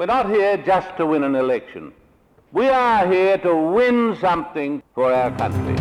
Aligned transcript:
We're 0.00 0.06
not 0.06 0.30
here 0.30 0.56
just 0.56 0.96
to 0.96 1.04
win 1.04 1.24
an 1.24 1.34
election. 1.34 1.92
We 2.52 2.70
are 2.70 3.06
here 3.06 3.36
to 3.36 3.54
win 3.54 4.16
something 4.18 4.82
for 4.94 5.12
our 5.12 5.30
country. 5.36 5.76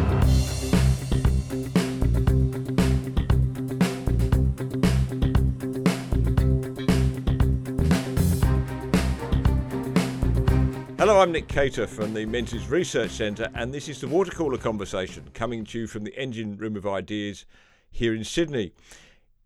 Hello, 10.98 11.22
I'm 11.22 11.32
Nick 11.32 11.48
Cater 11.48 11.88
from 11.88 12.14
the 12.14 12.26
Menzies 12.26 12.68
Research 12.68 13.12
Centre, 13.12 13.50
and 13.56 13.74
this 13.74 13.88
is 13.88 14.02
the 14.02 14.10
Water 14.10 14.32
Cooler 14.32 14.58
Conversation 14.58 15.30
coming 15.34 15.64
to 15.64 15.80
you 15.80 15.88
from 15.88 16.04
the 16.04 16.14
Engine 16.22 16.58
Room 16.58 16.76
of 16.76 16.86
Ideas 16.86 17.46
here 17.90 18.14
in 18.14 18.26
Sydney. 18.26 18.74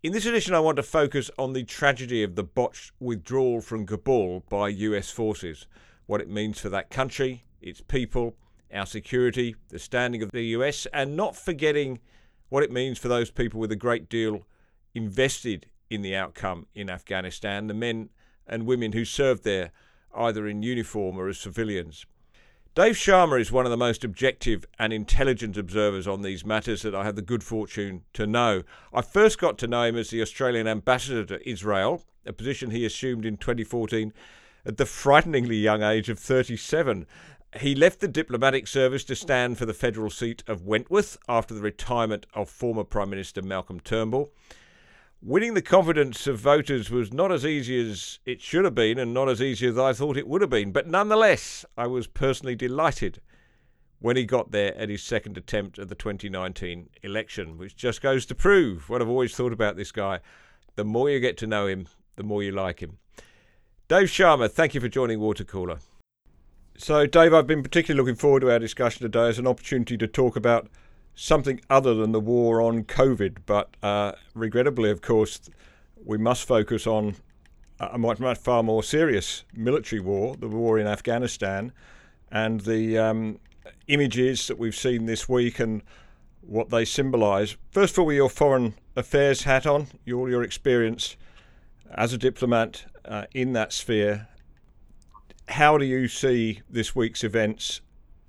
In 0.04 0.12
this 0.12 0.26
edition, 0.26 0.52
I 0.52 0.60
want 0.60 0.76
to 0.76 0.82
focus 0.82 1.30
on 1.38 1.54
the 1.54 1.64
tragedy 1.64 2.22
of 2.22 2.34
the 2.34 2.44
botched 2.44 2.92
withdrawal 3.00 3.62
from 3.62 3.86
Kabul 3.86 4.44
by 4.50 4.68
US 4.68 5.08
forces, 5.08 5.66
what 6.04 6.20
it 6.20 6.28
means 6.28 6.60
for 6.60 6.68
that 6.68 6.90
country, 6.90 7.46
its 7.62 7.80
people, 7.80 8.36
our 8.70 8.84
security, 8.84 9.56
the 9.70 9.78
standing 9.78 10.22
of 10.22 10.30
the 10.30 10.44
US, 10.58 10.86
and 10.92 11.16
not 11.16 11.36
forgetting 11.36 12.00
what 12.50 12.62
it 12.62 12.70
means 12.70 12.98
for 12.98 13.08
those 13.08 13.30
people 13.30 13.58
with 13.58 13.72
a 13.72 13.76
great 13.76 14.10
deal 14.10 14.46
invested 14.94 15.70
in 15.88 16.02
the 16.02 16.14
outcome 16.14 16.66
in 16.74 16.90
Afghanistan, 16.90 17.66
the 17.66 17.72
men 17.72 18.10
and 18.46 18.66
women 18.66 18.92
who 18.92 19.06
served 19.06 19.42
there 19.42 19.70
either 20.14 20.46
in 20.46 20.62
uniform 20.62 21.16
or 21.16 21.28
as 21.28 21.38
civilians. 21.38 22.04
Dave 22.74 22.96
Sharma 22.96 23.40
is 23.40 23.52
one 23.52 23.66
of 23.66 23.70
the 23.70 23.76
most 23.76 24.02
objective 24.02 24.66
and 24.80 24.92
intelligent 24.92 25.56
observers 25.56 26.08
on 26.08 26.22
these 26.22 26.44
matters 26.44 26.82
that 26.82 26.92
I 26.92 27.04
have 27.04 27.14
the 27.14 27.22
good 27.22 27.44
fortune 27.44 28.02
to 28.14 28.26
know. 28.26 28.64
I 28.92 29.00
first 29.00 29.38
got 29.38 29.58
to 29.58 29.68
know 29.68 29.84
him 29.84 29.96
as 29.96 30.10
the 30.10 30.20
Australian 30.20 30.66
ambassador 30.66 31.24
to 31.26 31.48
Israel, 31.48 32.02
a 32.26 32.32
position 32.32 32.72
he 32.72 32.84
assumed 32.84 33.24
in 33.26 33.36
2014 33.36 34.12
at 34.66 34.76
the 34.76 34.86
frighteningly 34.86 35.54
young 35.54 35.84
age 35.84 36.08
of 36.08 36.18
37. 36.18 37.06
He 37.60 37.76
left 37.76 38.00
the 38.00 38.08
diplomatic 38.08 38.66
service 38.66 39.04
to 39.04 39.14
stand 39.14 39.56
for 39.56 39.66
the 39.66 39.72
federal 39.72 40.10
seat 40.10 40.42
of 40.48 40.66
Wentworth 40.66 41.16
after 41.28 41.54
the 41.54 41.60
retirement 41.60 42.26
of 42.34 42.50
former 42.50 42.82
Prime 42.82 43.10
Minister 43.10 43.40
Malcolm 43.40 43.78
Turnbull. 43.78 44.32
Winning 45.26 45.54
the 45.54 45.62
confidence 45.62 46.26
of 46.26 46.38
voters 46.38 46.90
was 46.90 47.10
not 47.10 47.32
as 47.32 47.46
easy 47.46 47.90
as 47.90 48.18
it 48.26 48.42
should 48.42 48.66
have 48.66 48.74
been 48.74 48.98
and 48.98 49.14
not 49.14 49.26
as 49.26 49.40
easy 49.40 49.66
as 49.66 49.78
I 49.78 49.94
thought 49.94 50.18
it 50.18 50.28
would 50.28 50.42
have 50.42 50.50
been, 50.50 50.70
but 50.70 50.86
nonetheless, 50.86 51.64
I 51.78 51.86
was 51.86 52.06
personally 52.06 52.54
delighted 52.54 53.22
when 54.00 54.18
he 54.18 54.26
got 54.26 54.50
there 54.50 54.76
at 54.76 54.90
his 54.90 55.02
second 55.02 55.38
attempt 55.38 55.78
at 55.78 55.88
the 55.88 55.94
2019 55.94 56.90
election, 57.02 57.56
which 57.56 57.74
just 57.74 58.02
goes 58.02 58.26
to 58.26 58.34
prove 58.34 58.90
what 58.90 59.00
I've 59.00 59.08
always 59.08 59.34
thought 59.34 59.54
about 59.54 59.76
this 59.76 59.92
guy. 59.92 60.20
The 60.76 60.84
more 60.84 61.08
you 61.08 61.20
get 61.20 61.38
to 61.38 61.46
know 61.46 61.68
him, 61.68 61.86
the 62.16 62.22
more 62.22 62.42
you 62.42 62.52
like 62.52 62.80
him. 62.80 62.98
Dave 63.88 64.08
Sharma, 64.08 64.50
thank 64.50 64.74
you 64.74 64.80
for 64.82 64.88
joining 64.90 65.20
Watercooler. 65.20 65.80
So, 66.76 67.06
Dave, 67.06 67.32
I've 67.32 67.46
been 67.46 67.62
particularly 67.62 67.98
looking 67.98 68.20
forward 68.20 68.40
to 68.40 68.52
our 68.52 68.58
discussion 68.58 69.00
today 69.00 69.28
as 69.28 69.38
an 69.38 69.46
opportunity 69.46 69.96
to 69.96 70.06
talk 70.06 70.36
about 70.36 70.68
something 71.14 71.60
other 71.70 71.94
than 71.94 72.12
the 72.12 72.20
war 72.20 72.60
on 72.60 72.84
COVID. 72.84 73.38
But 73.46 73.76
uh, 73.82 74.12
regrettably, 74.34 74.90
of 74.90 75.00
course, 75.00 75.40
we 76.04 76.18
must 76.18 76.46
focus 76.46 76.86
on 76.86 77.16
a 77.80 77.98
much, 77.98 78.20
much 78.20 78.38
far 78.38 78.62
more 78.62 78.82
serious 78.82 79.44
military 79.52 80.00
war, 80.00 80.36
the 80.36 80.48
war 80.48 80.78
in 80.78 80.86
Afghanistan, 80.86 81.72
and 82.30 82.60
the 82.60 82.98
um, 82.98 83.38
images 83.88 84.46
that 84.46 84.58
we've 84.58 84.76
seen 84.76 85.06
this 85.06 85.28
week 85.28 85.58
and 85.58 85.82
what 86.40 86.70
they 86.70 86.84
symbolise. 86.84 87.56
First 87.70 87.94
of 87.94 88.00
all, 88.00 88.06
with 88.06 88.16
your 88.16 88.28
foreign 88.28 88.74
affairs 88.96 89.42
hat 89.42 89.66
on, 89.66 89.88
your 90.04 90.28
your 90.28 90.42
experience 90.42 91.16
as 91.94 92.12
a 92.12 92.18
diplomat 92.18 92.84
uh, 93.04 93.24
in 93.32 93.52
that 93.52 93.72
sphere. 93.72 94.28
How 95.48 95.78
do 95.78 95.84
you 95.84 96.08
see 96.08 96.62
this 96.68 96.94
week's 96.94 97.22
events 97.22 97.80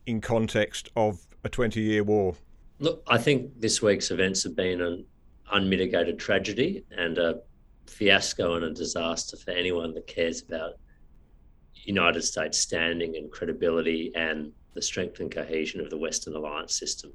in 0.06 0.22
context 0.22 0.90
of 0.96 1.26
a 1.44 1.50
20 1.50 1.82
year 1.82 2.04
war? 2.04 2.36
Look, 2.80 3.04
I 3.08 3.18
think 3.18 3.60
this 3.60 3.82
week's 3.82 4.12
events 4.12 4.44
have 4.44 4.56
been 4.56 4.82
an 4.82 5.06
unmitigated 5.52 6.20
tragedy 6.20 6.84
and 6.92 7.18
a 7.18 7.40
fiasco 7.88 8.56
and 8.56 8.66
a 8.66 8.74
disaster 8.74 9.38
for 9.38 9.52
anyone 9.52 9.94
that 9.94 10.08
cares 10.08 10.42
about 10.42 10.74
United 11.74 12.24
States 12.24 12.60
standing 12.60 13.16
and 13.16 13.32
credibility 13.32 14.12
and 14.16 14.52
the 14.74 14.82
strength 14.82 15.20
and 15.20 15.32
cohesion 15.32 15.80
of 15.80 15.90
the 15.90 15.98
Western 15.98 16.36
alliance 16.36 16.78
system. 16.78 17.14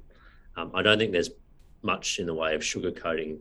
Um, 0.57 0.71
I 0.73 0.81
don't 0.81 0.97
think 0.97 1.11
there's 1.11 1.29
much 1.83 2.19
in 2.19 2.25
the 2.25 2.33
way 2.33 2.55
of 2.55 2.61
sugarcoating 2.61 3.39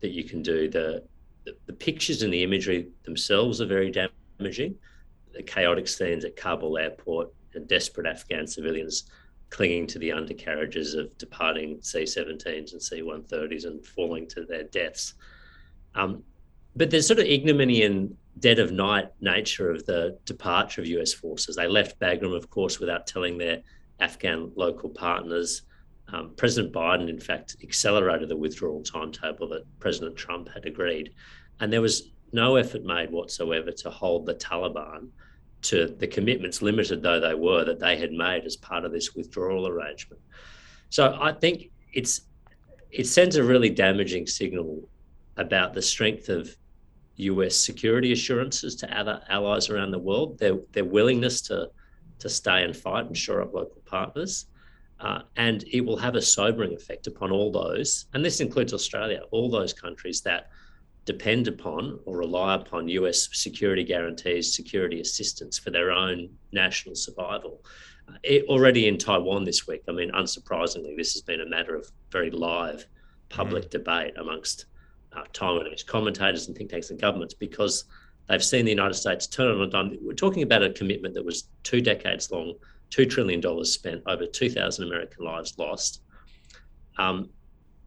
that 0.00 0.10
you 0.10 0.24
can 0.24 0.42
do. 0.42 0.70
The, 0.70 1.04
the, 1.44 1.56
the 1.66 1.72
pictures 1.72 2.22
and 2.22 2.32
the 2.32 2.42
imagery 2.42 2.88
themselves 3.04 3.60
are 3.60 3.66
very 3.66 3.90
damaging. 3.90 4.74
The 5.34 5.42
chaotic 5.42 5.88
scenes 5.88 6.24
at 6.24 6.36
Kabul 6.36 6.78
airport 6.78 7.28
and 7.54 7.68
desperate 7.68 8.06
Afghan 8.06 8.46
civilians 8.46 9.04
clinging 9.50 9.86
to 9.88 9.98
the 9.98 10.12
undercarriages 10.12 10.94
of 10.94 11.16
departing 11.18 11.78
C-17s 11.80 12.72
and 12.72 12.82
C-130s 12.82 13.64
and 13.64 13.84
falling 13.84 14.26
to 14.28 14.44
their 14.44 14.64
deaths. 14.64 15.14
Um, 15.94 16.22
but 16.76 16.90
there's 16.90 17.06
sort 17.06 17.18
of 17.18 17.26
ignominy 17.26 17.82
and 17.82 18.14
dead 18.38 18.58
of 18.58 18.72
night 18.72 19.10
nature 19.20 19.70
of 19.70 19.84
the 19.86 20.18
departure 20.24 20.80
of 20.80 20.86
US 20.86 21.12
forces. 21.12 21.56
They 21.56 21.66
left 21.66 21.98
Bagram, 21.98 22.36
of 22.36 22.50
course, 22.50 22.78
without 22.78 23.06
telling 23.06 23.38
their 23.38 23.62
Afghan 24.00 24.52
local 24.54 24.90
partners. 24.90 25.62
Um, 26.12 26.32
President 26.36 26.72
Biden, 26.72 27.08
in 27.08 27.18
fact, 27.18 27.56
accelerated 27.62 28.28
the 28.28 28.36
withdrawal 28.36 28.82
timetable 28.82 29.48
that 29.48 29.64
President 29.80 30.16
Trump 30.16 30.48
had 30.54 30.66
agreed. 30.66 31.14
And 31.60 31.72
there 31.72 31.82
was 31.82 32.10
no 32.32 32.56
effort 32.56 32.84
made 32.84 33.10
whatsoever 33.10 33.72
to 33.72 33.90
hold 33.90 34.26
the 34.26 34.34
Taliban 34.34 35.08
to 35.62 35.94
the 35.98 36.06
commitments, 36.06 36.62
limited 36.62 37.02
though 37.02 37.20
they 37.20 37.34
were, 37.34 37.64
that 37.64 37.80
they 37.80 37.96
had 37.96 38.12
made 38.12 38.44
as 38.44 38.56
part 38.56 38.84
of 38.84 38.92
this 38.92 39.14
withdrawal 39.14 39.66
arrangement. 39.66 40.22
So 40.90 41.18
I 41.20 41.32
think 41.32 41.70
it's 41.92 42.22
it 42.90 43.06
sends 43.06 43.36
a 43.36 43.44
really 43.44 43.68
damaging 43.68 44.26
signal 44.26 44.88
about 45.36 45.74
the 45.74 45.82
strength 45.82 46.28
of 46.28 46.56
US 47.16 47.56
security 47.56 48.12
assurances 48.12 48.76
to 48.76 48.98
other 48.98 49.20
allies 49.28 49.68
around 49.68 49.90
the 49.90 49.98
world, 49.98 50.38
their 50.38 50.58
their 50.72 50.84
willingness 50.84 51.42
to 51.42 51.70
to 52.20 52.28
stay 52.28 52.64
and 52.64 52.76
fight 52.76 53.06
and 53.06 53.16
shore 53.16 53.42
up 53.42 53.54
local 53.54 53.82
partners. 53.84 54.46
Uh, 55.00 55.22
and 55.36 55.62
it 55.70 55.80
will 55.80 55.96
have 55.96 56.16
a 56.16 56.22
sobering 56.22 56.74
effect 56.74 57.06
upon 57.06 57.30
all 57.30 57.52
those, 57.52 58.06
and 58.14 58.24
this 58.24 58.40
includes 58.40 58.72
Australia, 58.72 59.20
all 59.30 59.48
those 59.48 59.72
countries 59.72 60.22
that 60.22 60.50
depend 61.08 61.48
upon 61.48 61.98
or 62.04 62.18
rely 62.18 62.54
upon 62.54 62.86
US 62.86 63.30
security 63.32 63.82
guarantees, 63.82 64.54
security 64.54 65.00
assistance 65.00 65.58
for 65.58 65.70
their 65.70 65.90
own 65.90 66.28
national 66.52 66.94
survival. 66.94 67.64
Uh, 68.06 68.18
it, 68.22 68.44
already 68.44 68.88
in 68.88 68.98
Taiwan 68.98 69.42
this 69.44 69.66
week, 69.66 69.82
I 69.88 69.92
mean, 69.92 70.10
unsurprisingly, 70.12 70.94
this 70.98 71.14
has 71.14 71.22
been 71.22 71.40
a 71.40 71.48
matter 71.48 71.74
of 71.74 71.90
very 72.12 72.30
live 72.30 72.84
public 73.30 73.64
mm. 73.64 73.70
debate 73.70 74.12
amongst 74.18 74.66
uh, 75.16 75.24
Taiwanese 75.32 75.86
commentators 75.86 76.46
and 76.46 76.54
think 76.54 76.68
tanks 76.68 76.90
and 76.90 77.00
governments 77.00 77.32
because 77.32 77.84
they've 78.28 78.44
seen 78.44 78.66
the 78.66 78.70
United 78.70 78.94
States 78.94 79.26
turn 79.26 79.48
on 79.48 79.62
a 79.62 79.66
dime. 79.66 79.96
We're 80.02 80.12
talking 80.12 80.42
about 80.42 80.62
a 80.62 80.70
commitment 80.74 81.14
that 81.14 81.24
was 81.24 81.48
two 81.62 81.80
decades 81.80 82.30
long, 82.30 82.52
$2 82.90 83.08
trillion 83.08 83.64
spent, 83.64 84.02
over 84.04 84.26
2,000 84.26 84.86
American 84.86 85.24
lives 85.24 85.54
lost. 85.56 86.02
Um, 86.98 87.30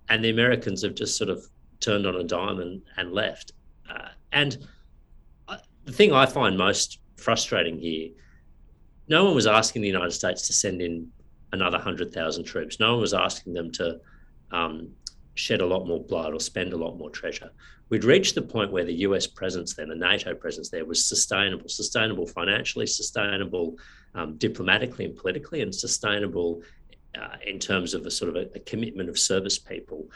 and 0.09 0.23
the 0.23 0.31
Americans 0.31 0.81
have 0.81 0.95
just 0.95 1.17
sort 1.17 1.29
of 1.29 1.45
turned 1.81 2.07
on 2.07 2.15
a 2.15 2.23
dime 2.23 2.59
and, 2.59 2.81
and 2.97 3.11
left. 3.11 3.51
Uh, 3.89 4.09
and 4.31 4.57
I, 5.47 5.57
the 5.85 5.91
thing 5.91 6.13
I 6.13 6.25
find 6.25 6.57
most 6.57 6.99
frustrating 7.17 7.77
here, 7.77 8.09
no 9.07 9.25
one 9.25 9.35
was 9.35 9.47
asking 9.47 9.81
the 9.81 9.87
United 9.87 10.11
States 10.11 10.47
to 10.47 10.53
send 10.53 10.81
in 10.81 11.09
another 11.51 11.77
100,000 11.77 12.43
troops. 12.43 12.79
No 12.79 12.93
one 12.93 13.01
was 13.01 13.13
asking 13.13 13.53
them 13.53 13.71
to 13.73 13.99
um, 14.51 14.89
shed 15.35 15.61
a 15.61 15.65
lot 15.65 15.87
more 15.87 16.03
blood 16.03 16.33
or 16.33 16.39
spend 16.39 16.73
a 16.73 16.77
lot 16.77 16.97
more 16.97 17.09
treasure. 17.09 17.49
We'd 17.89 18.05
reached 18.05 18.35
the 18.35 18.41
point 18.41 18.71
where 18.71 18.85
the 18.85 18.93
US 19.07 19.27
presence 19.27 19.73
there, 19.73 19.85
the 19.85 19.95
NATO 19.95 20.33
presence 20.33 20.69
there, 20.69 20.85
was 20.85 21.05
sustainable, 21.05 21.67
sustainable 21.67 22.25
financially, 22.25 22.87
sustainable 22.87 23.77
um, 24.15 24.37
diplomatically 24.37 25.05
and 25.05 25.15
politically, 25.15 25.61
and 25.61 25.75
sustainable 25.75 26.61
uh, 27.19 27.35
in 27.45 27.59
terms 27.59 27.93
of 27.93 28.05
a 28.05 28.11
sort 28.11 28.29
of 28.29 28.35
a, 28.37 28.49
a 28.55 28.59
commitment 28.59 29.09
of 29.09 29.19
service 29.19 29.59
people. 29.59 30.09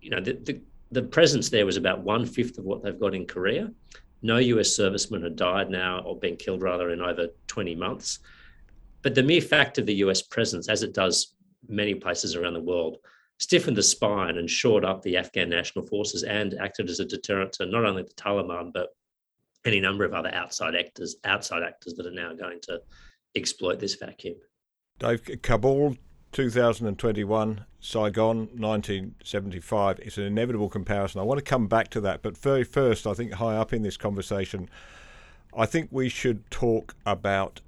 You 0.00 0.10
know, 0.10 0.20
the, 0.20 0.34
the, 0.34 0.60
the 0.90 1.02
presence 1.02 1.48
there 1.48 1.66
was 1.66 1.76
about 1.76 2.02
one 2.02 2.24
fifth 2.24 2.58
of 2.58 2.64
what 2.64 2.82
they've 2.82 2.98
got 2.98 3.14
in 3.14 3.26
Korea. 3.26 3.70
No 4.22 4.38
US 4.38 4.74
servicemen 4.74 5.22
had 5.22 5.36
died 5.36 5.70
now 5.70 6.00
or 6.00 6.18
been 6.18 6.36
killed 6.36 6.62
rather 6.62 6.90
in 6.90 7.00
over 7.00 7.28
20 7.46 7.74
months. 7.74 8.20
But 9.02 9.14
the 9.14 9.22
mere 9.22 9.40
fact 9.40 9.78
of 9.78 9.86
the 9.86 9.94
US 9.96 10.22
presence, 10.22 10.68
as 10.68 10.82
it 10.82 10.94
does 10.94 11.34
many 11.68 11.94
places 11.94 12.34
around 12.34 12.54
the 12.54 12.60
world, 12.60 12.98
stiffened 13.38 13.76
the 13.76 13.82
spine 13.82 14.38
and 14.38 14.50
shored 14.50 14.84
up 14.84 15.02
the 15.02 15.16
Afghan 15.16 15.48
national 15.48 15.86
forces 15.86 16.24
and 16.24 16.54
acted 16.54 16.90
as 16.90 17.00
a 17.00 17.04
deterrent 17.04 17.52
to 17.52 17.66
not 17.66 17.84
only 17.84 18.02
the 18.02 18.14
Taliban, 18.14 18.72
but 18.72 18.88
any 19.64 19.80
number 19.80 20.04
of 20.04 20.14
other 20.14 20.34
outside 20.34 20.74
actors, 20.74 21.16
outside 21.24 21.62
actors 21.62 21.94
that 21.94 22.06
are 22.06 22.10
now 22.10 22.32
going 22.32 22.58
to 22.62 22.80
exploit 23.36 23.78
this 23.78 23.94
vacuum. 23.94 24.36
Dave, 24.98 25.22
Kabul 25.42 25.96
2021, 26.32 27.64
Saigon 27.80 28.38
1975. 28.56 29.98
It's 30.00 30.18
an 30.18 30.24
inevitable 30.24 30.68
comparison. 30.68 31.20
I 31.20 31.24
want 31.24 31.38
to 31.38 31.44
come 31.44 31.66
back 31.66 31.88
to 31.90 32.00
that, 32.02 32.22
but 32.22 32.36
very 32.36 32.64
first, 32.64 33.06
I 33.06 33.14
think 33.14 33.34
high 33.34 33.56
up 33.56 33.72
in 33.72 33.82
this 33.82 33.96
conversation, 33.96 34.68
I 35.56 35.66
think 35.66 35.88
we 35.90 36.08
should 36.08 36.48
talk 36.50 36.94
about 37.06 37.60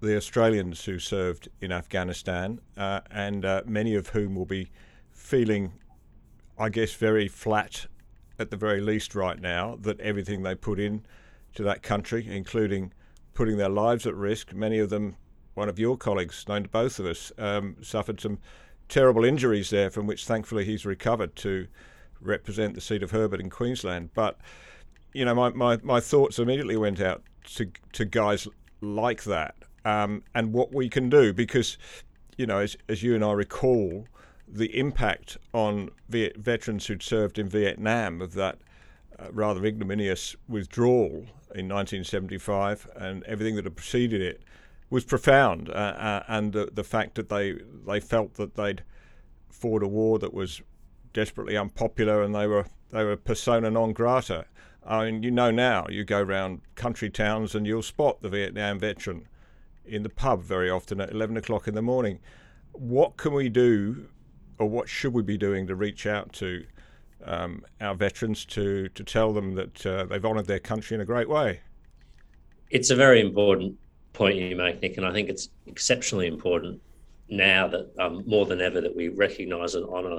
the 0.00 0.16
Australians 0.16 0.84
who 0.84 0.98
served 0.98 1.48
in 1.60 1.72
Afghanistan, 1.72 2.60
uh, 2.76 3.00
and 3.10 3.44
uh, 3.44 3.62
many 3.66 3.94
of 3.94 4.08
whom 4.08 4.34
will 4.34 4.46
be 4.46 4.70
feeling, 5.12 5.72
I 6.58 6.68
guess, 6.70 6.94
very 6.94 7.28
flat 7.28 7.86
at 8.38 8.50
the 8.50 8.56
very 8.56 8.80
least 8.80 9.14
right 9.14 9.38
now 9.38 9.76
that 9.82 10.00
everything 10.00 10.42
they 10.42 10.54
put 10.54 10.80
in 10.80 11.04
to 11.54 11.62
that 11.64 11.82
country, 11.82 12.26
including 12.28 12.92
putting 13.34 13.58
their 13.58 13.68
lives 13.68 14.06
at 14.06 14.14
risk, 14.14 14.54
many 14.54 14.78
of 14.78 14.88
them, 14.88 15.16
one 15.54 15.68
of 15.68 15.78
your 15.78 15.96
colleagues, 15.96 16.44
known 16.48 16.64
to 16.64 16.68
both 16.68 16.98
of 16.98 17.06
us, 17.06 17.32
um, 17.38 17.76
suffered 17.82 18.20
some 18.20 18.38
terrible 18.88 19.24
injuries 19.24 19.70
there, 19.70 19.90
from 19.90 20.06
which 20.06 20.24
thankfully 20.24 20.64
he's 20.64 20.84
recovered 20.86 21.36
to 21.36 21.66
represent 22.20 22.74
the 22.74 22.80
seat 22.80 23.02
of 23.02 23.10
Herbert 23.10 23.40
in 23.40 23.50
Queensland. 23.50 24.10
But 24.14 24.38
you 25.12 25.24
know, 25.24 25.34
my, 25.34 25.50
my, 25.50 25.78
my 25.82 26.00
thoughts 26.00 26.38
immediately 26.38 26.76
went 26.76 27.00
out 27.00 27.22
to 27.54 27.70
to 27.92 28.04
guys 28.04 28.46
like 28.80 29.24
that 29.24 29.54
um, 29.84 30.22
and 30.34 30.52
what 30.52 30.72
we 30.72 30.88
can 30.88 31.08
do 31.08 31.32
because 31.32 31.78
you 32.36 32.46
know, 32.46 32.58
as, 32.58 32.74
as 32.88 33.02
you 33.02 33.14
and 33.14 33.22
I 33.22 33.32
recall, 33.32 34.06
the 34.48 34.78
impact 34.78 35.36
on 35.52 35.90
Viet- 36.08 36.38
veterans 36.38 36.86
who'd 36.86 37.02
served 37.02 37.38
in 37.38 37.50
Vietnam 37.50 38.22
of 38.22 38.32
that 38.32 38.58
uh, 39.18 39.26
rather 39.30 39.62
ignominious 39.66 40.34
withdrawal 40.48 41.26
in 41.54 41.68
1975 41.68 42.88
and 42.96 43.22
everything 43.24 43.56
that 43.56 43.64
had 43.64 43.76
preceded 43.76 44.22
it 44.22 44.42
was 44.90 45.04
profound. 45.04 45.68
Uh, 45.70 45.72
uh, 45.72 46.22
and 46.28 46.52
the, 46.52 46.68
the 46.72 46.84
fact 46.84 47.14
that 47.14 47.28
they 47.28 47.56
they 47.86 48.00
felt 48.00 48.34
that 48.34 48.56
they'd 48.56 48.82
fought 49.48 49.82
a 49.82 49.88
war 49.88 50.18
that 50.18 50.34
was 50.34 50.60
desperately 51.12 51.56
unpopular 51.56 52.22
and 52.22 52.34
they 52.34 52.46
were 52.46 52.66
they 52.90 53.04
were 53.04 53.16
persona 53.16 53.70
non 53.70 53.92
grata. 53.92 54.46
I 54.84 55.04
mean, 55.04 55.22
you 55.22 55.30
know 55.30 55.50
now, 55.50 55.86
you 55.88 56.04
go 56.04 56.20
around 56.20 56.62
country 56.74 57.10
towns 57.10 57.54
and 57.54 57.66
you'll 57.66 57.82
spot 57.82 58.22
the 58.22 58.28
Vietnam 58.28 58.78
veteran 58.78 59.28
in 59.84 60.02
the 60.02 60.08
pub 60.08 60.42
very 60.42 60.70
often 60.70 61.00
at 61.00 61.10
11 61.10 61.36
o'clock 61.36 61.68
in 61.68 61.74
the 61.74 61.82
morning. 61.82 62.18
What 62.72 63.16
can 63.16 63.34
we 63.34 63.48
do, 63.48 64.08
or 64.58 64.68
what 64.68 64.88
should 64.88 65.12
we 65.12 65.22
be 65.22 65.36
doing 65.36 65.66
to 65.66 65.74
reach 65.74 66.06
out 66.06 66.32
to 66.34 66.64
um, 67.24 67.64
our 67.80 67.94
veterans 67.94 68.44
to, 68.46 68.88
to 68.88 69.04
tell 69.04 69.32
them 69.34 69.54
that 69.54 69.84
uh, 69.84 70.04
they've 70.04 70.24
honoured 70.24 70.46
their 70.46 70.58
country 70.58 70.94
in 70.94 71.00
a 71.00 71.04
great 71.04 71.28
way? 71.28 71.60
It's 72.70 72.90
a 72.90 72.96
very 72.96 73.20
important 73.20 73.76
point 74.12 74.36
you 74.36 74.56
make, 74.56 74.82
Nick, 74.82 74.96
and 74.96 75.06
I 75.06 75.12
think 75.12 75.28
it's 75.28 75.50
exceptionally 75.66 76.26
important 76.26 76.80
now 77.28 77.68
that 77.68 77.90
um, 77.98 78.24
more 78.26 78.46
than 78.46 78.60
ever 78.60 78.80
that 78.80 78.94
we 78.94 79.08
recognise 79.08 79.74
and 79.74 79.86
honour 79.88 80.18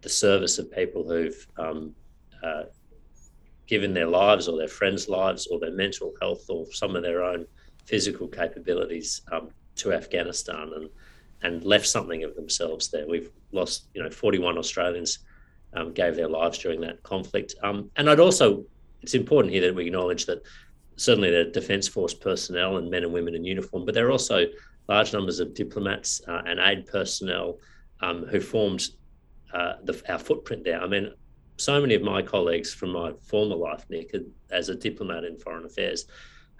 the 0.00 0.08
service 0.08 0.58
of 0.58 0.72
people 0.72 1.06
who've 1.06 1.46
um, 1.58 1.94
uh, 2.42 2.64
given 3.66 3.94
their 3.94 4.06
lives 4.06 4.48
or 4.48 4.56
their 4.58 4.68
friends' 4.68 5.08
lives 5.08 5.46
or 5.46 5.60
their 5.60 5.72
mental 5.72 6.12
health 6.20 6.44
or 6.48 6.66
some 6.72 6.96
of 6.96 7.02
their 7.02 7.22
own 7.22 7.46
physical 7.84 8.26
capabilities 8.28 9.22
um, 9.30 9.50
to 9.76 9.92
Afghanistan 9.92 10.70
and 10.74 10.88
and 11.42 11.64
left 11.64 11.86
something 11.86 12.22
of 12.24 12.34
themselves 12.36 12.88
there. 12.88 13.06
We've 13.06 13.30
lost, 13.50 13.86
you 13.94 14.02
know, 14.02 14.10
41 14.10 14.58
Australians 14.58 15.18
um, 15.74 15.92
gave 15.92 16.16
their 16.16 16.28
lives 16.28 16.58
during 16.58 16.80
that 16.82 17.02
conflict. 17.02 17.54
Um, 17.62 17.90
and 17.96 18.08
I'd 18.08 18.20
also, 18.20 18.64
it's 19.02 19.14
important 19.14 19.52
here 19.52 19.62
that 19.62 19.74
we 19.74 19.86
acknowledge 19.86 20.26
that 20.26 20.42
certainly 20.96 21.30
the 21.30 21.44
Defence 21.44 21.88
Force 21.88 22.14
personnel 22.14 22.76
and 22.76 22.90
men 22.90 23.04
and 23.04 23.12
women 23.12 23.34
in 23.34 23.44
uniform, 23.44 23.84
but 23.84 23.94
there 23.94 24.06
are 24.06 24.12
also 24.12 24.46
large 24.88 25.12
numbers 25.12 25.40
of 25.40 25.54
diplomats 25.54 26.20
uh, 26.28 26.42
and 26.46 26.60
aid 26.60 26.86
personnel 26.86 27.58
um, 28.00 28.26
who 28.26 28.40
formed 28.40 28.88
uh, 29.54 29.74
the, 29.84 30.00
our 30.08 30.18
footprint 30.18 30.64
there. 30.64 30.80
I 30.80 30.86
mean, 30.86 31.12
so 31.56 31.80
many 31.80 31.94
of 31.94 32.02
my 32.02 32.22
colleagues 32.22 32.72
from 32.74 32.90
my 32.90 33.12
former 33.22 33.54
life, 33.54 33.84
Nick, 33.88 34.14
as 34.50 34.68
a 34.68 34.74
diplomat 34.74 35.24
in 35.24 35.38
foreign 35.38 35.64
affairs, 35.64 36.06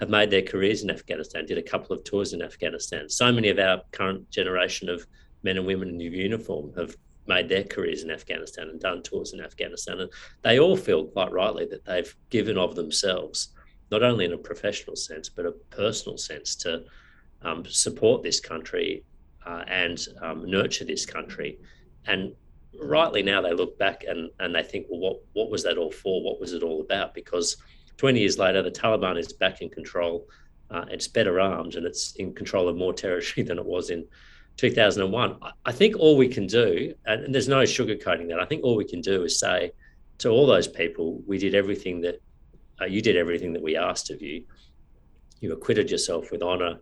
have 0.00 0.10
made 0.10 0.30
their 0.30 0.42
careers 0.42 0.82
in 0.82 0.90
Afghanistan, 0.90 1.46
did 1.46 1.58
a 1.58 1.62
couple 1.62 1.96
of 1.96 2.04
tours 2.04 2.32
in 2.32 2.42
Afghanistan. 2.42 3.08
So 3.08 3.32
many 3.32 3.48
of 3.48 3.58
our 3.58 3.82
current 3.92 4.30
generation 4.30 4.88
of 4.88 5.06
men 5.42 5.56
and 5.56 5.66
women 5.66 5.88
in 5.88 6.00
uniform 6.00 6.72
have 6.76 6.96
made 7.26 7.48
their 7.48 7.64
careers 7.64 8.02
in 8.02 8.10
Afghanistan 8.10 8.68
and 8.68 8.80
done 8.80 9.02
tours 9.02 9.32
in 9.32 9.40
Afghanistan. 9.40 10.00
And 10.00 10.10
they 10.42 10.58
all 10.58 10.76
feel 10.76 11.06
quite 11.06 11.32
rightly 11.32 11.66
that 11.66 11.84
they've 11.84 12.14
given 12.30 12.58
of 12.58 12.74
themselves, 12.74 13.50
not 13.92 14.02
only 14.02 14.24
in 14.24 14.32
a 14.32 14.38
professional 14.38 14.96
sense, 14.96 15.28
but 15.28 15.44
a 15.44 15.52
personal 15.70 16.16
sense 16.16 16.56
to 16.56 16.82
um, 17.42 17.62
support 17.68 18.22
this 18.22 18.40
country 18.40 19.04
uh, 19.46 19.62
and 19.68 20.08
um, 20.22 20.50
nurture 20.50 20.84
this 20.84 21.04
country. 21.04 21.58
And 22.06 22.34
rightly 22.80 23.22
now 23.22 23.42
they 23.42 23.52
look 23.52 23.78
back 23.78 24.04
and, 24.08 24.30
and 24.40 24.54
they 24.54 24.62
think, 24.62 24.86
well, 24.88 25.00
what, 25.00 25.20
what 25.34 25.50
was 25.50 25.62
that 25.64 25.76
all 25.76 25.92
for? 25.92 26.22
What 26.22 26.40
was 26.40 26.54
it 26.54 26.62
all 26.62 26.80
about? 26.80 27.12
Because 27.12 27.58
20 27.98 28.18
years 28.18 28.38
later, 28.38 28.62
the 28.62 28.70
Taliban 28.70 29.18
is 29.18 29.32
back 29.34 29.60
in 29.60 29.68
control. 29.68 30.26
Uh, 30.70 30.86
it's 30.88 31.06
better 31.06 31.38
armed 31.38 31.74
and 31.74 31.84
it's 31.84 32.16
in 32.16 32.34
control 32.34 32.68
of 32.68 32.76
more 32.76 32.94
territory 32.94 33.44
than 33.46 33.58
it 33.58 33.64
was 33.64 33.90
in 33.90 34.06
2001. 34.56 35.36
I 35.66 35.72
think 35.72 35.96
all 35.98 36.16
we 36.16 36.28
can 36.28 36.46
do, 36.46 36.94
and 37.04 37.34
there's 37.34 37.48
no 37.48 37.62
sugarcoating 37.62 38.28
that, 38.28 38.40
I 38.40 38.46
think 38.46 38.64
all 38.64 38.76
we 38.76 38.86
can 38.86 39.02
do 39.02 39.24
is 39.24 39.38
say 39.38 39.72
to 40.18 40.30
all 40.30 40.46
those 40.46 40.66
people, 40.66 41.22
we 41.26 41.36
did 41.36 41.54
everything 41.54 42.00
that 42.02 42.22
uh, 42.80 42.86
you 42.86 43.02
did 43.02 43.16
everything 43.16 43.52
that 43.52 43.62
we 43.62 43.76
asked 43.76 44.10
of 44.10 44.22
you. 44.22 44.44
You 45.40 45.52
acquitted 45.52 45.90
yourself 45.90 46.30
with 46.30 46.42
honor 46.42 46.78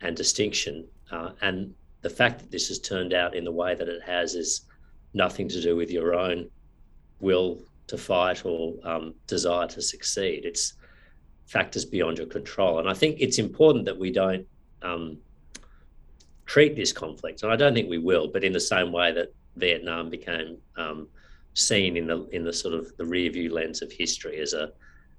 and 0.00 0.16
distinction. 0.16 0.86
Uh, 1.10 1.30
and 1.42 1.74
the 2.02 2.10
fact 2.10 2.40
that 2.40 2.50
this 2.50 2.68
has 2.68 2.78
turned 2.78 3.14
out 3.14 3.34
in 3.34 3.44
the 3.44 3.52
way 3.52 3.74
that 3.74 3.88
it 3.88 4.02
has 4.02 4.34
is 4.34 4.62
nothing 5.14 5.48
to 5.48 5.60
do 5.60 5.76
with 5.76 5.90
your 5.90 6.14
own 6.14 6.50
will 7.20 7.58
to 7.86 7.96
fight 7.96 8.44
or 8.44 8.74
um, 8.84 9.14
desire 9.26 9.66
to 9.68 9.80
succeed. 9.80 10.44
It's 10.44 10.74
factors 11.46 11.84
beyond 11.84 12.18
your 12.18 12.26
control. 12.26 12.78
And 12.78 12.88
I 12.88 12.94
think 12.94 13.16
it's 13.20 13.38
important 13.38 13.84
that 13.84 13.98
we 13.98 14.10
don't 14.10 14.46
um, 14.82 15.18
treat 16.46 16.76
this 16.76 16.92
conflict, 16.92 17.42
and 17.42 17.52
I 17.52 17.56
don't 17.56 17.74
think 17.74 17.88
we 17.88 17.98
will, 17.98 18.28
but 18.28 18.44
in 18.44 18.52
the 18.52 18.60
same 18.60 18.92
way 18.92 19.12
that 19.12 19.32
Vietnam 19.56 20.10
became 20.10 20.58
um, 20.76 21.08
seen 21.54 21.96
in 21.96 22.06
the 22.06 22.26
in 22.30 22.44
the 22.44 22.52
sort 22.52 22.74
of 22.74 22.94
the 22.96 23.04
rear 23.04 23.30
view 23.30 23.52
lens 23.52 23.82
of 23.82 23.92
history 23.92 24.40
as 24.40 24.52
a 24.52 24.72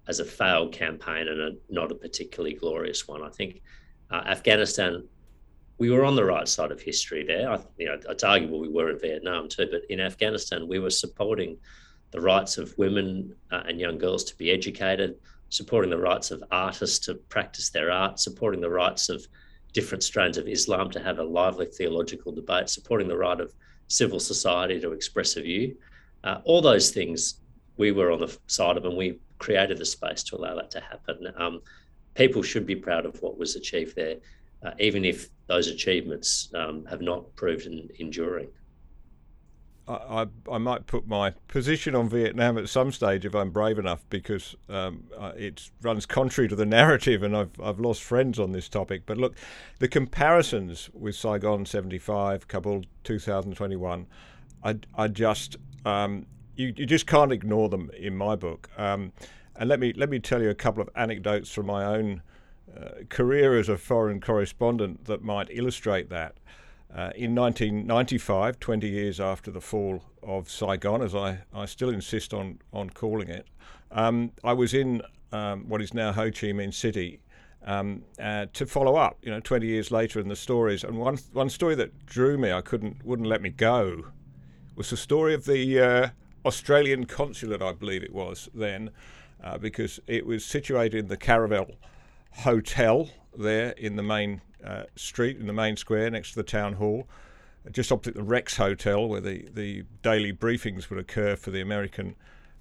as 0.07 0.19
a 0.19 0.25
failed 0.25 0.71
campaign 0.71 1.27
and 1.27 1.41
a, 1.41 1.51
not 1.69 1.91
a 1.91 1.95
particularly 1.95 2.55
glorious 2.55 3.07
one. 3.07 3.23
I 3.23 3.29
think 3.29 3.61
uh, 4.11 4.23
Afghanistan, 4.25 5.07
we 5.77 5.89
were 5.89 6.05
on 6.05 6.15
the 6.15 6.23
right 6.23 6.47
side 6.47 6.71
of 6.71 6.81
history 6.81 7.23
there. 7.23 7.49
I, 7.51 7.59
you 7.77 7.87
know, 7.87 7.99
it's 8.09 8.23
arguable 8.23 8.59
we 8.59 8.69
were 8.69 8.91
in 8.91 8.99
Vietnam 8.99 9.49
too, 9.49 9.67
but 9.71 9.81
in 9.89 9.99
Afghanistan, 9.99 10.67
we 10.67 10.79
were 10.79 10.89
supporting 10.89 11.57
the 12.11 12.21
rights 12.21 12.57
of 12.57 12.77
women 12.77 13.35
uh, 13.51 13.63
and 13.67 13.79
young 13.79 13.97
girls 13.97 14.23
to 14.25 14.37
be 14.37 14.51
educated, 14.51 15.15
supporting 15.49 15.89
the 15.89 15.97
rights 15.97 16.31
of 16.31 16.43
artists 16.51 16.99
to 17.07 17.15
practice 17.15 17.69
their 17.69 17.91
art, 17.91 18.19
supporting 18.19 18.61
the 18.61 18.69
rights 18.69 19.09
of 19.09 19.25
different 19.73 20.03
strains 20.03 20.37
of 20.37 20.47
Islam 20.47 20.89
to 20.91 20.99
have 21.01 21.19
a 21.19 21.23
lively 21.23 21.65
theological 21.65 22.31
debate, 22.31 22.69
supporting 22.69 23.07
the 23.07 23.17
right 23.17 23.41
of 23.41 23.53
civil 23.87 24.19
society 24.19 24.79
to 24.79 24.93
express 24.93 25.35
a 25.35 25.41
view. 25.41 25.75
Uh, 26.23 26.39
all 26.45 26.61
those 26.61 26.91
things 26.91 27.41
we 27.77 27.91
were 27.91 28.11
on 28.11 28.19
the 28.21 28.37
side 28.47 28.77
of, 28.77 28.85
and 28.85 28.95
we 28.95 29.19
created 29.39 29.77
the 29.77 29.85
space 29.85 30.23
to 30.23 30.35
allow 30.35 30.55
that 30.55 30.71
to 30.71 30.79
happen. 30.79 31.31
Um, 31.37 31.61
people 32.15 32.41
should 32.41 32.65
be 32.65 32.75
proud 32.75 33.05
of 33.05 33.21
what 33.21 33.37
was 33.37 33.55
achieved 33.55 33.95
there, 33.95 34.17
uh, 34.63 34.71
even 34.79 35.05
if 35.05 35.29
those 35.47 35.67
achievements 35.67 36.49
um, 36.55 36.85
have 36.85 37.01
not 37.01 37.35
proven 37.35 37.89
enduring. 37.99 38.49
I, 39.87 40.25
I 40.51 40.57
might 40.57 40.87
put 40.87 41.07
my 41.07 41.31
position 41.47 41.93
on 41.93 42.09
Vietnam 42.09 42.57
at 42.57 42.69
some 42.69 42.91
stage 42.91 43.23
if 43.23 43.35
I'm 43.35 43.51
brave 43.51 43.77
enough 43.77 44.03
because 44.09 44.55
um, 44.67 45.03
uh, 45.15 45.33
it 45.37 45.69
runs 45.83 46.07
contrary 46.07 46.47
to 46.47 46.55
the 46.55 46.65
narrative 46.65 47.21
and 47.21 47.37
I've, 47.37 47.59
I've 47.61 47.79
lost 47.79 48.01
friends 48.01 48.39
on 48.39 48.51
this 48.51 48.67
topic. 48.67 49.03
But 49.05 49.17
look, 49.17 49.35
the 49.77 49.87
comparisons 49.87 50.89
with 50.93 51.15
Saigon 51.15 51.67
75, 51.67 52.47
Kabul 52.47 52.83
2021, 53.03 54.07
I, 54.63 54.75
I 54.95 55.07
just, 55.07 55.57
um, 55.85 56.25
you, 56.55 56.73
you 56.75 56.85
just 56.85 57.07
can't 57.07 57.31
ignore 57.31 57.69
them 57.69 57.91
in 57.97 58.15
my 58.15 58.35
book. 58.35 58.69
Um, 58.77 59.11
and 59.55 59.69
let 59.69 59.79
me, 59.79 59.93
let 59.93 60.09
me 60.09 60.19
tell 60.19 60.41
you 60.41 60.49
a 60.49 60.55
couple 60.55 60.81
of 60.81 60.89
anecdotes 60.95 61.51
from 61.51 61.67
my 61.67 61.85
own 61.85 62.21
uh, 62.75 63.03
career 63.09 63.57
as 63.57 63.69
a 63.69 63.77
foreign 63.77 64.19
correspondent 64.19 65.05
that 65.05 65.23
might 65.23 65.47
illustrate 65.49 66.09
that. 66.09 66.35
Uh, 66.93 67.11
in 67.15 67.35
1995, 67.35 68.59
20 68.59 68.87
years 68.87 69.19
after 69.19 69.51
the 69.51 69.59
fall 69.61 70.01
of 70.23 70.49
Saigon, 70.49 71.01
as 71.01 71.13
I, 71.13 71.39
I 71.53 71.65
still 71.65 71.89
insist 71.89 72.33
on, 72.33 72.59
on 72.71 72.89
calling 72.89 73.29
it, 73.29 73.47
um, 73.91 74.31
I 74.43 74.53
was 74.53 74.73
in 74.73 75.01
um, 75.31 75.67
what 75.67 75.81
is 75.81 75.93
now 75.93 76.11
Ho 76.13 76.25
Chi 76.25 76.47
Minh 76.47 76.73
City 76.73 77.19
um, 77.65 78.03
uh, 78.19 78.45
to 78.53 78.65
follow 78.65 78.95
up, 78.95 79.17
you 79.21 79.31
know, 79.31 79.39
20 79.39 79.65
years 79.65 79.91
later 79.91 80.19
in 80.19 80.29
the 80.29 80.35
stories. 80.35 80.83
And 80.83 80.97
one, 80.97 81.17
one 81.33 81.49
story 81.49 81.75
that 81.75 82.05
drew 82.05 82.37
me, 82.37 82.51
I 82.51 82.61
couldn't, 82.61 83.03
wouldn't 83.05 83.27
let 83.27 83.41
me 83.41 83.49
go, 83.49 84.05
was 84.75 84.89
the 84.89 84.97
story 84.97 85.33
of 85.33 85.45
the 85.45 85.79
uh, 85.79 86.09
Australian 86.45 87.05
consulate, 87.05 87.61
I 87.61 87.73
believe 87.73 88.03
it 88.03 88.13
was 88.13 88.49
then, 88.53 88.91
uh, 89.43 89.57
because 89.57 89.99
it 90.07 90.25
was 90.25 90.45
situated 90.45 90.97
in 90.97 91.07
the 91.07 91.17
Caravelle 91.17 91.75
Hotel 92.31 93.09
there 93.37 93.71
in 93.71 93.95
the 93.95 94.03
main 94.03 94.41
uh, 94.63 94.83
street 94.95 95.37
in 95.37 95.47
the 95.47 95.53
main 95.53 95.75
square 95.75 96.09
next 96.09 96.31
to 96.31 96.35
the 96.37 96.43
town 96.43 96.73
hall, 96.73 97.07
just 97.71 97.91
opposite 97.91 98.15
the 98.15 98.23
Rex 98.23 98.57
Hotel, 98.57 99.07
where 99.07 99.21
the, 99.21 99.47
the 99.53 99.83
daily 100.01 100.33
briefings 100.33 100.89
would 100.89 100.99
occur 100.99 101.35
for 101.35 101.51
the 101.51 101.61
American 101.61 102.15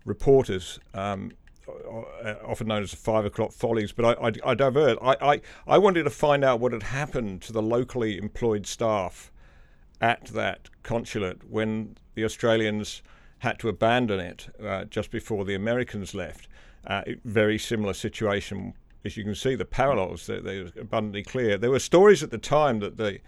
reporters 0.04 0.78
um, 0.92 1.32
uh, 1.66 2.34
often 2.44 2.66
known 2.66 2.82
as 2.82 2.90
the 2.90 2.96
five 2.96 3.24
o'clock 3.24 3.52
follies, 3.52 3.92
but 3.92 4.04
I, 4.04 4.28
I, 4.28 4.32
I 4.50 4.54
divert. 4.54 4.98
I, 5.00 5.16
I, 5.20 5.40
I 5.66 5.78
wanted 5.78 6.02
to 6.02 6.10
find 6.10 6.44
out 6.44 6.60
what 6.60 6.72
had 6.72 6.82
happened 6.82 7.40
to 7.42 7.52
the 7.52 7.62
locally 7.62 8.18
employed 8.18 8.66
staff 8.66 9.32
at 10.00 10.26
that 10.26 10.68
consulate 10.82 11.48
when 11.48 11.96
the 12.14 12.24
Australians 12.24 13.02
had 13.44 13.58
to 13.58 13.68
abandon 13.68 14.20
it 14.20 14.48
uh, 14.64 14.84
just 14.84 15.10
before 15.10 15.44
the 15.44 15.54
Americans 15.54 16.14
left. 16.14 16.48
Uh, 16.86 17.02
very 17.24 17.58
similar 17.58 17.92
situation, 17.92 18.74
as 19.04 19.16
you 19.16 19.22
can 19.22 19.34
see, 19.34 19.54
the 19.54 19.66
parallels, 19.66 20.26
they're, 20.26 20.40
they're, 20.40 20.70
abundantly 20.80 21.22
clear. 21.22 21.56
There 21.58 21.70
were 21.70 21.78
stories 21.78 22.22
at 22.22 22.30
the 22.30 22.38
time 22.38 22.80
that 22.80 22.96
the, 22.96 23.20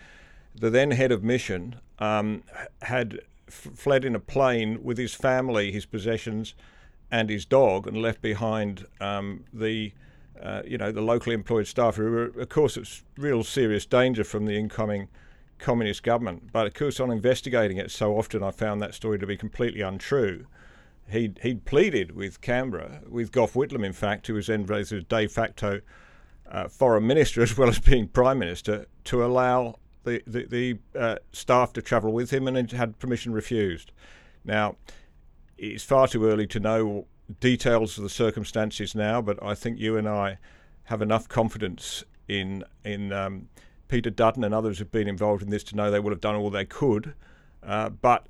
the 0.54 0.70
then 0.70 0.90
head 0.90 1.12
of 1.12 1.22
mission 1.22 1.76
um, 1.98 2.42
had 2.82 3.20
f- 3.46 3.68
fled 3.74 4.04
in 4.04 4.14
a 4.14 4.18
plane 4.18 4.82
with 4.82 4.96
his 4.96 5.14
family, 5.14 5.70
his 5.70 5.84
possessions, 5.84 6.54
and 7.10 7.28
his 7.28 7.44
dog, 7.44 7.86
and 7.86 7.96
left 7.98 8.22
behind 8.22 8.86
um, 9.00 9.44
the 9.52 9.92
uh, 10.42 10.60
you 10.66 10.76
know 10.76 10.92
the 10.92 11.00
locally 11.00 11.34
employed 11.34 11.66
staff, 11.66 11.96
who 11.96 12.10
were, 12.10 12.24
of 12.40 12.48
course, 12.50 12.76
it's 12.76 13.04
real 13.16 13.42
serious 13.42 13.86
danger 13.86 14.24
from 14.24 14.44
the 14.44 14.58
incoming 14.58 15.08
communist 15.58 16.02
government. 16.02 16.52
But 16.52 16.66
of 16.66 16.74
course, 16.74 17.00
on 17.00 17.10
investigating 17.10 17.76
it 17.76 17.90
so 17.90 18.18
often, 18.18 18.42
I 18.42 18.50
found 18.50 18.82
that 18.82 18.94
story 18.94 19.18
to 19.18 19.26
be 19.26 19.36
completely 19.36 19.80
untrue. 19.80 20.46
He'd, 21.08 21.38
he'd 21.42 21.64
pleaded 21.64 22.16
with 22.16 22.40
Canberra, 22.40 23.02
with 23.08 23.32
Gough 23.32 23.54
Whitlam, 23.54 23.84
in 23.84 23.92
fact, 23.92 24.26
who 24.26 24.34
was 24.34 24.48
then 24.48 24.66
raised 24.66 24.92
a 24.92 25.02
de 25.02 25.26
facto 25.28 25.80
uh, 26.50 26.68
foreign 26.68 27.06
minister 27.06 27.42
as 27.42 27.56
well 27.56 27.68
as 27.68 27.78
being 27.78 28.08
prime 28.08 28.38
minister, 28.38 28.86
to 29.04 29.24
allow 29.24 29.76
the, 30.04 30.22
the, 30.26 30.46
the 30.46 30.78
uh, 30.98 31.16
staff 31.32 31.72
to 31.74 31.82
travel 31.82 32.12
with 32.12 32.30
him 32.30 32.48
and 32.48 32.70
had 32.72 32.98
permission 32.98 33.32
refused. 33.32 33.92
Now, 34.44 34.76
it's 35.58 35.84
far 35.84 36.06
too 36.08 36.26
early 36.26 36.46
to 36.48 36.60
know 36.60 37.06
details 37.40 37.98
of 37.98 38.04
the 38.04 38.10
circumstances 38.10 38.94
now, 38.94 39.20
but 39.20 39.42
I 39.42 39.54
think 39.54 39.78
you 39.78 39.96
and 39.96 40.08
I 40.08 40.38
have 40.84 41.02
enough 41.02 41.28
confidence 41.28 42.04
in 42.28 42.64
in 42.84 43.12
um, 43.12 43.48
Peter 43.88 44.10
Dutton 44.10 44.44
and 44.44 44.54
others 44.54 44.78
who've 44.78 44.90
been 44.90 45.08
involved 45.08 45.42
in 45.42 45.50
this 45.50 45.64
to 45.64 45.76
know 45.76 45.90
they 45.90 46.00
will 46.00 46.10
have 46.10 46.20
done 46.20 46.34
all 46.34 46.50
they 46.50 46.64
could. 46.64 47.14
Uh, 47.62 47.88
but 47.88 48.26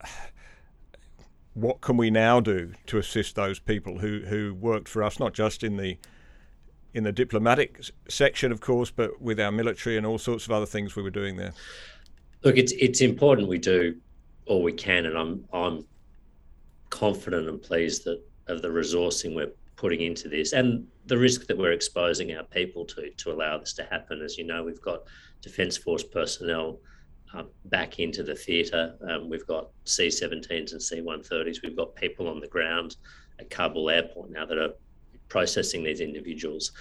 what 1.55 1.81
can 1.81 1.97
we 1.97 2.11
now 2.11 2.41
do 2.41 2.75
to 2.87 2.99
assist 2.99 3.35
those 3.35 3.59
people 3.59 3.99
who, 3.99 4.21
who 4.27 4.55
worked 4.55 4.89
for 4.89 5.03
us, 5.03 5.19
not 5.19 5.33
just 5.33 5.65
in 5.65 5.77
the 5.77 5.97
in 6.95 7.05
the 7.05 7.13
diplomatic 7.13 7.83
section, 8.09 8.51
of 8.51 8.63
course, 8.63 8.91
but 8.91 9.21
with 9.21 9.39
our 9.39 9.53
military 9.53 9.99
and 9.99 10.07
all 10.07 10.17
sorts 10.17 10.47
of 10.47 10.51
other 10.51 10.65
things 10.65 10.97
we 10.97 11.03
were 11.03 11.11
doing 11.11 11.37
there? 11.37 11.53
Look, 12.43 12.57
it's 12.57 12.73
it's 12.73 13.03
important 13.03 13.49
we 13.49 13.59
do 13.59 13.97
all 14.47 14.63
we 14.63 14.73
can, 14.73 15.05
and 15.05 15.17
I'm 15.17 15.45
I'm 15.53 15.85
confident 16.89 17.49
and 17.49 17.61
pleased 17.61 18.05
that 18.05 18.23
of 18.47 18.63
the 18.63 18.69
resourcing 18.69 19.35
we're 19.35 19.53
putting 19.77 20.01
into 20.01 20.29
this 20.29 20.55
and 20.55 20.87
the 21.05 21.19
risk 21.19 21.47
that 21.47 21.59
we're 21.59 21.73
exposing 21.73 22.35
our 22.35 22.45
people 22.45 22.87
to 22.87 23.11
to 23.11 23.31
allow 23.31 23.59
this 23.59 23.75
to 23.75 23.85
happen. 23.85 24.23
As 24.23 24.39
you 24.39 24.45
know, 24.45 24.65
we've 24.65 24.81
got 24.81 25.03
Defence 25.43 25.77
Force 25.77 26.03
personnel 26.03 26.79
uh, 27.35 27.45
back 27.67 27.99
into 27.99 28.23
the 28.23 28.35
theatre. 28.35 28.95
Um, 29.09 29.29
we've 29.29 29.47
got 29.47 29.71
C 29.85 30.09
17s 30.09 30.73
and 30.73 30.83
C 30.83 31.01
130s. 31.01 31.63
We've 31.63 31.77
got 31.77 31.95
people 31.95 32.29
on 32.29 32.41
the 32.41 32.49
ground 32.49 32.97
at 33.39 33.51
Kabul 33.51 33.91
airport 33.91 34.31
now 34.31 34.47
that 34.47 34.59
are 34.59 34.75
processing 35.29 35.83
these 35.83 36.01
individuals. 36.01 36.73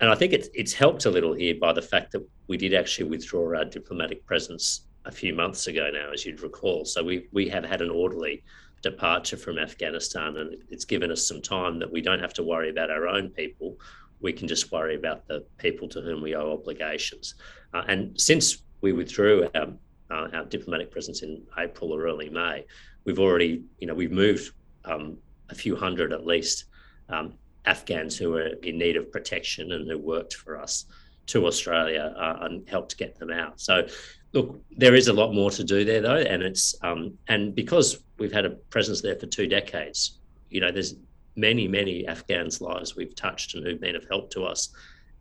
And 0.00 0.10
I 0.10 0.14
think 0.14 0.32
it's, 0.32 0.48
it's 0.54 0.72
helped 0.72 1.04
a 1.06 1.10
little 1.10 1.32
here 1.32 1.54
by 1.60 1.72
the 1.72 1.82
fact 1.82 2.12
that 2.12 2.26
we 2.48 2.56
did 2.56 2.74
actually 2.74 3.08
withdraw 3.08 3.56
our 3.56 3.64
diplomatic 3.64 4.26
presence 4.26 4.86
a 5.04 5.12
few 5.12 5.34
months 5.34 5.66
ago 5.66 5.90
now, 5.92 6.10
as 6.12 6.26
you'd 6.26 6.42
recall. 6.42 6.84
So 6.84 7.04
we, 7.04 7.28
we 7.32 7.48
have 7.48 7.64
had 7.64 7.80
an 7.80 7.90
orderly 7.90 8.42
departure 8.82 9.36
from 9.36 9.58
Afghanistan, 9.58 10.36
and 10.36 10.56
it's 10.70 10.84
given 10.84 11.10
us 11.10 11.26
some 11.26 11.40
time 11.40 11.78
that 11.78 11.90
we 11.90 12.00
don't 12.00 12.20
have 12.20 12.34
to 12.34 12.42
worry 12.42 12.70
about 12.70 12.90
our 12.90 13.06
own 13.06 13.30
people. 13.30 13.76
We 14.24 14.32
can 14.32 14.48
just 14.48 14.72
worry 14.72 14.96
about 14.96 15.28
the 15.28 15.44
people 15.58 15.86
to 15.90 16.00
whom 16.00 16.22
we 16.22 16.34
owe 16.34 16.54
obligations. 16.54 17.34
Uh, 17.74 17.82
and 17.86 18.18
since 18.18 18.64
we 18.80 18.92
withdrew 18.92 19.48
our, 19.54 19.68
uh, 20.10 20.28
our 20.32 20.44
diplomatic 20.46 20.90
presence 20.90 21.22
in 21.22 21.42
April 21.58 21.92
or 21.92 22.06
early 22.06 22.30
May, 22.30 22.64
we've 23.04 23.18
already, 23.18 23.62
you 23.78 23.86
know, 23.86 23.94
we've 23.94 24.10
moved 24.10 24.52
um, 24.86 25.18
a 25.50 25.54
few 25.54 25.76
hundred 25.76 26.10
at 26.14 26.24
least 26.24 26.64
um, 27.10 27.34
Afghans 27.66 28.16
who 28.16 28.34
are 28.36 28.48
in 28.62 28.78
need 28.78 28.96
of 28.96 29.12
protection 29.12 29.72
and 29.72 29.90
who 29.90 29.98
worked 29.98 30.34
for 30.34 30.58
us 30.58 30.86
to 31.26 31.46
Australia 31.46 32.14
uh, 32.16 32.38
and 32.46 32.66
helped 32.66 32.96
get 32.96 33.18
them 33.18 33.30
out. 33.30 33.60
So, 33.60 33.86
look, 34.32 34.58
there 34.70 34.94
is 34.94 35.08
a 35.08 35.12
lot 35.12 35.34
more 35.34 35.50
to 35.50 35.64
do 35.64 35.84
there 35.84 36.00
though, 36.00 36.16
and 36.32 36.42
it's 36.42 36.74
um, 36.82 37.18
and 37.28 37.54
because 37.54 38.02
we've 38.18 38.32
had 38.32 38.46
a 38.46 38.50
presence 38.74 39.00
there 39.02 39.16
for 39.16 39.26
two 39.26 39.46
decades, 39.46 40.18
you 40.48 40.60
know, 40.60 40.70
there's 40.70 40.94
many 41.36 41.66
many 41.68 42.06
Afghans' 42.06 42.60
lives 42.60 42.96
we've 42.96 43.14
touched 43.14 43.54
and 43.54 43.66
who've 43.66 43.80
been 43.80 43.96
of 43.96 44.06
help 44.08 44.30
to 44.30 44.44
us 44.44 44.70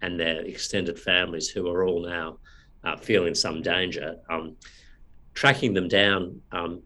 and 0.01 0.20
their 0.20 0.41
extended 0.41 1.00
families 1.00 1.48
who 1.48 1.67
are 1.70 1.86
all 1.86 2.05
now 2.05 2.38
uh, 2.84 2.98
feeling 2.98 3.34
some 3.34 3.62
danger. 3.62 4.17
Um, 4.29 4.55
tracking 5.34 5.74
them 5.74 5.88
down, 5.88 6.39
um, 6.51 6.82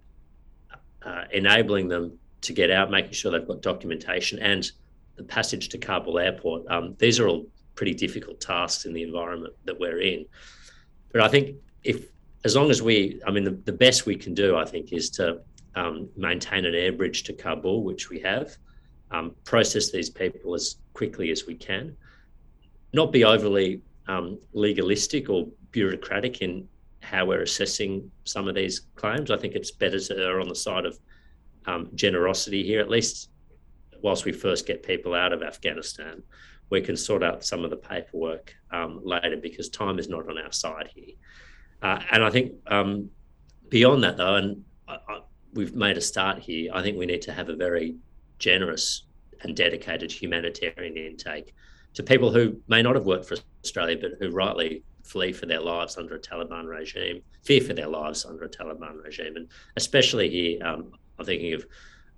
uh, 1.04 1.24
enabling 1.34 1.88
them 1.88 2.18
to 2.42 2.54
get 2.54 2.72
out, 2.72 2.92
making 2.92 3.14
sure 3.14 3.32
they've 3.32 3.48
got 3.48 3.62
documentation, 3.62 4.40
and 4.40 4.72
the 5.16 5.24
passage 5.24 5.70
to 5.70 5.78
Kabul 5.78 6.20
airport. 6.20 6.70
Um, 6.70 6.96
these 7.00 7.20
are 7.20 7.28
all 7.28 7.48
pretty 7.76 7.94
difficult 7.94 8.40
tasks 8.40 8.86
in 8.86 8.94
the 8.94 9.04
environment 9.04 9.54
that 9.66 9.80
we're 9.80 10.00
in. 10.00 10.26
But 11.12 11.22
I 11.22 11.28
think 11.28 11.58
if, 11.84 12.06
as 12.46 12.56
long 12.56 12.70
as 12.70 12.82
we, 12.82 13.20
I 13.26 13.32
mean, 13.32 13.44
the, 13.44 13.60
the 13.66 13.74
best 13.74 14.06
we 14.06 14.16
can 14.16 14.34
do, 14.34 14.56
I 14.56 14.66
think, 14.66 14.94
is 14.94 15.10
to 15.12 15.42
um, 15.76 16.10
maintain 16.16 16.66
an 16.66 16.76
air 16.76 16.92
bridge 16.92 17.24
to 17.24 17.34
Kabul, 17.34 17.84
which 17.84 18.10
we 18.10 18.20
have, 18.20 18.56
um, 19.12 19.36
process 19.44 19.92
these 19.92 20.10
people 20.10 20.54
as 20.54 20.78
quickly 20.94 21.32
as 21.32 21.46
we 21.46 21.56
can, 21.56 21.96
not 22.94 23.12
be 23.12 23.24
overly 23.24 23.82
um, 24.08 24.40
legalistic 24.54 25.30
or 25.30 25.48
bureaucratic 25.72 26.42
in 26.42 26.68
how 27.02 27.26
we're 27.26 27.42
assessing 27.42 28.12
some 28.24 28.48
of 28.48 28.56
these 28.56 28.82
claims. 28.96 29.32
I 29.32 29.38
think 29.38 29.56
it's 29.56 29.72
better 29.72 30.00
to 30.00 30.18
err 30.18 30.42
on 30.42 30.50
the 30.50 30.56
side 30.56 30.86
of 30.86 30.98
um, 31.66 31.90
generosity 31.96 32.64
here, 32.64 32.80
at 32.80 32.90
least 32.90 33.30
whilst 34.02 34.26
we 34.26 34.32
first 34.32 34.66
get 34.66 34.84
people 34.84 35.14
out 35.14 35.34
of 35.34 35.42
Afghanistan. 35.42 36.22
We 36.70 36.82
can 36.82 36.98
sort 36.98 37.24
out 37.24 37.46
some 37.46 37.64
of 37.64 37.70
the 37.70 37.78
paperwork 37.78 38.54
um, 38.72 39.00
later 39.04 39.38
because 39.38 39.70
time 39.70 40.00
is 40.00 40.10
not 40.10 40.30
on 40.30 40.38
our 40.38 40.52
side 40.52 40.90
here. 40.94 41.16
Uh, 41.82 42.00
and 42.12 42.24
I 42.24 42.30
think 42.30 42.54
um, 42.68 43.10
beyond 43.70 44.04
that, 44.04 44.18
though, 44.18 44.36
and 44.36 44.64
I, 44.88 44.98
I, 45.08 45.20
we've 45.54 45.76
made 45.76 45.98
a 45.98 46.02
start 46.02 46.40
here, 46.40 46.72
I 46.74 46.82
think 46.82 46.98
we 46.98 47.06
need 47.06 47.22
to 47.24 47.34
have 47.34 47.50
a 47.50 47.56
very 47.56 47.96
generous 48.40 49.04
and 49.42 49.56
dedicated 49.56 50.12
humanitarian 50.12 50.98
intake 50.98 51.54
to 51.94 52.04
people 52.04 52.32
who 52.32 52.60
may 52.68 52.82
not 52.82 52.96
have 52.96 53.06
worked 53.06 53.26
for 53.26 53.38
Australia, 53.64 53.98
but 54.00 54.12
who 54.20 54.30
rightly 54.30 54.84
flee 55.04 55.32
for 55.32 55.46
their 55.46 55.60
lives 55.60 55.98
under 55.98 56.16
a 56.16 56.20
Taliban 56.20 56.68
regime, 56.68 57.22
fear 57.44 57.62
for 57.62 57.74
their 57.74 57.88
lives 57.88 58.26
under 58.26 58.46
a 58.46 58.50
Taliban 58.50 59.04
regime. 59.04 59.36
And 59.36 59.48
especially 59.76 60.30
here, 60.30 60.66
um, 60.66 60.92
I'm 61.18 61.26
thinking 61.26 61.54
of 61.54 61.66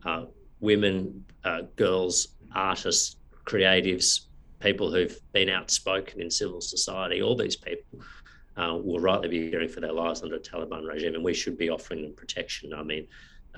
uh, 0.06 0.26
women, 0.60 1.24
uh, 1.44 1.62
girls, 1.76 2.30
artists, 2.54 3.18
creatives, 3.46 4.22
people 4.60 4.92
who've 4.92 5.18
been 5.32 5.50
outspoken 5.50 6.22
in 6.22 6.30
civil 6.30 6.62
society. 6.62 7.22
All 7.22 7.36
these 7.36 7.56
people 7.56 8.02
uh, 8.58 8.76
will 8.76 9.00
rightly 9.00 9.30
be 9.30 9.50
fearing 9.50 9.70
for 9.70 9.80
their 9.80 9.94
lives 9.94 10.22
under 10.22 10.36
a 10.36 10.40
Taliban 10.40 10.86
regime, 10.88 11.16
and 11.16 11.24
we 11.24 11.34
should 11.34 11.58
be 11.58 11.70
offering 11.70 12.02
them 12.02 12.14
protection. 12.14 12.74
I 12.74 12.84
mean, 12.84 13.08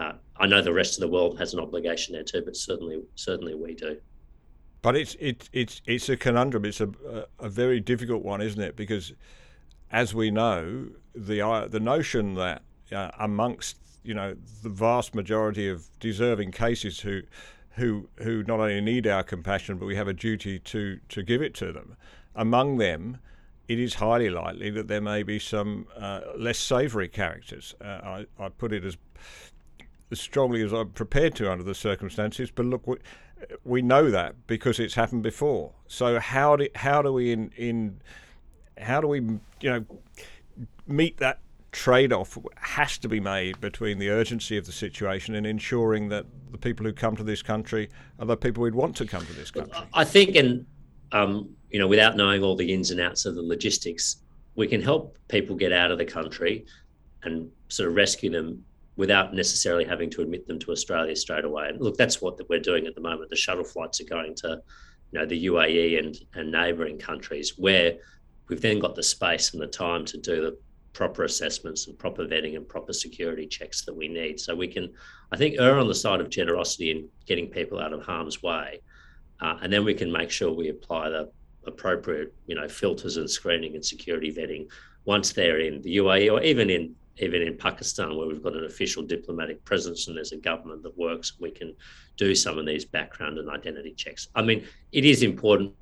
uh, 0.02 0.14
I 0.38 0.48
know 0.48 0.62
the 0.62 0.74
rest 0.74 0.96
of 0.96 1.02
the 1.02 1.08
world 1.08 1.38
has 1.38 1.54
an 1.54 1.60
obligation 1.60 2.14
there 2.14 2.24
too, 2.24 2.42
but 2.44 2.58
certainly, 2.58 3.04
certainly 3.16 3.54
we 3.54 3.76
do. 3.76 3.98
But 4.82 4.96
it's 4.96 5.16
it's 5.20 5.50
it's 5.54 5.82
it's 5.86 6.10
a 6.10 6.18
conundrum. 6.18 6.66
It's 6.66 6.82
a 6.82 6.90
a 7.40 7.50
very 7.50 7.80
difficult 7.80 8.24
one, 8.24 8.42
isn't 8.42 8.62
it? 8.62 8.76
Because 8.76 9.14
as 9.92 10.16
we 10.16 10.32
know, 10.32 10.88
the 11.14 11.46
uh, 11.46 11.68
the 11.68 11.80
notion 11.80 12.34
that 12.36 12.64
uh, 12.92 13.12
amongst 13.20 13.78
you 14.04 14.16
know 14.16 14.36
the 14.64 14.70
vast 14.70 15.14
majority 15.14 15.70
of 15.70 15.88
deserving 16.00 16.52
cases 16.52 17.02
who 17.02 17.22
who 17.72 18.10
who 18.16 18.44
not 18.44 18.60
only 18.60 18.82
need 18.82 19.06
our 19.06 19.24
compassion, 19.24 19.78
but 19.78 19.86
we 19.86 19.96
have 19.96 20.08
a 20.08 20.14
duty 20.14 20.58
to 20.58 21.00
to 21.10 21.22
give 21.22 21.44
it 21.44 21.54
to 21.56 21.72
them. 21.72 21.96
Among 22.36 22.78
them, 22.78 23.20
it 23.68 23.78
is 23.78 23.96
highly 23.96 24.32
likely 24.32 24.72
that 24.72 24.88
there 24.88 25.02
may 25.02 25.22
be 25.22 25.38
some 25.38 25.86
uh, 25.96 26.22
less 26.36 26.58
savoury 26.58 27.08
characters. 27.08 27.76
Uh, 27.80 28.26
I, 28.40 28.46
I 28.46 28.50
put 28.50 28.74
it 28.74 28.84
as 28.84 28.98
as 30.12 30.20
strongly 30.20 30.62
as 30.62 30.74
I'm 30.74 30.90
prepared 30.90 31.36
to 31.36 31.52
under 31.52 31.64
the 31.64 31.76
circumstances. 31.76 32.52
But 32.52 32.66
look, 32.66 32.86
we, 32.86 32.98
we 33.64 33.82
know 33.82 34.12
that 34.12 34.48
because 34.48 34.80
it's 34.80 34.96
happened 34.96 35.24
before. 35.24 35.72
So 35.88 36.20
how 36.20 36.56
do 36.56 36.68
how 36.76 37.02
do 37.02 37.14
we 37.14 37.32
in 37.32 37.52
in 37.56 38.02
how 38.78 39.02
do 39.02 39.08
we 39.08 39.20
you 39.20 39.40
know 39.70 39.86
meet 40.88 41.18
that 41.18 41.40
trade-off 41.72 42.38
has 42.58 42.98
to 42.98 43.08
be 43.08 43.20
made 43.20 43.60
between 43.62 43.98
the 43.98 44.10
urgency 44.10 44.58
of 44.58 44.66
the 44.66 44.72
situation 44.74 45.36
and 45.36 45.48
ensuring 45.48 46.10
that 46.10 46.26
the 46.52 46.58
people 46.58 46.86
who 46.86 46.92
come 46.92 47.16
to 47.16 47.24
this 47.24 47.42
country 47.42 47.90
are 48.20 48.26
the 48.26 48.36
people 48.36 48.62
we'd 48.62 48.76
want 48.76 48.94
to 48.98 49.06
come 49.06 49.26
to 49.26 49.34
this 49.34 49.52
country. 49.52 49.74
I 49.94 50.04
think, 50.04 50.36
and 50.36 50.66
um, 51.14 51.50
you 51.70 51.80
know, 51.80 51.88
without 51.88 52.18
knowing 52.18 52.44
all 52.44 52.58
the 52.58 52.74
ins 52.74 52.92
and 52.92 53.00
outs 53.00 53.26
of 53.26 53.36
the 53.36 53.42
logistics, 53.42 54.18
we 54.56 54.68
can 54.68 54.82
help 54.82 55.18
people 55.30 55.56
get 55.56 55.72
out 55.72 55.92
of 55.92 55.98
the 55.98 56.06
country 56.06 56.66
and 57.24 57.50
sort 57.70 57.88
of 57.88 57.96
rescue 57.96 58.30
them 58.30 58.66
without 58.96 59.34
necessarily 59.34 59.86
having 59.86 60.10
to 60.12 60.22
admit 60.22 60.48
them 60.48 60.60
to 60.60 60.72
Australia 60.72 61.16
straight 61.16 61.46
away. 61.46 61.70
And 61.70 61.80
look, 61.80 61.98
that's 61.98 62.22
what 62.22 62.40
we're 62.50 62.60
doing 62.60 62.88
at 62.88 62.96
the 62.96 63.02
moment. 63.02 63.30
The 63.30 63.36
shuttle 63.36 63.64
flights 63.64 64.02
are 64.02 64.06
going 64.06 64.36
to, 64.36 64.62
you 65.12 65.20
know, 65.20 65.26
the 65.26 65.46
UAE 65.46 66.00
and 66.00 66.18
and 66.36 66.52
neighbouring 66.52 66.98
countries 66.98 67.58
where 67.58 67.94
we've 68.48 68.62
then 68.62 68.80
got 68.80 68.96
the 68.96 69.04
space 69.04 69.54
and 69.54 69.62
the 69.62 69.68
time 69.68 70.06
to 70.06 70.18
do 70.18 70.42
the 70.42 70.58
proper 70.94 71.24
assessments 71.24 71.88
and 71.88 71.98
proper 71.98 72.26
vetting 72.26 72.58
and 72.58 72.68
proper 72.68 72.92
security 72.92 73.48
checks 73.48 73.86
that 73.86 73.96
we 73.96 74.10
need. 74.10 74.40
So 74.40 74.54
we 74.54 74.68
can, 74.68 74.92
I 75.32 75.38
think, 75.38 75.56
err 75.58 75.80
on 75.80 75.88
the 75.88 75.96
side 75.96 76.20
of 76.20 76.30
generosity 76.30 76.92
in 76.92 77.08
getting 77.26 77.48
people 77.48 77.80
out 77.80 77.94
of 77.94 78.04
harm's 78.04 78.44
way, 78.44 78.82
uh, 79.40 79.58
and 79.62 79.72
then 79.72 79.86
we 79.86 79.94
can 79.94 80.12
make 80.12 80.30
sure 80.30 80.52
we 80.52 80.70
apply 80.70 81.10
the 81.10 81.32
appropriate, 81.66 82.34
you 82.48 82.56
know, 82.56 82.68
filters 82.68 83.18
and 83.18 83.30
screening 83.30 83.76
and 83.76 83.86
security 83.86 84.34
vetting 84.34 84.68
once 85.06 85.32
they're 85.32 85.60
in 85.60 85.82
the 85.82 85.98
UAE 85.98 86.32
or 86.32 86.42
even 86.42 86.70
in 86.70 86.96
even 87.22 87.42
in 87.42 87.58
Pakistan, 87.58 88.16
where 88.16 88.28
we've 88.28 88.44
got 88.44 88.56
an 88.56 88.66
official 88.66 89.04
diplomatic 89.04 89.64
presence 89.64 90.08
and 90.08 90.18
there's 90.18 90.32
a 90.32 90.38
government 90.38 90.84
that 90.84 90.98
works, 90.98 91.34
we 91.40 91.52
can 91.52 91.76
do 92.18 92.34
some 92.36 92.58
of 92.58 92.66
these 92.66 92.86
background 92.86 93.38
and 93.38 93.50
identity 93.50 93.94
checks. 93.94 94.28
I 94.36 94.42
mean, 94.42 94.66
it 94.92 95.06
is 95.06 95.24
important 95.24 95.74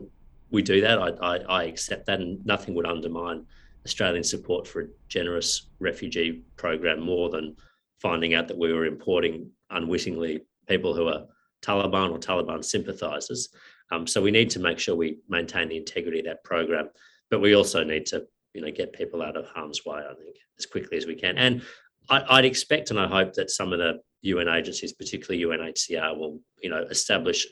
we 0.51 0.62
do 0.62 0.81
that. 0.81 1.00
I, 1.00 1.10
I, 1.22 1.38
I 1.38 1.63
accept 1.65 2.05
that, 2.08 2.19
and 2.19 2.43
nothing 2.46 2.74
would 2.75 2.86
undermine 2.86 3.46
Australian 3.86 4.24
support 4.24 4.67
for 4.67 4.81
a 4.81 4.88
generous 5.08 5.69
refugee 5.79 6.43
program 6.58 7.00
more 7.00 7.29
than 7.29 7.55
finding 8.01 8.34
out 8.34 8.48
that 8.48 8.58
we 8.58 8.74
were 8.74 8.86
importing 8.86 9.51
unwittingly 9.69 10.41
people 10.67 10.93
who 10.96 11.08
are 11.08 11.25
Taliban 11.62 12.12
or 12.12 12.17
Taliban 12.17 12.63
sympathisers. 12.63 13.50
Um, 13.91 14.08
so 14.08 14.22
we 14.22 14.31
need 14.31 14.50
to 14.51 14.60
make 14.60 14.79
sure 14.79 14.96
we 14.96 15.17
maintain 15.27 15.69
the 15.69 15.77
integrity 15.77 16.19
of 16.19 16.25
that 16.25 16.43
program, 16.43 16.89
but 17.29 17.41
we 17.41 17.55
also 17.55 17.84
need 17.84 18.05
to, 18.08 18.25
you 18.53 18.62
know, 18.62 18.72
get 18.72 18.94
people 18.94 19.22
out 19.22 19.38
of 19.38 19.46
harm's 19.48 19.86
way. 19.86 20.00
I 20.00 20.13
think 20.15 20.36
as 20.58 20.65
quickly 20.65 20.98
as 20.98 21.06
we 21.06 21.15
can. 21.15 21.38
And 21.38 21.62
I, 22.10 22.36
would 22.36 22.46
expect 22.46 22.89
and 22.89 23.00
I 23.00 23.08
hope 23.08 23.34
that 23.34 23.51
some 23.51 23.72
of 23.72 23.79
the 23.79 24.00
UN 24.22 24.48
agencies, 24.48 24.94
particularly 24.94 25.44
UNHCR, 25.44 26.18
will, 26.18 26.39
you 26.62 26.70
know, 26.70 26.84
establish 26.89 27.46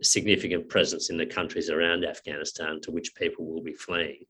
a 0.00 0.04
significant 0.04 0.68
presence 0.68 1.10
in 1.10 1.16
the 1.16 1.26
countries 1.26 1.70
around 1.70 2.04
Afghanistan 2.04 2.80
to 2.82 2.90
which 2.90 3.14
people 3.14 3.46
will 3.46 3.62
be 3.62 3.74
fleeing 3.74 4.24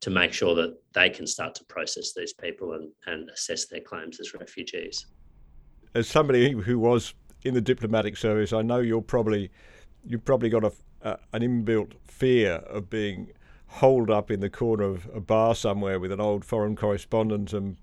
to 0.00 0.10
make 0.10 0.32
sure 0.32 0.54
that 0.54 0.76
they 0.92 1.08
can 1.08 1.26
start 1.26 1.54
to 1.54 1.64
process 1.64 2.12
these 2.12 2.34
people 2.34 2.74
and, 2.74 2.90
and 3.06 3.30
assess 3.30 3.66
their 3.66 3.80
claims 3.80 4.20
as 4.20 4.34
refugees. 4.34 5.06
As 5.94 6.08
somebody 6.08 6.50
who 6.50 6.78
was 6.78 7.14
in 7.44 7.54
the 7.54 7.60
diplomatic 7.60 8.16
service, 8.16 8.52
I 8.52 8.62
know 8.62 8.80
you're 8.80 9.00
probably 9.00 9.50
you've 10.04 10.24
probably 10.24 10.50
got 10.50 10.64
a, 10.64 10.72
uh, 11.02 11.16
an 11.32 11.42
inbuilt 11.42 11.92
fear 12.06 12.54
of 12.68 12.90
being 12.90 13.30
holed 13.74 14.08
up 14.08 14.30
in 14.30 14.38
the 14.38 14.48
corner 14.48 14.84
of 14.84 15.08
a 15.12 15.20
bar 15.20 15.52
somewhere 15.52 15.98
with 15.98 16.12
an 16.12 16.20
old 16.20 16.44
foreign 16.44 16.76
correspondent 16.76 17.52
and 17.52 17.76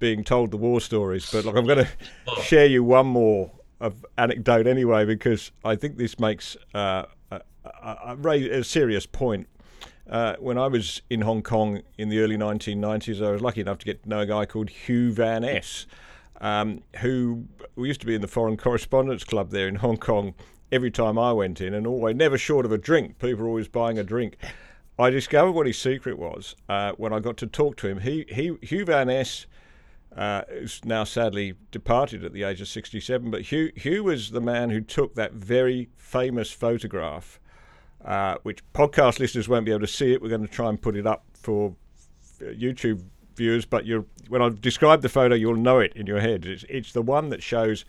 being 0.00 0.24
told 0.24 0.50
the 0.50 0.56
war 0.56 0.80
stories. 0.80 1.30
But 1.30 1.44
look, 1.44 1.54
I'm 1.54 1.64
going 1.64 1.84
to 1.84 1.88
oh. 2.26 2.40
share 2.42 2.66
you 2.66 2.82
one 2.82 3.06
more 3.06 3.52
of 3.80 4.04
anecdote 4.18 4.66
anyway 4.66 5.04
because 5.04 5.52
I 5.64 5.76
think 5.76 5.96
this 5.96 6.18
makes 6.18 6.56
uh, 6.74 7.04
a, 7.30 7.40
a, 7.64 8.16
a, 8.24 8.64
serious 8.64 9.06
point. 9.06 9.48
Uh, 10.10 10.34
when 10.40 10.58
I 10.58 10.66
was 10.66 11.02
in 11.08 11.20
Hong 11.20 11.42
Kong 11.42 11.82
in 11.98 12.08
the 12.08 12.18
early 12.18 12.36
1990s, 12.36 13.24
I 13.24 13.30
was 13.30 13.40
lucky 13.40 13.60
enough 13.60 13.78
to 13.78 13.84
get 13.84 14.02
to 14.02 14.08
know 14.08 14.20
a 14.20 14.26
guy 14.26 14.44
called 14.44 14.70
Hugh 14.70 15.12
Van 15.12 15.44
Es, 15.44 15.86
um, 16.40 16.82
who 16.96 17.44
we 17.76 17.86
used 17.86 18.00
to 18.00 18.06
be 18.06 18.16
in 18.16 18.22
the 18.22 18.28
Foreign 18.28 18.56
Correspondents 18.56 19.22
Club 19.22 19.50
there 19.50 19.68
in 19.68 19.76
Hong 19.76 19.98
Kong 19.98 20.34
every 20.72 20.90
time 20.90 21.16
I 21.16 21.32
went 21.32 21.60
in, 21.60 21.74
and 21.74 21.86
always 21.86 22.16
never 22.16 22.36
short 22.36 22.66
of 22.66 22.72
a 22.72 22.78
drink. 22.78 23.20
People 23.20 23.44
were 23.44 23.48
always 23.48 23.68
buying 23.68 23.98
a 23.98 24.04
drink. 24.04 24.36
I 24.98 25.10
discovered 25.10 25.52
what 25.52 25.66
his 25.66 25.78
secret 25.78 26.18
was 26.18 26.54
uh, 26.68 26.92
when 26.92 27.12
I 27.12 27.20
got 27.20 27.36
to 27.38 27.46
talk 27.46 27.76
to 27.78 27.88
him. 27.88 28.00
He, 28.00 28.26
he 28.28 28.56
Hugh 28.62 28.84
Van 28.84 29.08
Es 29.08 29.46
uh, 30.16 30.42
who's 30.48 30.84
now 30.84 31.04
sadly 31.04 31.54
departed 31.70 32.24
at 32.24 32.32
the 32.32 32.42
age 32.42 32.60
of 32.60 32.68
67. 32.68 33.30
But 33.30 33.42
Hugh, 33.42 33.72
Hugh 33.76 34.04
was 34.04 34.30
the 34.30 34.40
man 34.40 34.70
who 34.70 34.80
took 34.80 35.14
that 35.14 35.32
very 35.32 35.88
famous 35.96 36.50
photograph, 36.50 37.40
uh, 38.04 38.36
which 38.42 38.60
podcast 38.72 39.18
listeners 39.18 39.48
won't 39.48 39.64
be 39.64 39.70
able 39.70 39.80
to 39.80 39.86
see 39.86 40.12
it. 40.12 40.20
We're 40.20 40.28
going 40.28 40.46
to 40.46 40.52
try 40.52 40.68
and 40.68 40.80
put 40.80 40.96
it 40.96 41.06
up 41.06 41.24
for 41.34 41.74
YouTube 42.40 43.02
viewers, 43.36 43.64
but 43.64 43.84
when 44.28 44.42
I 44.42 44.50
describe 44.50 45.00
the 45.00 45.08
photo, 45.08 45.34
you'll 45.34 45.56
know 45.56 45.78
it 45.78 45.94
in 45.94 46.06
your 46.06 46.20
head. 46.20 46.44
It's, 46.44 46.64
it's 46.68 46.92
the 46.92 47.02
one 47.02 47.30
that 47.30 47.42
shows 47.42 47.84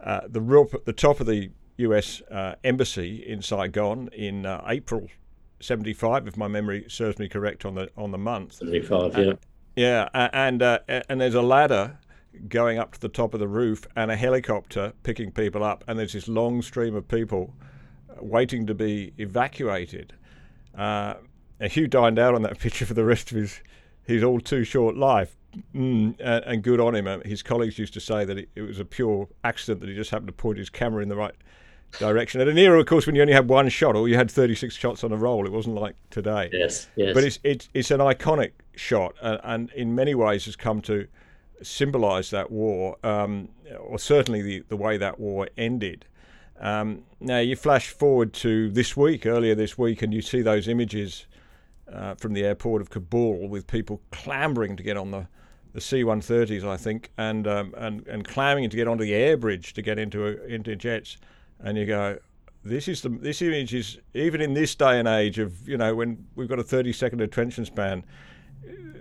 uh, 0.00 0.22
the 0.28 0.40
real, 0.40 0.68
the 0.84 0.92
top 0.92 1.20
of 1.20 1.26
the 1.26 1.50
U.S. 1.78 2.20
Uh, 2.30 2.56
embassy 2.62 3.24
in 3.26 3.40
Saigon 3.40 4.08
in 4.12 4.44
uh, 4.44 4.62
April 4.68 5.08
75, 5.64 6.28
if 6.28 6.36
my 6.36 6.48
memory 6.48 6.84
serves 6.88 7.18
me 7.18 7.28
correct 7.28 7.64
on 7.64 7.74
the 7.74 7.90
on 7.96 8.10
the 8.10 8.18
month. 8.18 8.54
75, 8.54 9.18
yeah. 9.18 9.32
Yeah, 9.76 10.08
and 10.14 10.62
uh, 10.62 10.78
and 10.88 11.20
there's 11.20 11.34
a 11.34 11.42
ladder 11.42 11.98
going 12.48 12.78
up 12.78 12.92
to 12.92 13.00
the 13.00 13.08
top 13.08 13.34
of 13.34 13.40
the 13.40 13.48
roof 13.48 13.86
and 13.96 14.10
a 14.10 14.16
helicopter 14.16 14.92
picking 15.02 15.30
people 15.32 15.64
up, 15.64 15.84
and 15.88 15.98
there's 15.98 16.12
this 16.12 16.28
long 16.28 16.62
stream 16.62 16.94
of 16.94 17.08
people 17.08 17.54
waiting 18.20 18.66
to 18.66 18.74
be 18.74 19.12
evacuated. 19.18 20.12
Uh, 20.76 21.14
and 21.60 21.70
Hugh 21.72 21.86
dined 21.86 22.18
out 22.18 22.34
on 22.34 22.42
that 22.42 22.58
picture 22.60 22.86
for 22.86 22.94
the 22.94 23.04
rest 23.04 23.30
of 23.30 23.38
his 23.38 23.60
his 24.02 24.22
all 24.22 24.40
too 24.40 24.64
short 24.64 24.96
life. 24.96 25.36
Mm, 25.74 26.16
and, 26.18 26.44
and, 26.44 26.62
good 26.62 26.80
on 26.80 26.96
him. 26.96 27.06
Uh, 27.06 27.18
his 27.24 27.40
colleagues 27.40 27.78
used 27.78 27.94
to 27.94 28.00
say 28.00 28.24
that 28.24 28.36
it, 28.38 28.48
it 28.56 28.62
was 28.62 28.80
a 28.80 28.84
pure 28.84 29.28
accident 29.44 29.80
that 29.80 29.88
he 29.88 29.94
just 29.94 30.10
happened 30.10 30.26
to 30.26 30.32
point 30.32 30.58
his 30.58 30.68
camera 30.68 31.00
in 31.00 31.08
the 31.08 31.14
right 31.14 31.34
direction. 31.98 32.40
At 32.40 32.48
an 32.48 32.58
era, 32.58 32.78
of 32.80 32.86
course, 32.86 33.06
when 33.06 33.14
you 33.14 33.22
only 33.22 33.34
had 33.34 33.48
one 33.48 33.68
shot, 33.68 33.96
or 33.96 34.08
you 34.08 34.16
had 34.16 34.30
36 34.30 34.74
shots 34.74 35.04
on 35.04 35.12
a 35.12 35.16
roll, 35.16 35.46
it 35.46 35.52
wasn't 35.52 35.76
like 35.76 35.96
today. 36.10 36.50
Yes, 36.52 36.88
yes. 36.96 37.14
But 37.14 37.24
it's 37.24 37.38
it's, 37.42 37.68
it's 37.74 37.90
an 37.90 38.00
iconic 38.00 38.52
shot, 38.74 39.14
and, 39.20 39.40
and 39.44 39.70
in 39.72 39.94
many 39.94 40.14
ways 40.14 40.44
has 40.46 40.56
come 40.56 40.80
to 40.82 41.06
symbolise 41.62 42.30
that 42.30 42.50
war, 42.50 42.96
um, 43.02 43.48
or 43.78 43.98
certainly 43.98 44.42
the 44.42 44.64
the 44.68 44.76
way 44.76 44.96
that 44.96 45.18
war 45.18 45.48
ended. 45.56 46.04
Um, 46.60 47.02
now 47.20 47.38
you 47.38 47.56
flash 47.56 47.88
forward 47.88 48.32
to 48.34 48.70
this 48.70 48.96
week, 48.96 49.26
earlier 49.26 49.54
this 49.54 49.76
week, 49.76 50.02
and 50.02 50.14
you 50.14 50.22
see 50.22 50.40
those 50.40 50.68
images 50.68 51.26
uh, 51.92 52.14
from 52.14 52.32
the 52.32 52.44
airport 52.44 52.80
of 52.80 52.90
Kabul 52.90 53.48
with 53.48 53.66
people 53.66 54.00
clambering 54.10 54.76
to 54.76 54.82
get 54.82 54.96
on 54.96 55.10
the 55.10 55.26
the 55.72 55.80
C-130s, 55.80 56.64
I 56.64 56.76
think, 56.76 57.10
and 57.18 57.48
um, 57.48 57.74
and 57.76 58.06
and 58.06 58.24
clambering 58.24 58.70
to 58.70 58.76
get 58.76 58.86
onto 58.86 59.04
the 59.04 59.14
air 59.14 59.36
bridge 59.36 59.74
to 59.74 59.82
get 59.82 59.98
into 59.98 60.26
a, 60.26 60.30
into 60.46 60.76
jets 60.76 61.18
and 61.60 61.78
you 61.78 61.86
go, 61.86 62.18
this 62.64 62.88
is 62.88 63.02
the 63.02 63.08
this 63.10 63.42
image 63.42 63.74
is 63.74 63.98
even 64.14 64.40
in 64.40 64.54
this 64.54 64.74
day 64.74 64.98
and 64.98 65.06
age 65.06 65.38
of 65.38 65.68
you 65.68 65.76
know 65.76 65.94
when 65.94 66.26
we've 66.34 66.48
got 66.48 66.58
a 66.58 66.62
30 66.64 66.92
second 66.92 67.20
attention 67.20 67.64
span 67.64 68.04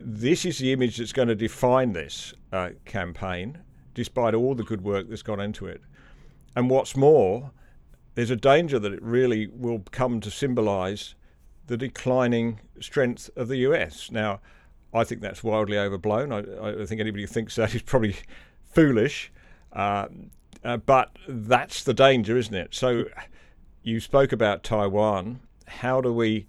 this 0.06 0.44
is 0.44 0.58
the 0.58 0.74
image 0.74 0.98
that's 0.98 1.14
going 1.14 1.30
to 1.30 1.36
define 1.36 1.94
this 1.94 2.34
uh, 2.52 2.72
campaign 2.84 3.58
despite 3.94 4.34
all 4.34 4.54
the 4.54 4.64
good 4.64 4.82
work 4.82 5.08
that's 5.08 5.22
gone 5.22 5.40
into 5.40 5.66
it. 5.66 5.82
And 6.56 6.70
what's 6.70 6.96
more 6.96 7.52
there's 8.16 8.30
a 8.30 8.36
danger 8.36 8.80
that 8.80 8.92
it 8.92 9.02
really 9.02 9.48
will 9.48 9.82
come 9.92 10.20
to 10.20 10.30
symbolize 10.30 11.16
the 11.68 11.78
declining 11.78 12.60
strength 12.82 13.30
of 13.38 13.48
the 13.48 13.58
US 13.58 14.12
now 14.12 14.42
I 14.94 15.04
think 15.04 15.22
that's 15.22 15.44
wildly 15.44 15.78
overblown. 15.78 16.32
I, 16.32 16.82
I 16.82 16.86
think 16.86 17.02
anybody 17.02 17.24
who 17.24 17.28
thinks 17.28 17.56
that 17.56 17.74
is 17.74 17.82
probably 17.82 18.16
foolish. 18.64 19.32
Uh, 19.72 20.08
uh, 20.64 20.78
but 20.78 21.18
that's 21.28 21.84
the 21.84 21.94
danger, 21.94 22.38
isn't 22.38 22.54
it? 22.54 22.74
So 22.74 23.06
you 23.84 24.00
spoke 24.00 24.32
about 24.32 24.64
Taiwan. 24.64 25.40
How 25.68 26.02
do 26.02 26.14
we 26.14 26.48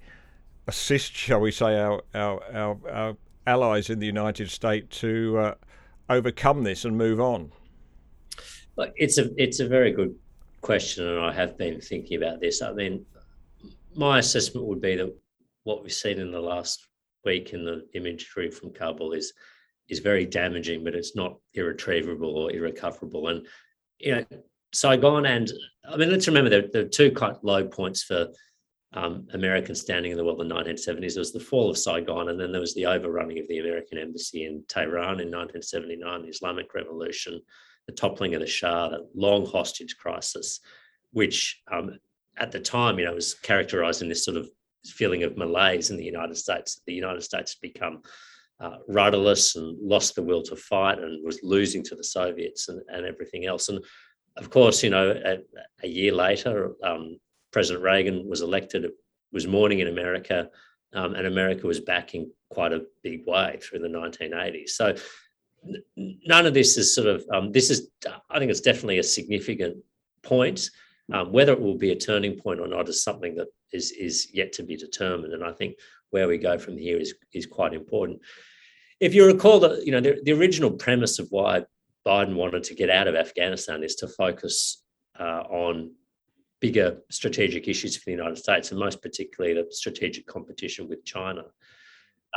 assist, 0.67 1.15
shall 1.15 1.41
we 1.41 1.51
say, 1.51 1.79
our 1.79 2.03
our, 2.15 2.43
our, 2.53 2.77
our 2.91 3.17
allies 3.47 3.91
in 3.91 3.99
the 3.99 4.07
United 4.07 4.51
States 4.51 4.99
to 5.01 5.39
uh, 5.39 5.55
overcome 6.09 6.63
this 6.63 6.85
and 6.85 6.97
move 6.97 7.21
on? 7.21 7.53
Well, 8.77 8.91
it's 8.97 9.19
a 9.19 9.31
it's 9.37 9.61
a 9.61 9.69
very 9.69 9.93
good 9.93 10.15
question, 10.61 11.07
and 11.07 11.21
I 11.21 11.33
have 11.33 11.57
been 11.59 11.81
thinking 11.81 12.17
about 12.17 12.41
this. 12.41 12.63
I 12.63 12.73
mean, 12.73 13.05
my 13.95 14.19
assessment 14.19 14.67
would 14.67 14.81
be 14.81 14.97
that 14.97 15.15
what 15.65 15.83
we've 15.83 15.93
seen 15.93 16.19
in 16.19 16.31
the 16.31 16.41
last 16.41 16.87
week 17.25 17.53
in 17.53 17.65
the 17.65 17.87
imagery 17.95 18.51
from 18.51 18.73
Kabul 18.73 19.13
is 19.13 19.33
is 19.89 19.99
very 19.99 20.25
damaging, 20.25 20.83
but 20.83 20.95
it's 20.95 21.15
not 21.15 21.37
irretrievable 21.55 22.37
or 22.37 22.51
irrecoverable. 22.51 23.29
And 23.29 23.47
you 24.05 24.15
know, 24.15 24.25
Saigon 24.73 25.27
and 25.27 25.51
I 25.89 25.97
mean, 25.97 26.11
let's 26.11 26.29
remember 26.29 26.51
there, 26.51 26.69
there 26.73 26.83
are 26.83 26.89
two 26.89 27.11
quite 27.11 27.43
low 27.43 27.65
points 27.65 28.03
for 28.03 28.29
um, 28.93 29.27
American 29.33 29.75
standing 29.75 30.13
in 30.13 30.17
the 30.17 30.25
world 30.25 30.41
in 30.41 30.49
the 30.49 30.55
1970s. 30.55 31.15
There 31.15 31.21
was 31.21 31.33
the 31.33 31.41
fall 31.41 31.71
of 31.71 31.79
Saigon, 31.79 32.29
and 32.29 32.41
then 32.41 32.53
there 32.53 32.61
was 32.61 32.75
the 32.75 32.87
overrunning 32.87 33.39
of 33.39 33.49
the 33.49 33.59
American 33.59 33.99
embassy 33.99 34.45
in 34.45 34.65
Tehran 34.69 35.21
in 35.21 35.31
1979, 35.31 36.23
the 36.23 36.29
Islamic 36.29 36.73
Revolution, 36.75 37.41
the 37.87 37.93
toppling 37.93 38.35
of 38.35 38.41
the 38.41 38.47
Shah, 38.47 38.91
the 38.91 39.07
long 39.15 39.47
hostage 39.47 39.97
crisis, 39.97 40.61
which 41.13 41.63
um, 41.73 41.99
at 42.39 42.53
the 42.53 42.61
time, 42.61 42.99
you 42.99 43.05
know, 43.05 43.15
was 43.15 43.35
characterized 43.35 44.03
in 44.03 44.09
this 44.09 44.25
sort 44.25 44.37
of 44.37 44.49
feeling 44.87 45.23
of 45.23 45.37
malaise 45.37 45.91
in 45.91 45.97
the 45.97 46.05
United 46.05 46.37
States. 46.37 46.81
The 46.87 46.95
United 46.95 47.23
States 47.23 47.55
had 47.55 47.73
become 47.73 48.03
uh, 48.61 48.77
rudderless 48.89 49.57
and 49.57 49.77
lost 49.81 50.15
the 50.15 50.23
will 50.23 50.43
to 50.43 50.57
fight 50.57 50.99
and 50.99 51.25
was 51.25 51.41
losing 51.43 51.83
to 51.85 51.95
the 51.95 52.05
Soviets 52.05 52.69
and, 52.69 52.81
and 52.89 53.05
everything 53.05 53.47
else. 53.47 53.69
And 53.69 53.83
of 54.37 54.51
course, 54.51 54.83
you 54.83 54.91
know, 54.91 55.11
a, 55.11 55.39
a 55.83 55.89
year 55.89 56.13
later, 56.13 56.73
um, 56.83 57.19
President 57.53 57.85
Reagan 57.85 58.29
was 58.29 58.41
elected, 58.41 58.85
It 58.85 58.93
was 59.33 59.47
morning 59.47 59.81
in 59.81 59.89
America, 59.89 60.49
um, 60.93 61.15
and 61.15 61.27
America 61.27 61.67
was 61.67 61.81
back 61.81 62.15
in 62.15 62.31
quite 62.51 62.73
a 62.73 62.85
big 63.03 63.27
way 63.27 63.59
through 63.61 63.81
the 63.81 63.89
1980s. 63.89 64.71
So 64.71 64.95
none 65.97 66.47
of 66.47 66.55
this 66.55 66.77
is 66.77 66.95
sort 66.95 67.09
of 67.09 67.25
um, 67.33 67.53
this 67.53 67.71
is 67.71 67.89
I 68.31 68.39
think 68.39 68.51
it's 68.51 68.61
definitely 68.61 68.99
a 68.99 69.05
significant 69.05 69.77
point. 70.23 70.71
Um, 71.13 71.33
whether 71.33 71.53
it 71.53 71.61
will 71.61 71.77
be 71.77 71.91
a 71.91 71.97
turning 71.97 72.41
point 72.41 72.61
or 72.61 72.67
not 72.67 72.89
is 72.89 73.03
something 73.03 73.35
that 73.35 73.49
is 73.73 73.93
is 73.93 74.29
yet 74.33 74.53
to 74.55 74.63
be 74.63 74.77
determined, 74.77 75.35
and 75.35 75.45
I 75.45 75.53
think 75.53 75.77
where 76.15 76.29
we 76.29 76.39
go 76.39 76.57
from 76.57 76.79
here 76.79 76.97
is 76.97 77.13
is 77.33 77.45
quite 77.45 77.75
important. 77.75 78.21
If 79.01 79.15
you 79.15 79.27
recall 79.27 79.59
that 79.61 79.85
you 79.85 79.93
know 79.93 80.01
the, 80.01 80.13
the 80.25 80.33
original 80.33 80.71
premise 80.71 81.19
of 81.19 81.27
why 81.31 81.65
Biden 82.07 82.37
wanted 82.37 82.63
to 82.65 82.75
get 82.75 82.89
out 82.89 83.09
of 83.09 83.17
Afghanistan 83.17 83.83
is 83.83 83.97
to 83.97 84.07
focus 84.07 84.85
uh, 85.19 85.43
on 85.65 85.91
bigger 86.61 86.99
strategic 87.11 87.67
issues 87.67 87.97
for 87.97 88.05
the 88.07 88.19
United 88.21 88.39
States, 88.39 88.71
and 88.71 88.79
most 88.79 89.03
particularly 89.03 89.55
the 89.55 89.67
strategic 89.71 90.25
competition 90.27 90.89
with 90.89 91.05
China. 91.05 91.43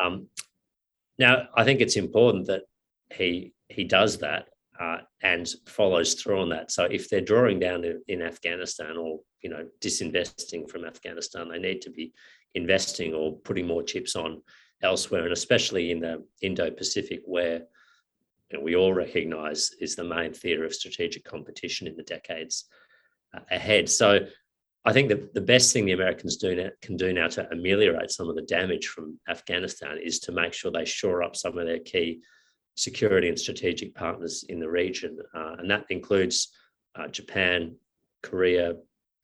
Um, 0.01 0.27
now, 1.19 1.33
I 1.55 1.63
think 1.63 1.79
it's 1.79 1.97
important 1.97 2.47
that 2.47 2.63
he 3.13 3.53
he 3.69 3.83
does 3.83 4.17
that 4.17 4.47
uh, 4.79 4.99
and 5.21 5.47
follows 5.67 6.15
through 6.15 6.41
on 6.41 6.49
that. 6.49 6.71
So 6.71 6.85
if 6.85 7.09
they're 7.09 7.29
drawing 7.31 7.59
down 7.59 7.83
in, 7.83 8.01
in, 8.07 8.21
Afghanistan 8.21 8.97
or 8.97 9.19
you 9.43 9.49
know 9.51 9.63
disinvesting 9.81 10.69
from 10.71 10.83
Afghanistan, 10.83 11.49
they 11.49 11.59
need 11.59 11.81
to 11.83 11.91
be 11.91 12.13
investing 12.57 13.13
or 13.13 13.37
putting 13.47 13.67
more 13.67 13.83
chips 13.83 14.15
on 14.15 14.41
elsewhere, 14.83 15.23
and 15.23 15.33
especially 15.33 15.91
in 15.91 15.99
the 16.01 16.23
Indo-Pacific, 16.41 17.21
where 17.25 17.61
you 18.49 18.57
know, 18.57 18.63
we 18.63 18.75
all 18.75 18.93
recognise 18.93 19.71
is 19.79 19.95
the 19.95 20.03
main 20.03 20.33
theatre 20.33 20.65
of 20.65 20.73
strategic 20.73 21.23
competition 21.23 21.87
in 21.87 21.95
the 21.95 22.03
decades 22.03 22.65
uh, 23.35 23.39
ahead. 23.51 23.89
So 23.89 24.27
I 24.85 24.93
think 24.93 25.09
that 25.09 25.33
the 25.33 25.41
best 25.41 25.73
thing 25.73 25.85
the 25.85 25.91
Americans 25.91 26.37
do 26.37 26.55
now, 26.55 26.69
can 26.81 26.95
do 26.95 27.11
now 27.11 27.27
to 27.27 27.49
ameliorate 27.51 28.11
some 28.11 28.29
of 28.29 28.35
the 28.35 28.43
damage 28.43 28.87
from 28.87 29.19
Afghanistan 29.27 29.97
is 30.01 30.19
to 30.19 30.31
make 30.31 30.53
sure 30.53 30.71
they 30.71 30.85
shore 30.85 31.23
up 31.23 31.35
some 31.35 31.57
of 31.57 31.65
their 31.65 31.79
key 31.79 32.21
security 32.75 33.27
and 33.27 33.39
strategic 33.39 33.93
partners 33.95 34.45
in 34.47 34.59
the 34.59 34.69
region. 34.69 35.17
Uh, 35.35 35.55
and 35.59 35.69
that 35.69 35.85
includes 35.89 36.49
uh, 36.95 37.07
Japan, 37.07 37.75
Korea, 38.23 38.75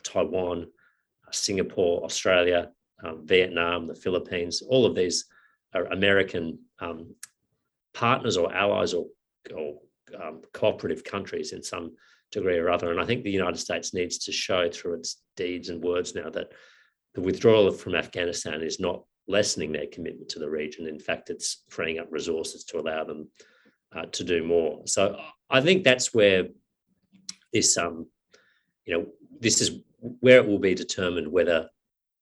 Taiwan, 0.03 0.63
uh, 0.63 1.31
Singapore, 1.31 2.03
Australia, 2.03 2.71
um, 3.03 3.25
Vietnam, 3.25 3.87
the 3.87 3.95
Philippines. 3.95 4.61
All 4.67 4.85
of 4.85 4.95
these 4.95 5.25
are 5.73 5.85
American 5.85 6.59
um, 6.79 7.15
partners 7.93 8.37
or 8.37 8.53
allies 8.53 8.93
or, 8.93 9.07
or 9.55 9.79
um, 10.21 10.41
cooperative 10.53 11.03
countries 11.03 11.53
in 11.53 11.63
some 11.63 11.95
degree 12.31 12.57
or 12.57 12.69
other. 12.69 12.91
And 12.91 12.99
I 12.99 13.05
think 13.05 13.23
the 13.23 13.31
United 13.31 13.57
States 13.57 13.93
needs 13.93 14.17
to 14.19 14.31
show 14.31 14.69
through 14.69 14.95
its 14.95 15.21
deeds 15.37 15.69
and 15.69 15.83
words 15.83 16.15
now 16.15 16.29
that 16.31 16.51
the 17.13 17.21
withdrawal 17.21 17.71
from 17.71 17.95
Afghanistan 17.95 18.61
is 18.61 18.79
not 18.79 19.03
lessening 19.27 19.71
their 19.71 19.87
commitment 19.87 20.29
to 20.29 20.39
the 20.39 20.49
region. 20.49 20.87
In 20.87 20.99
fact, 20.99 21.29
it's 21.29 21.63
freeing 21.69 21.99
up 21.99 22.07
resources 22.11 22.63
to 22.65 22.79
allow 22.79 23.03
them 23.03 23.29
uh, 23.95 24.05
to 24.05 24.23
do 24.23 24.43
more. 24.43 24.81
So 24.85 25.19
I 25.49 25.61
think 25.61 25.83
that's 25.83 26.13
where 26.13 26.47
this, 27.53 27.77
um, 27.77 28.07
you 28.85 28.97
know, 28.97 29.05
this 29.39 29.61
is 29.61 29.79
where 29.99 30.37
it 30.37 30.47
will 30.47 30.59
be 30.59 30.75
determined 30.75 31.31
whether 31.31 31.69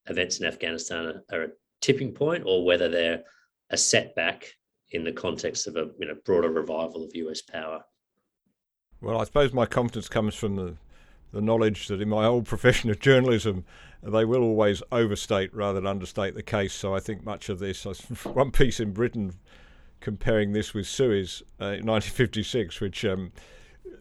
events 0.08 0.40
in 0.40 0.46
Afghanistan 0.46 1.22
are, 1.32 1.44
a 1.44 1.48
tipping 1.82 2.12
point 2.12 2.44
or 2.46 2.64
whether 2.64 2.90
they're 2.90 3.24
a 3.72 3.78
setback 3.78 4.46
in 4.92 5.04
the 5.04 5.12
context 5.12 5.68
of 5.68 5.76
a 5.76 5.90
you 6.00 6.08
know 6.08 6.16
broader 6.26 6.50
revival 6.50 7.04
of 7.04 7.12
US 7.14 7.42
power. 7.42 7.84
Well, 9.02 9.20
I 9.20 9.24
suppose 9.24 9.54
my 9.54 9.66
confidence 9.66 10.08
comes 10.08 10.36
from 10.36 10.56
the 10.56 10.76
the 11.32 11.42
knowledge 11.42 11.88
that 11.88 12.02
in 12.02 12.10
my 12.10 12.26
old 12.26 12.46
profession 12.54 12.90
of 12.90 13.00
journalism, 13.00 13.66
they 14.04 14.26
will 14.26 14.44
always 14.44 14.84
overstate 14.92 15.54
rather 15.54 15.80
than 15.80 15.88
understate 15.88 16.36
the 16.36 16.44
case. 16.44 16.74
So 16.74 16.96
I 16.96 17.00
think 17.00 17.24
much 17.24 17.50
of 17.50 17.60
this, 17.60 17.84
one 18.24 18.52
piece 18.52 18.80
in 18.80 18.92
Britain 18.92 19.34
comparing 20.00 20.52
this 20.52 20.74
with 20.74 20.88
Suez 20.88 21.44
uh, 21.62 21.66
in 21.66 21.86
1956, 21.86 22.82
which 22.82 23.06
um, 23.06 23.32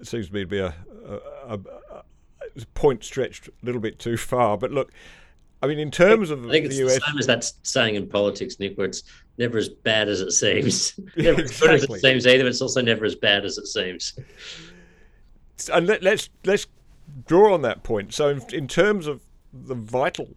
seems 0.02 0.28
to 0.28 0.34
me 0.34 0.40
to 0.40 0.46
be 0.46 0.58
a, 0.58 0.74
a, 1.06 1.54
a, 1.54 1.60
a, 1.92 2.66
point 2.74 3.04
stretched 3.04 3.48
a 3.48 3.52
little 3.62 3.80
bit 3.80 3.98
too 3.98 4.16
far. 4.16 4.56
But 4.56 4.72
look, 4.72 4.92
I 5.62 5.66
mean, 5.66 5.78
in 5.78 5.90
terms 5.90 6.30
of 6.30 6.46
I 6.46 6.50
think 6.50 6.66
it's 6.66 6.76
the, 6.76 6.86
US, 6.86 6.94
the 6.94 7.00
same 7.06 7.18
as 7.18 7.26
that 7.26 7.52
saying 7.62 7.94
in 7.94 8.08
politics, 8.08 8.58
Nick, 8.58 8.78
where 8.78 8.86
it's 8.86 9.02
never 9.36 9.58
as 9.58 9.68
bad 9.68 10.08
as 10.08 10.20
it 10.20 10.30
seems. 10.30 10.98
never 11.16 11.40
exactly. 11.40 11.74
as 11.74 11.86
good 11.86 11.90
as 11.90 11.98
it 11.98 12.00
seems 12.00 12.26
either. 12.26 12.44
But 12.44 12.48
it's 12.48 12.62
also 12.62 12.80
never 12.80 13.04
as 13.04 13.14
bad 13.14 13.44
as 13.44 13.58
it 13.58 13.66
seems. 13.66 14.18
And 15.72 15.86
let, 15.86 16.02
let's 16.02 16.30
let's 16.44 16.66
draw 17.26 17.52
on 17.52 17.62
that 17.62 17.82
point. 17.82 18.14
So, 18.14 18.30
in, 18.30 18.42
in 18.52 18.68
terms 18.68 19.06
of 19.06 19.20
the 19.52 19.74
vital 19.74 20.28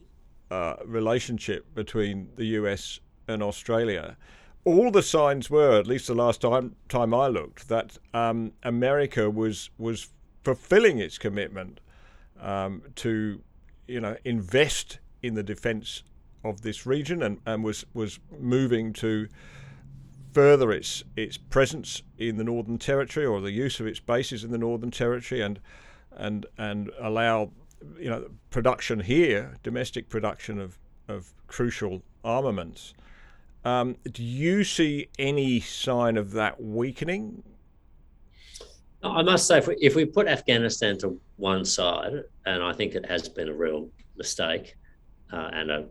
uh, 0.51 0.75
relationship 0.85 1.73
between 1.73 2.29
the 2.35 2.45
US 2.57 2.99
and 3.27 3.41
Australia, 3.41 4.17
all 4.65 4.91
the 4.91 5.03
signs 5.03 5.49
were, 5.49 5.79
at 5.79 5.87
least 5.87 6.07
the 6.07 6.15
last 6.15 6.41
time 6.41 6.75
time 6.89 7.13
I 7.13 7.27
looked, 7.27 7.69
that 7.69 7.97
um, 8.13 8.51
America 8.63 9.29
was 9.29 9.69
was 9.77 10.09
fulfilling 10.43 10.99
its 10.99 11.17
commitment 11.17 11.79
um, 12.41 12.83
to, 12.95 13.41
you 13.87 14.01
know, 14.01 14.17
invest 14.25 14.99
in 15.23 15.33
the 15.33 15.43
defence 15.43 16.03
of 16.43 16.61
this 16.61 16.85
region 16.85 17.23
and, 17.23 17.39
and 17.45 17.63
was 17.63 17.85
was 17.93 18.19
moving 18.37 18.93
to 18.93 19.27
further 20.33 20.71
its 20.71 21.03
its 21.15 21.37
presence 21.37 22.03
in 22.17 22.37
the 22.37 22.43
Northern 22.43 22.77
Territory 22.77 23.25
or 23.25 23.39
the 23.39 23.51
use 23.51 23.79
of 23.79 23.87
its 23.87 23.99
bases 23.99 24.43
in 24.43 24.51
the 24.51 24.57
Northern 24.57 24.91
Territory 24.91 25.41
and 25.41 25.59
and 26.11 26.45
and 26.57 26.91
allow 26.99 27.51
you 27.97 28.09
know 28.09 28.29
production 28.49 28.99
here, 28.99 29.55
domestic 29.63 30.09
production 30.09 30.59
of 30.59 30.77
of 31.07 31.33
crucial 31.47 32.03
armaments. 32.23 32.93
Um, 33.65 33.95
do 34.11 34.23
you 34.23 34.65
see 34.65 35.07
any 35.17 35.61
sign 35.61 36.17
of 36.17 36.31
that 36.31 36.61
weakening? 36.61 37.43
I 39.01 39.21
must 39.21 39.47
say, 39.47 39.57
if 39.57 39.67
we, 39.67 39.75
if 39.81 39.95
we 39.95 40.05
put 40.05 40.27
Afghanistan 40.27 40.97
to 40.99 41.19
one 41.35 41.65
side, 41.65 42.23
and 42.45 42.63
I 42.63 42.71
think 42.71 42.95
it 42.95 43.05
has 43.05 43.27
been 43.27 43.49
a 43.49 43.53
real 43.53 43.89
mistake 44.17 44.75
uh, 45.33 45.49
and 45.51 45.71
a, 45.71 45.85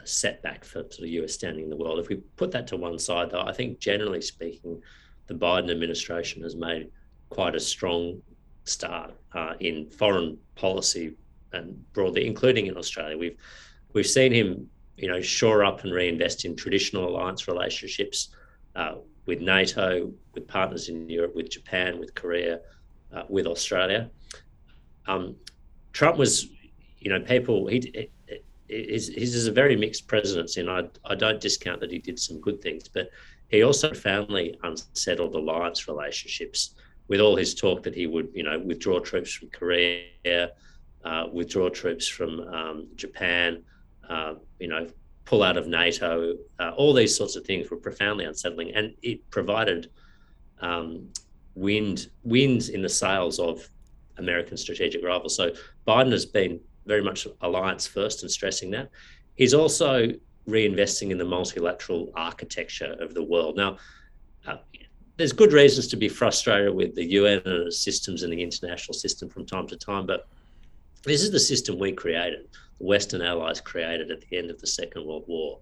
a, 0.00 0.06
setback 0.06 0.64
for 0.64 0.80
sort 0.82 1.00
of 1.00 1.08
US 1.08 1.34
standing 1.34 1.64
in 1.64 1.70
the 1.70 1.76
world, 1.76 1.98
if 1.98 2.08
we 2.08 2.16
put 2.36 2.52
that 2.52 2.66
to 2.68 2.76
one 2.76 2.98
side, 2.98 3.30
though, 3.30 3.40
I 3.40 3.52
think 3.52 3.80
generally 3.80 4.22
speaking, 4.22 4.80
the 5.26 5.34
Biden 5.34 5.70
administration 5.70 6.42
has 6.44 6.54
made 6.54 6.90
quite 7.28 7.56
a 7.56 7.60
strong 7.60 8.22
start 8.64 9.12
uh, 9.32 9.54
in 9.60 9.90
foreign 9.90 10.38
policy 10.54 11.14
and 11.52 11.92
broadly, 11.92 12.26
including 12.26 12.66
in 12.66 12.76
Australia. 12.76 13.18
We've 13.18 13.36
we've 13.92 14.06
seen 14.06 14.32
him, 14.32 14.68
you 14.96 15.08
know, 15.08 15.20
shore 15.20 15.64
up 15.64 15.82
and 15.82 15.92
reinvest 15.92 16.44
in 16.44 16.54
traditional 16.54 17.08
alliance 17.08 17.48
relationships 17.48 18.28
uh, 18.76 18.96
with 19.26 19.40
NATO, 19.40 20.12
with 20.34 20.46
partners 20.46 20.88
in 20.88 21.08
Europe, 21.08 21.34
with 21.34 21.50
Japan, 21.50 21.98
with 21.98 22.14
Korea, 22.14 22.60
uh, 23.12 23.24
with 23.28 23.46
Australia. 23.46 24.10
Um, 25.08 25.36
Trump 25.92 26.18
was, 26.18 26.48
you 26.98 27.10
know, 27.10 27.20
people 27.20 27.66
he. 27.66 28.10
His, 28.68 29.08
his 29.08 29.34
is 29.34 29.46
a 29.46 29.52
very 29.52 29.76
mixed 29.76 30.06
presidency, 30.08 30.60
and 30.60 30.70
I, 30.70 30.84
I 31.04 31.14
don't 31.14 31.40
discount 31.40 31.80
that 31.80 31.90
he 31.90 31.98
did 31.98 32.18
some 32.18 32.40
good 32.40 32.60
things, 32.60 32.88
but 32.88 33.10
he 33.48 33.62
also 33.62 33.88
profoundly 33.88 34.58
unsettled 34.62 35.34
alliance 35.34 35.86
relationships 35.86 36.74
with 37.08 37.20
all 37.20 37.36
his 37.36 37.54
talk 37.54 37.82
that 37.84 37.94
he 37.94 38.06
would, 38.06 38.28
you 38.34 38.42
know, 38.42 38.58
withdraw 38.58 38.98
troops 38.98 39.32
from 39.32 39.48
Korea, 39.50 40.50
uh, 41.04 41.26
withdraw 41.32 41.68
troops 41.68 42.08
from 42.08 42.40
um, 42.40 42.88
Japan, 42.96 43.62
uh, 44.08 44.34
you 44.58 44.68
know, 44.68 44.88
pull 45.24 45.42
out 45.42 45.56
of 45.56 45.66
NATO, 45.66 46.36
uh, 46.58 46.70
all 46.76 46.92
these 46.92 47.16
sorts 47.16 47.36
of 47.36 47.44
things 47.44 47.70
were 47.70 47.76
profoundly 47.76 48.24
unsettling, 48.24 48.74
and 48.74 48.94
it 49.02 49.28
provided 49.30 49.90
um, 50.60 51.08
wind 51.54 52.08
winds 52.22 52.68
in 52.68 52.82
the 52.82 52.88
sails 52.88 53.38
of 53.38 53.68
American 54.18 54.56
strategic 54.56 55.04
rivals. 55.04 55.36
So 55.36 55.52
Biden 55.86 56.12
has 56.12 56.26
been 56.26 56.60
very 56.86 57.02
much 57.02 57.26
alliance 57.40 57.86
first 57.86 58.22
and 58.22 58.30
stressing 58.30 58.70
that. 58.70 58.90
He's 59.34 59.54
also 59.54 60.12
reinvesting 60.48 61.10
in 61.10 61.18
the 61.18 61.24
multilateral 61.24 62.12
architecture 62.14 62.96
of 63.00 63.14
the 63.14 63.22
world. 63.22 63.56
Now, 63.56 63.78
uh, 64.46 64.58
there's 65.16 65.32
good 65.32 65.52
reasons 65.52 65.88
to 65.88 65.96
be 65.96 66.08
frustrated 66.08 66.74
with 66.74 66.94
the 66.94 67.04
UN 67.04 67.42
and 67.44 67.66
its 67.66 67.80
systems 67.80 68.22
and 68.22 68.32
the 68.32 68.42
international 68.42 68.94
system 68.94 69.28
from 69.28 69.46
time 69.46 69.66
to 69.68 69.76
time, 69.76 70.06
but 70.06 70.28
this 71.04 71.22
is 71.22 71.30
the 71.30 71.40
system 71.40 71.78
we 71.78 71.92
created, 71.92 72.48
the 72.78 72.84
Western 72.84 73.22
allies 73.22 73.60
created 73.60 74.10
at 74.10 74.20
the 74.22 74.36
end 74.36 74.50
of 74.50 74.60
the 74.60 74.66
Second 74.66 75.06
World 75.06 75.24
War. 75.26 75.60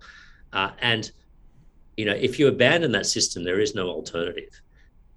Uh, 0.53 0.71
and, 0.81 1.11
you 1.97 2.05
know, 2.05 2.15
if 2.15 2.39
you 2.39 2.49
abandon 2.49 2.93
that 2.93 3.07
system, 3.07 3.45
there 3.45 3.61
is 3.61 3.75
no 3.75 3.89
alternative. 3.89 4.61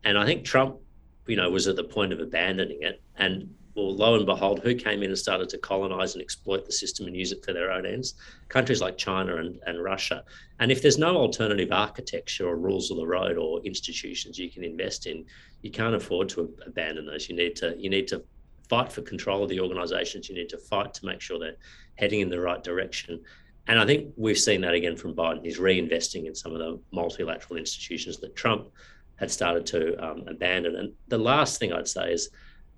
And 0.04 0.18
I 0.18 0.26
think 0.26 0.46
Trump, 0.46 0.78
you 1.26 1.36
know, 1.36 1.50
was 1.50 1.68
at 1.68 1.76
the 1.76 1.84
point 1.84 2.14
of 2.14 2.20
abandoning 2.20 2.80
it. 2.82 3.02
And 3.18 3.54
well, 3.78 3.96
lo 3.96 4.16
and 4.16 4.26
behold, 4.26 4.60
who 4.60 4.74
came 4.74 5.04
in 5.04 5.12
and 5.12 5.18
started 5.18 5.48
to 5.50 5.58
colonize 5.60 6.16
and 6.16 6.22
exploit 6.22 6.66
the 6.66 6.72
system 6.72 7.06
and 7.06 7.16
use 7.16 7.32
it 7.32 7.46
for 7.46 7.54
their 7.54 7.72
own 7.72 7.86
ends? 7.86 8.16
Countries 8.50 8.82
like 8.82 8.98
China 8.98 9.38
and, 9.38 9.60
and 9.68 9.84
Russia. 9.84 10.24
And 10.60 10.72
if 10.72 10.82
there's 10.82 10.98
no 10.98 11.16
alternative 11.16 11.72
architecture 11.72 12.48
or 12.48 12.58
rules 12.58 12.90
of 12.90 12.98
the 12.98 13.06
road 13.06 13.38
or 13.38 13.62
institutions 13.64 14.40
you 14.40 14.50
can 14.50 14.64
invest 14.64 15.06
in, 15.06 15.24
you 15.62 15.70
can't 15.70 15.94
afford 15.94 16.28
to 16.30 16.52
abandon 16.66 17.06
those. 17.06 17.30
You 17.30 17.36
need 17.36 17.56
to 17.58 17.76
you 17.78 17.92
need 17.92 18.08
to 18.08 18.24
fight 18.68 18.92
for 18.92 19.04
control 19.04 19.44
of 19.44 19.50
the 19.50 19.60
organizations. 19.60 20.28
You 20.28 20.34
need 20.34 20.50
to 20.50 20.58
fight 20.58 20.96
to 20.96 21.06
make 21.06 21.22
sure 21.22 21.38
they're 21.38 21.58
heading 21.98 22.22
in 22.22 22.30
the 22.30 22.42
right 22.42 22.64
direction. 22.64 23.22
And 23.68 23.80
I 23.80 23.86
think 23.86 24.12
we've 24.18 24.40
seen 24.40 24.62
that 24.62 24.74
again 24.74 24.96
from 24.96 25.14
Biden. 25.14 25.44
He's 25.44 25.60
reinvesting 25.60 26.26
in 26.26 26.34
some 26.34 26.54
of 26.54 26.60
the 26.60 26.80
multilateral 26.92 27.58
institutions 27.60 28.18
that 28.18 28.36
Trump 28.36 28.70
had 29.18 29.30
started 29.30 29.68
to 29.68 30.04
um, 30.04 30.24
abandon. 30.28 30.78
And 30.78 30.94
the 31.10 31.18
last 31.18 31.60
thing 31.60 31.74
I'd 31.74 31.88
say 31.88 32.12
is, 32.12 32.30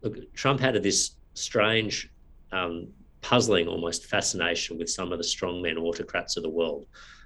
look, 0.02 0.34
Trump 0.34 0.60
had 0.60 0.82
this 0.82 1.12
strange, 1.34 2.10
um, 2.52 2.88
puzzling, 3.22 3.68
almost 3.68 4.06
fascination 4.06 4.78
with 4.78 4.90
some 4.90 5.12
of 5.12 5.18
the 5.18 5.24
strongmen 5.24 5.78
autocrats 5.78 6.38
of 6.38 6.44
the 6.44 6.50
world, 6.50 6.86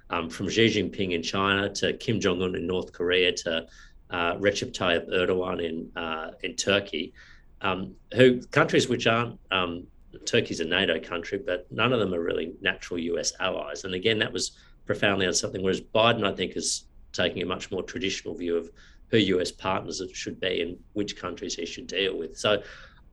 um, 0.09 0.29
from 0.29 0.49
Xi 0.49 0.67
Jinping 0.67 1.11
in 1.11 1.21
China 1.21 1.69
to 1.69 1.93
Kim 1.93 2.19
Jong 2.19 2.41
Un 2.41 2.55
in 2.55 2.67
North 2.67 2.91
Korea 2.91 3.31
to 3.31 3.65
uh, 4.09 4.35
Recep 4.35 4.71
Tayyip 4.71 5.09
Erdogan 5.09 5.63
in 5.63 6.01
uh, 6.01 6.31
in 6.43 6.55
Turkey, 6.55 7.13
um, 7.61 7.95
who 8.13 8.41
countries 8.47 8.89
which 8.89 9.07
aren't 9.07 9.39
um, 9.51 9.87
Turkey's 10.25 10.59
a 10.59 10.65
NATO 10.65 10.99
country, 10.99 11.39
but 11.43 11.65
none 11.71 11.93
of 11.93 11.99
them 11.99 12.13
are 12.13 12.21
really 12.21 12.53
natural 12.61 12.99
US 12.99 13.33
allies. 13.39 13.83
And 13.83 13.93
again, 13.93 14.19
that 14.19 14.31
was 14.31 14.51
profoundly 14.85 15.25
on 15.25 15.33
something. 15.33 15.63
Whereas 15.63 15.81
Biden, 15.81 16.25
I 16.25 16.35
think, 16.35 16.55
is 16.55 16.85
taking 17.11 17.41
a 17.41 17.45
much 17.45 17.71
more 17.71 17.83
traditional 17.83 18.35
view 18.35 18.57
of 18.57 18.69
who 19.09 19.17
US 19.17 19.51
partners 19.51 20.01
should 20.13 20.39
be 20.39 20.61
and 20.61 20.77
which 20.93 21.15
countries 21.15 21.55
he 21.55 21.65
should 21.65 21.87
deal 21.87 22.17
with. 22.17 22.37
So 22.37 22.61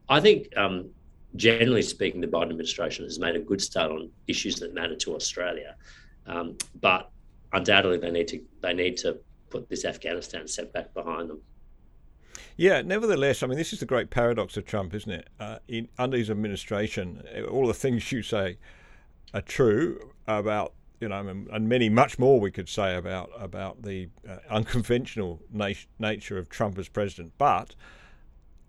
I 0.09 0.19
think, 0.19 0.55
um, 0.57 0.89
generally 1.35 1.81
speaking, 1.81 2.21
the 2.21 2.27
Biden 2.27 2.49
administration 2.49 3.05
has 3.05 3.19
made 3.19 3.35
a 3.35 3.39
good 3.39 3.61
start 3.61 3.91
on 3.91 4.09
issues 4.27 4.55
that 4.57 4.73
matter 4.73 4.95
to 4.95 5.15
Australia. 5.15 5.75
Um, 6.25 6.57
but 6.79 7.09
undoubtedly, 7.53 7.97
they 7.97 8.11
need 8.11 8.27
to 8.29 8.41
they 8.61 8.73
need 8.73 8.97
to 8.97 9.17
put 9.49 9.69
this 9.69 9.85
Afghanistan 9.85 10.47
setback 10.47 10.93
behind 10.93 11.29
them. 11.29 11.41
Yeah, 12.57 12.81
nevertheless, 12.81 13.43
I 13.43 13.47
mean, 13.47 13.57
this 13.57 13.73
is 13.73 13.79
the 13.79 13.85
great 13.85 14.09
paradox 14.09 14.57
of 14.57 14.65
Trump, 14.65 14.93
isn't 14.93 15.11
it? 15.11 15.29
Uh, 15.39 15.59
in, 15.67 15.87
under 15.97 16.17
his 16.17 16.29
administration, 16.29 17.23
all 17.49 17.65
the 17.67 17.73
things 17.73 18.11
you 18.11 18.21
say 18.21 18.57
are 19.33 19.41
true 19.41 20.11
about 20.27 20.73
you 21.01 21.09
know, 21.09 21.27
and 21.51 21.67
many 21.67 21.89
much 21.89 22.19
more 22.19 22.39
we 22.39 22.51
could 22.51 22.69
say 22.69 22.95
about 22.95 23.31
about 23.37 23.81
the 23.81 24.07
uh, 24.29 24.37
unconventional 24.49 25.41
nat- 25.51 25.87
nature 25.99 26.37
of 26.37 26.47
Trump 26.47 26.77
as 26.77 26.87
president. 26.87 27.33
But 27.39 27.75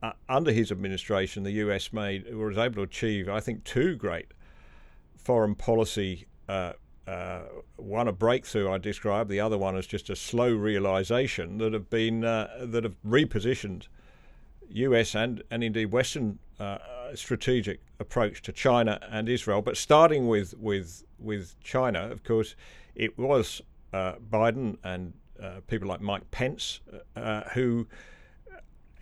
uh, 0.03 0.13
under 0.29 0.51
his 0.51 0.73
administration, 0.73 1.43
the 1.43 1.53
U.S. 1.53 1.93
made 1.93 2.35
was 2.35 2.57
able 2.57 2.77
to 2.77 2.83
achieve, 2.83 3.29
I 3.29 3.41
think, 3.41 3.65
two 3.65 3.95
great 3.95 4.33
foreign 5.17 5.55
policy. 5.55 6.27
Uh, 6.49 6.73
uh 7.07 7.43
one 7.77 8.09
a 8.09 8.13
breakthrough 8.13 8.71
I 8.71 8.79
described, 8.79 9.29
the 9.29 9.41
other 9.41 9.59
one 9.59 9.77
is 9.77 9.87
just 9.87 10.09
a 10.09 10.17
slow 10.17 10.53
realization 10.55 11.59
that 11.59 11.73
have 11.73 11.91
been 11.91 12.25
uh, 12.25 12.49
that 12.63 12.85
have 12.85 12.97
repositioned 13.07 13.89
U.S. 14.71 15.15
and 15.15 15.43
and 15.51 15.63
indeed 15.63 15.87
Western 15.87 16.39
uh, 16.59 16.79
strategic 17.15 17.81
approach 17.99 18.41
to 18.43 18.53
China 18.53 18.99
and 19.11 19.29
Israel. 19.29 19.63
But 19.63 19.77
starting 19.77 20.29
with 20.29 20.55
with 20.59 21.05
with 21.23 21.59
China, 21.61 22.09
of 22.11 22.25
course, 22.25 22.55
it 22.95 23.19
was 23.19 23.63
uh, 23.93 24.15
Biden 24.31 24.79
and 24.85 25.13
uh, 25.43 25.61
people 25.67 25.89
like 25.89 26.01
Mike 26.01 26.31
Pence 26.31 26.81
uh, 27.17 27.43
who, 27.55 27.87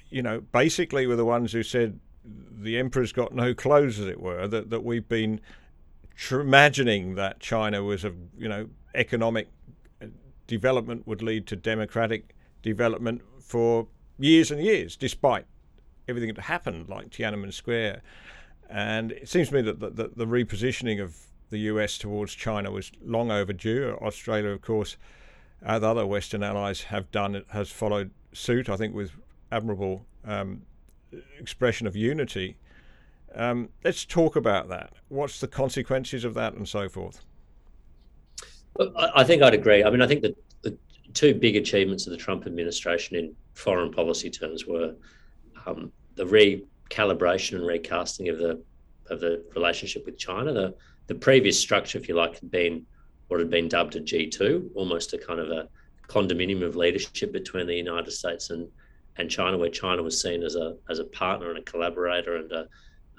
you 0.08 0.22
know, 0.22 0.40
basically 0.40 1.06
were 1.06 1.16
the 1.16 1.24
ones 1.24 1.52
who 1.52 1.62
said 1.62 2.00
the 2.24 2.78
emperor's 2.78 3.12
got 3.12 3.34
no 3.34 3.54
clothes, 3.54 3.98
as 3.98 4.06
it 4.06 4.20
were. 4.20 4.46
That 4.46 4.70
that 4.70 4.84
we've 4.84 5.08
been 5.08 5.40
tr- 6.16 6.40
imagining 6.40 7.14
that 7.14 7.40
China 7.40 7.82
was 7.82 8.04
a 8.04 8.12
you 8.36 8.48
know 8.48 8.68
economic 8.94 9.48
uh, 10.02 10.06
development 10.46 11.06
would 11.06 11.22
lead 11.22 11.46
to 11.48 11.56
democratic 11.56 12.34
development 12.62 13.22
for 13.40 13.88
years 14.18 14.50
and 14.50 14.62
years, 14.62 14.96
despite 14.96 15.46
everything 16.08 16.32
that 16.34 16.42
happened, 16.42 16.88
like 16.88 17.10
Tiananmen 17.10 17.52
Square. 17.52 18.02
And 18.68 19.12
it 19.12 19.28
seems 19.28 19.48
to 19.48 19.54
me 19.54 19.62
that 19.62 19.80
the, 19.80 19.90
the, 19.90 20.10
the 20.14 20.26
repositioning 20.26 21.02
of 21.02 21.16
the 21.50 21.58
US 21.58 21.98
towards 21.98 22.34
China 22.34 22.70
was 22.70 22.90
long 23.04 23.30
overdue. 23.30 23.98
Australia, 24.00 24.50
of 24.50 24.62
course, 24.62 24.96
as 25.62 25.82
other 25.82 26.06
Western 26.06 26.42
allies 26.42 26.84
have 26.84 27.10
done, 27.10 27.34
it 27.34 27.46
has 27.50 27.70
followed 27.70 28.10
suit. 28.32 28.68
I 28.68 28.76
think 28.76 28.94
with 28.94 29.12
admirable 29.52 30.06
um, 30.24 30.62
expression 31.38 31.86
of 31.86 31.96
unity. 31.96 32.56
Um, 33.34 33.68
let's 33.84 34.04
talk 34.04 34.36
about 34.36 34.68
that. 34.68 34.92
What's 35.08 35.40
the 35.40 35.48
consequences 35.48 36.24
of 36.24 36.34
that, 36.34 36.54
and 36.54 36.68
so 36.68 36.88
forth? 36.88 37.24
I 38.96 39.24
think 39.24 39.42
I'd 39.42 39.54
agree. 39.54 39.84
I 39.84 39.90
mean, 39.90 40.02
I 40.02 40.06
think 40.06 40.22
that 40.22 40.36
the 40.62 40.76
two 41.12 41.34
big 41.34 41.56
achievements 41.56 42.06
of 42.06 42.12
the 42.12 42.16
Trump 42.16 42.46
administration 42.46 43.16
in 43.16 43.34
foreign 43.54 43.92
policy 43.92 44.30
terms 44.30 44.66
were 44.66 44.94
um, 45.66 45.92
the 46.14 46.24
recalibration 46.24 47.56
and 47.56 47.66
recasting 47.66 48.28
of 48.28 48.38
the 48.38 48.62
of 49.10 49.20
the 49.20 49.44
relationship 49.54 50.06
with 50.06 50.16
China. 50.18 50.52
The 50.52 50.74
the 51.06 51.14
previous 51.14 51.58
structure, 51.58 51.98
if 51.98 52.08
you 52.08 52.14
like, 52.14 52.40
had 52.40 52.50
been 52.50 52.86
what 53.28 53.40
had 53.40 53.50
been 53.50 53.68
dubbed 53.68 53.96
a 53.96 54.00
G2, 54.00 54.70
almost 54.74 55.12
a 55.12 55.18
kind 55.18 55.38
of 55.38 55.50
a 55.50 55.68
condominium 56.08 56.64
of 56.64 56.76
leadership 56.76 57.32
between 57.32 57.66
the 57.66 57.74
United 57.74 58.10
States 58.10 58.50
and, 58.50 58.68
and 59.16 59.30
China, 59.30 59.56
where 59.56 59.70
China 59.70 60.02
was 60.02 60.20
seen 60.20 60.42
as 60.42 60.56
a 60.56 60.76
as 60.88 60.98
a 60.98 61.04
partner 61.04 61.50
and 61.50 61.58
a 61.58 61.62
collaborator 61.62 62.36
and 62.36 62.52
a, 62.52 62.68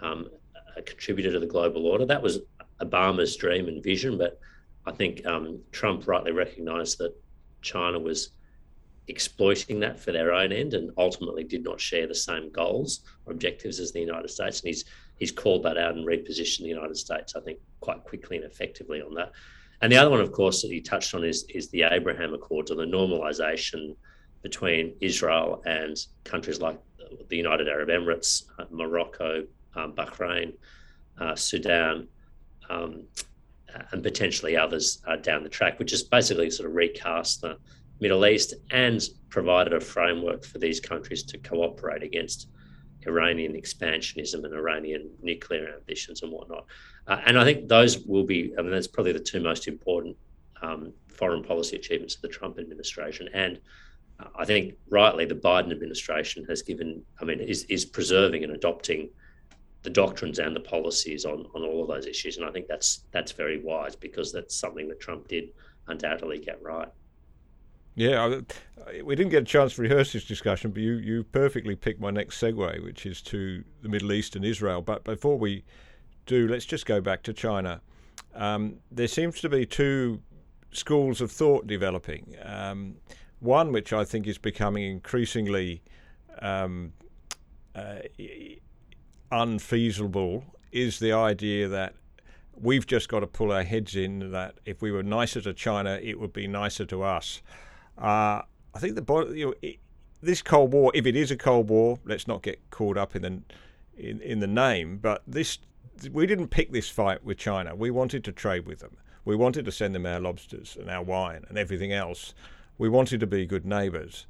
um, 0.01 0.29
a 0.75 0.81
contributor 0.81 1.31
to 1.31 1.39
the 1.39 1.45
global 1.45 1.87
order. 1.87 2.05
That 2.05 2.21
was 2.21 2.39
Obama's 2.81 3.35
dream 3.35 3.67
and 3.67 3.83
vision, 3.83 4.17
but 4.17 4.39
I 4.85 4.91
think 4.91 5.25
um, 5.25 5.59
Trump 5.71 6.07
rightly 6.07 6.31
recognised 6.31 6.97
that 6.97 7.15
China 7.61 7.99
was 7.99 8.31
exploiting 9.07 9.79
that 9.79 9.99
for 9.99 10.11
their 10.11 10.33
own 10.33 10.51
end 10.51 10.73
and 10.73 10.91
ultimately 10.97 11.43
did 11.43 11.63
not 11.63 11.79
share 11.79 12.07
the 12.07 12.15
same 12.15 12.51
goals 12.51 13.01
or 13.25 13.33
objectives 13.33 13.79
as 13.79 13.91
the 13.91 13.99
United 13.99 14.29
States. 14.29 14.61
And 14.61 14.67
he's 14.67 14.85
he's 15.21 15.31
called 15.31 15.61
that 15.61 15.77
out 15.77 15.93
and 15.93 16.07
repositioned 16.07 16.63
the 16.63 16.75
United 16.79 16.97
States, 16.97 17.35
I 17.35 17.41
think, 17.41 17.59
quite 17.79 18.03
quickly 18.03 18.37
and 18.37 18.45
effectively 18.45 19.03
on 19.03 19.13
that. 19.13 19.31
And 19.79 19.91
the 19.91 19.97
other 19.97 20.09
one, 20.09 20.19
of 20.19 20.31
course, 20.31 20.63
that 20.63 20.71
he 20.71 20.81
touched 20.81 21.13
on 21.13 21.23
is 21.23 21.45
is 21.59 21.69
the 21.69 21.83
Abraham 21.83 22.33
Accords 22.33 22.71
or 22.71 22.75
the 22.75 22.85
normalization 22.85 23.95
between 24.41 24.95
Israel 24.99 25.61
and 25.65 25.95
countries 26.23 26.59
like 26.59 26.79
the 27.29 27.37
United 27.37 27.67
Arab 27.69 27.89
Emirates, 27.89 28.45
uh, 28.57 28.65
Morocco, 28.71 29.45
um, 29.75 29.93
Bahrain, 29.93 30.53
uh, 31.19 31.35
Sudan, 31.35 32.07
um, 32.71 33.03
and 33.91 34.01
potentially 34.01 34.57
others 34.57 35.03
uh, 35.07 35.17
down 35.17 35.43
the 35.43 35.49
track, 35.49 35.77
which 35.77 35.93
is 35.93 36.01
basically 36.01 36.49
sort 36.49 36.67
of 36.67 36.75
recast 36.75 37.41
the 37.41 37.57
Middle 37.99 38.25
East 38.25 38.55
and 38.71 38.99
provided 39.29 39.73
a 39.73 39.79
framework 39.79 40.43
for 40.43 40.57
these 40.57 40.79
countries 40.79 41.21
to 41.21 41.37
cooperate 41.37 42.01
against 42.01 42.47
Iranian 43.07 43.53
expansionism 43.53 44.43
and 44.43 44.53
Iranian 44.53 45.09
nuclear 45.21 45.73
ambitions 45.73 46.21
and 46.21 46.31
whatnot. 46.31 46.65
Uh, 47.07 47.19
and 47.25 47.37
I 47.37 47.43
think 47.43 47.67
those 47.67 47.99
will 47.99 48.25
be, 48.25 48.53
I 48.57 48.61
mean, 48.61 48.71
that's 48.71 48.87
probably 48.87 49.13
the 49.13 49.19
two 49.19 49.41
most 49.41 49.67
important 49.67 50.15
um, 50.61 50.93
foreign 51.07 51.43
policy 51.43 51.75
achievements 51.75 52.15
of 52.15 52.21
the 52.21 52.27
Trump 52.27 52.59
administration. 52.59 53.29
And 53.33 53.59
uh, 54.19 54.27
I 54.37 54.45
think 54.45 54.75
rightly 54.89 55.25
the 55.25 55.35
Biden 55.35 55.71
administration 55.71 56.45
has 56.45 56.61
given, 56.61 57.03
I 57.19 57.25
mean, 57.25 57.39
is, 57.39 57.63
is 57.65 57.85
preserving 57.85 58.43
and 58.43 58.53
adopting 58.53 59.09
the 59.83 59.89
doctrines 59.89 60.39
and 60.39 60.55
the 60.55 60.59
policies 60.59 61.25
on, 61.25 61.47
on 61.55 61.63
all 61.63 61.81
of 61.81 61.87
those 61.87 62.05
issues. 62.05 62.37
And 62.37 62.45
I 62.45 62.51
think 62.51 62.67
that's 62.67 63.05
that's 63.11 63.31
very 63.31 63.61
wise 63.61 63.95
because 63.95 64.31
that's 64.31 64.55
something 64.55 64.87
that 64.89 64.99
Trump 64.99 65.27
did 65.27 65.49
undoubtedly 65.87 66.37
get 66.37 66.61
right. 66.61 66.87
Yeah, 67.95 68.39
we 69.03 69.15
didn't 69.15 69.31
get 69.31 69.43
a 69.43 69.45
chance 69.45 69.75
to 69.75 69.81
rehearse 69.81 70.13
this 70.13 70.23
discussion, 70.23 70.71
but 70.71 70.81
you, 70.81 70.93
you 70.93 71.23
perfectly 71.23 71.75
picked 71.75 71.99
my 71.99 72.09
next 72.09 72.39
segue, 72.39 72.83
which 72.83 73.05
is 73.05 73.21
to 73.23 73.63
the 73.81 73.89
Middle 73.89 74.13
East 74.13 74.35
and 74.35 74.45
Israel. 74.45 74.81
But 74.81 75.03
before 75.03 75.37
we 75.37 75.63
do, 76.25 76.47
let's 76.47 76.65
just 76.65 76.85
go 76.85 77.01
back 77.01 77.21
to 77.23 77.33
China. 77.33 77.81
Um, 78.33 78.77
there 78.91 79.07
seems 79.07 79.41
to 79.41 79.49
be 79.49 79.65
two 79.65 80.21
schools 80.71 81.19
of 81.19 81.31
thought 81.31 81.67
developing. 81.67 82.35
Um, 82.43 82.95
one, 83.39 83.73
which 83.73 83.91
I 83.91 84.05
think 84.05 84.25
is 84.25 84.37
becoming 84.37 84.83
increasingly 84.89 85.81
um, 86.39 86.93
uh, 87.75 87.99
unfeasible, 89.31 90.45
is 90.71 90.99
the 90.99 91.11
idea 91.11 91.67
that 91.67 91.93
we've 92.55 92.87
just 92.87 93.09
got 93.09 93.19
to 93.19 93.27
pull 93.27 93.51
our 93.51 93.63
heads 93.63 93.95
in, 93.95 94.31
that 94.31 94.55
if 94.65 94.81
we 94.81 94.91
were 94.91 95.03
nicer 95.03 95.41
to 95.41 95.53
China, 95.53 95.99
it 96.01 96.19
would 96.19 96.31
be 96.31 96.47
nicer 96.47 96.85
to 96.85 97.03
us. 97.03 97.41
Uh, 98.01 98.41
I 98.73 98.79
think 98.79 98.95
the 98.95 99.33
you 99.33 99.47
know 99.47 99.53
it, 99.61 99.77
this 100.21 100.41
Cold 100.41 100.73
War, 100.73 100.91
if 100.95 101.05
it 101.05 101.15
is 101.15 101.31
a 101.31 101.37
Cold 101.37 101.69
War, 101.69 101.99
let's 102.05 102.27
not 102.27 102.41
get 102.41 102.59
caught 102.71 102.97
up 102.97 103.15
in 103.15 103.21
the 103.21 103.41
in, 103.97 104.19
in 104.21 104.39
the 104.39 104.47
name, 104.47 104.97
but 104.97 105.21
this 105.27 105.59
we 106.11 106.25
didn't 106.25 106.47
pick 106.47 106.71
this 106.71 106.89
fight 106.89 107.23
with 107.23 107.37
China. 107.37 107.75
We 107.75 107.91
wanted 107.91 108.23
to 108.23 108.31
trade 108.31 108.65
with 108.65 108.79
them. 108.79 108.97
We 109.23 109.35
wanted 109.35 109.65
to 109.65 109.71
send 109.71 109.93
them 109.93 110.05
our 110.05 110.19
lobsters 110.19 110.77
and 110.79 110.89
our 110.89 111.03
wine 111.03 111.45
and 111.47 111.57
everything 111.57 111.91
else. 111.91 112.33
We 112.79 112.89
wanted 112.89 113.19
to 113.19 113.27
be 113.27 113.45
good 113.45 113.65
neighbours. 113.65 114.25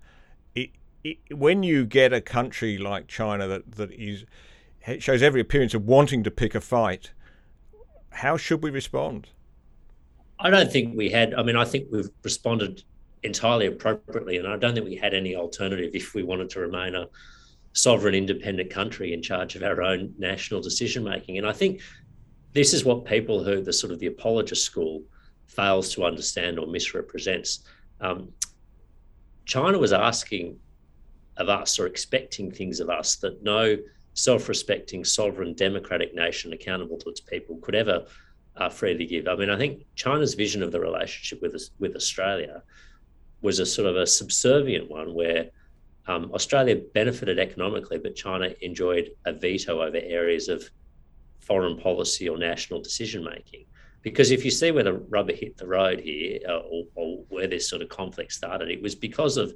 It, 0.53 0.71
it, 1.05 1.17
when 1.31 1.63
you 1.63 1.85
get 1.85 2.11
a 2.11 2.19
country 2.19 2.77
like 2.77 3.07
China 3.07 3.47
that, 3.47 3.71
that 3.77 3.91
is 3.93 4.25
shows 4.99 5.21
every 5.21 5.39
appearance 5.39 5.73
of 5.73 5.85
wanting 5.85 6.23
to 6.23 6.31
pick 6.31 6.55
a 6.55 6.61
fight, 6.61 7.11
how 8.09 8.35
should 8.35 8.61
we 8.61 8.69
respond? 8.69 9.29
I 10.39 10.49
don't 10.49 10.71
think 10.71 10.97
we 10.97 11.09
had. 11.09 11.33
I 11.35 11.43
mean, 11.43 11.55
I 11.55 11.63
think 11.63 11.87
we've 11.91 12.09
responded 12.23 12.83
entirely 13.23 13.67
appropriately. 13.67 14.37
And 14.37 14.47
I 14.47 14.57
don't 14.57 14.73
think 14.73 14.85
we 14.85 14.95
had 14.95 15.13
any 15.13 15.35
alternative 15.35 15.91
if 15.93 16.13
we 16.13 16.23
wanted 16.23 16.49
to 16.51 16.59
remain 16.59 16.95
a 16.95 17.07
sovereign, 17.73 18.15
independent 18.15 18.69
country 18.69 19.13
in 19.13 19.21
charge 19.21 19.55
of 19.55 19.63
our 19.63 19.81
own 19.81 20.13
national 20.17 20.61
decision 20.61 21.03
making. 21.03 21.37
And 21.37 21.47
I 21.47 21.53
think 21.53 21.81
this 22.53 22.73
is 22.73 22.83
what 22.83 23.05
people 23.05 23.43
who 23.43 23.61
the 23.61 23.73
sort 23.73 23.93
of 23.93 23.99
the 23.99 24.07
apologist 24.07 24.65
school 24.65 25.03
fails 25.47 25.93
to 25.93 26.03
understand 26.03 26.59
or 26.59 26.67
misrepresents. 26.67 27.63
Um, 27.99 28.29
China 29.45 29.77
was 29.77 29.93
asking 29.93 30.57
of 31.37 31.49
us 31.49 31.79
or 31.79 31.87
expecting 31.87 32.51
things 32.51 32.79
of 32.79 32.89
us 32.89 33.15
that 33.17 33.41
no 33.43 33.77
self-respecting, 34.13 35.05
sovereign, 35.05 35.53
democratic 35.53 36.13
nation 36.13 36.53
accountable 36.53 36.97
to 36.97 37.09
its 37.09 37.21
people 37.21 37.57
could 37.57 37.75
ever 37.75 38.05
uh, 38.57 38.69
freely 38.69 39.05
give. 39.05 39.27
I 39.27 39.35
mean, 39.35 39.49
I 39.49 39.57
think 39.57 39.85
China's 39.95 40.33
vision 40.33 40.61
of 40.61 40.71
the 40.71 40.79
relationship 40.79 41.41
with 41.41 41.55
with 41.79 41.95
Australia 41.95 42.63
was 43.41 43.59
a 43.59 43.65
sort 43.65 43.87
of 43.87 43.95
a 43.95 44.07
subservient 44.07 44.89
one 44.89 45.13
where 45.13 45.49
um, 46.07 46.31
Australia 46.33 46.81
benefited 46.93 47.39
economically, 47.39 47.97
but 47.97 48.15
China 48.15 48.49
enjoyed 48.61 49.11
a 49.25 49.33
veto 49.33 49.81
over 49.81 49.97
areas 49.97 50.49
of 50.49 50.69
foreign 51.39 51.77
policy 51.77 52.29
or 52.29 52.37
national 52.37 52.81
decision 52.81 53.23
making. 53.23 53.65
Because 54.01 54.31
if 54.31 54.43
you 54.43 54.51
see 54.51 54.71
where 54.71 54.83
the 54.83 54.93
rubber 54.93 55.33
hit 55.33 55.57
the 55.57 55.67
road 55.67 55.99
here, 55.99 56.39
uh, 56.47 56.59
or, 56.59 56.85
or, 56.95 57.23
where 57.29 57.47
this 57.47 57.69
sort 57.69 57.83
of 57.83 57.89
conflict 57.89 58.33
started, 58.33 58.69
it 58.69 58.81
was 58.81 58.95
because 58.95 59.37
of 59.37 59.53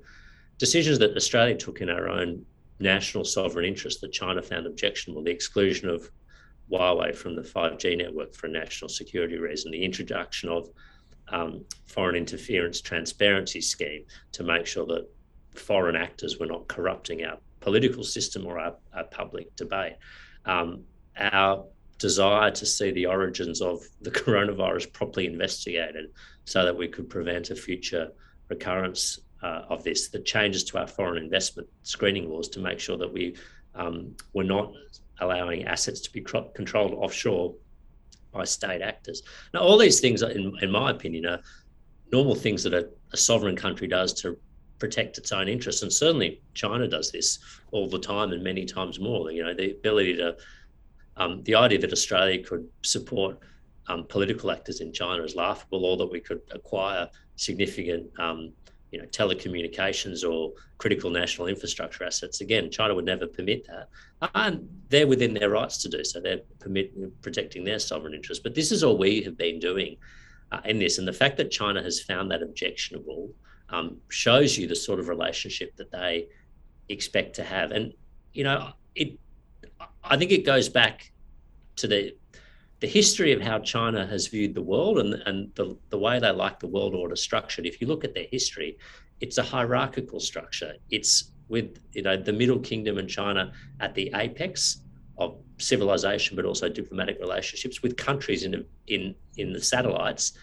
decisions 0.59 0.99
that 0.99 1.15
Australia 1.15 1.55
took 1.55 1.81
in 1.81 1.89
our 1.89 2.07
own 2.07 2.45
national 2.79 3.25
sovereign 3.25 3.65
interest 3.65 4.01
that 4.01 4.11
China 4.11 4.41
found 4.41 4.67
objectionable. 4.67 5.23
The 5.23 5.31
exclusion 5.31 5.89
of 5.89 6.11
Huawei 6.71 7.15
from 7.15 7.35
the 7.35 7.41
5G 7.41 7.97
network 7.97 8.33
for 8.35 8.47
a 8.47 8.51
national 8.51 8.89
security 8.89 9.37
reason, 9.37 9.71
the 9.71 9.83
introduction 9.83 10.49
of 10.49 10.69
um, 11.29 11.65
foreign 11.85 12.15
interference 12.15 12.81
transparency 12.81 13.61
scheme 13.61 14.05
to 14.31 14.43
make 14.43 14.65
sure 14.65 14.85
that 14.85 15.07
foreign 15.55 15.95
actors 15.95 16.39
were 16.39 16.45
not 16.45 16.67
corrupting 16.67 17.23
our 17.23 17.37
political 17.59 18.03
system 18.03 18.45
or 18.45 18.59
our, 18.59 18.75
our 18.93 19.05
public 19.05 19.55
debate. 19.55 19.93
Um, 20.45 20.83
our 21.17 21.65
desire 21.97 22.51
to 22.51 22.65
see 22.65 22.91
the 22.91 23.05
origins 23.05 23.61
of 23.61 23.81
the 24.01 24.11
coronavirus 24.21 24.91
properly 24.93 25.25
investigated 25.25 26.11
so 26.43 26.65
that 26.65 26.77
we 26.77 26.87
could 26.87 27.09
prevent 27.09 27.49
a 27.49 27.55
future 27.55 28.11
recurrence 28.49 29.19
uh, 29.41 29.63
of 29.69 29.83
this, 29.83 30.09
the 30.09 30.19
changes 30.19 30.63
to 30.63 30.77
our 30.79 30.87
foreign 30.87 31.23
investment 31.23 31.67
screening 31.83 32.29
laws 32.29 32.49
to 32.49 32.59
make 32.59 32.79
sure 32.79 32.97
that 32.97 33.11
we 33.11 33.35
um, 33.75 34.15
were 34.33 34.43
not 34.43 34.71
allowing 35.21 35.65
assets 35.65 36.01
to 36.01 36.11
be 36.11 36.21
controlled 36.21 36.93
offshore 36.93 37.53
by 38.35 38.43
state 38.43 38.81
actors. 38.81 39.23
Now, 39.53 39.61
all 39.61 39.77
these 39.77 39.99
things, 39.99 40.21
in, 40.21 40.53
in 40.61 40.71
my 40.71 40.91
opinion, 40.91 41.25
are 41.25 41.39
normal 42.11 42.35
things 42.35 42.63
that 42.63 42.73
a, 42.73 42.83
a 43.13 43.17
sovereign 43.17 43.55
country 43.55 43.87
does 43.87 44.13
to 44.21 44.37
protect 44.77 45.17
its 45.17 45.31
own 45.31 45.47
interests. 45.47 45.83
And 45.83 45.91
certainly 45.91 46.41
China 46.53 46.87
does 46.87 47.11
this 47.11 47.39
all 47.71 47.87
the 47.89 47.99
time 47.99 48.33
and 48.33 48.43
many 48.43 48.65
times 48.65 48.99
more. 48.99 49.31
You 49.31 49.43
know, 49.45 49.53
the 49.53 49.71
ability 49.71 50.17
to, 50.17 50.35
um, 51.17 51.43
the 51.43 51.55
idea 51.55 51.79
that 51.79 51.93
Australia 51.93 52.43
could 52.43 52.67
support 52.83 53.39
um, 53.87 54.05
political 54.15 54.51
actors 54.51 54.81
in 54.81 54.91
China 54.91 55.23
is 55.23 55.35
laughable, 55.35 55.85
or 55.85 55.95
that 55.97 56.11
we 56.11 56.19
could 56.19 56.41
acquire 56.51 57.07
significant, 57.37 58.07
um, 58.19 58.51
you 58.91 58.99
know, 58.99 59.05
telecommunications 59.07 60.29
or 60.29 60.53
critical 60.77 61.09
national 61.09 61.47
infrastructure 61.47 62.03
assets. 62.03 62.41
Again, 62.41 62.69
China 62.69 62.95
would 62.95 63.05
never 63.05 63.27
permit 63.27 63.67
that, 63.67 63.89
and 64.35 64.67
they're 64.89 65.07
within 65.07 65.33
their 65.33 65.49
rights 65.49 65.77
to 65.79 65.89
do 65.89 66.03
so. 66.03 66.19
They're 66.19 66.41
permit, 66.59 67.21
protecting 67.21 67.63
their 67.63 67.79
sovereign 67.79 68.13
interests. 68.13 68.41
But 68.41 68.55
this 68.55 68.71
is 68.71 68.83
all 68.83 68.97
we 68.97 69.21
have 69.23 69.37
been 69.37 69.59
doing 69.59 69.97
uh, 70.51 70.61
in 70.65 70.79
this, 70.79 70.97
and 70.97 71.07
the 71.07 71.13
fact 71.13 71.37
that 71.37 71.51
China 71.51 71.81
has 71.81 72.01
found 72.01 72.31
that 72.31 72.41
objectionable 72.41 73.31
um, 73.69 73.97
shows 74.09 74.57
you 74.57 74.67
the 74.67 74.75
sort 74.75 74.99
of 74.99 75.07
relationship 75.09 75.75
that 75.77 75.91
they 75.91 76.27
expect 76.89 77.35
to 77.35 77.43
have. 77.43 77.71
And 77.71 77.93
you 78.33 78.43
know, 78.43 78.71
it. 78.95 79.19
I 80.03 80.17
think 80.17 80.31
it 80.31 80.45
goes 80.45 80.69
back 80.69 81.11
to 81.77 81.87
the 81.87 82.15
the 82.79 82.87
history 82.87 83.31
of 83.31 83.41
how 83.41 83.59
China 83.59 84.05
has 84.05 84.27
viewed 84.27 84.53
the 84.53 84.61
world 84.61 84.99
and 84.99 85.13
and 85.25 85.53
the 85.55 85.77
the 85.89 85.97
way 85.97 86.19
they 86.19 86.31
like 86.31 86.59
the 86.59 86.67
world 86.67 86.93
order 86.93 87.15
structured. 87.15 87.65
If 87.65 87.79
you 87.81 87.87
look 87.87 88.03
at 88.03 88.13
their 88.13 88.27
history, 88.31 88.77
it's 89.21 89.37
a 89.37 89.43
hierarchical 89.43 90.19
structure. 90.19 90.73
It's 90.89 91.31
with 91.47 91.79
you 91.93 92.01
know 92.01 92.17
the 92.17 92.33
Middle 92.33 92.59
Kingdom 92.59 92.97
and 92.97 93.09
China 93.09 93.53
at 93.79 93.93
the 93.95 94.11
apex 94.15 94.81
of 95.17 95.37
civilization, 95.57 96.35
but 96.35 96.45
also 96.45 96.67
diplomatic 96.67 97.17
relationships 97.19 97.81
with 97.81 97.95
countries 97.95 98.43
in 98.43 98.65
in 98.87 99.15
in 99.37 99.53
the 99.53 99.61
satellites 99.61 100.33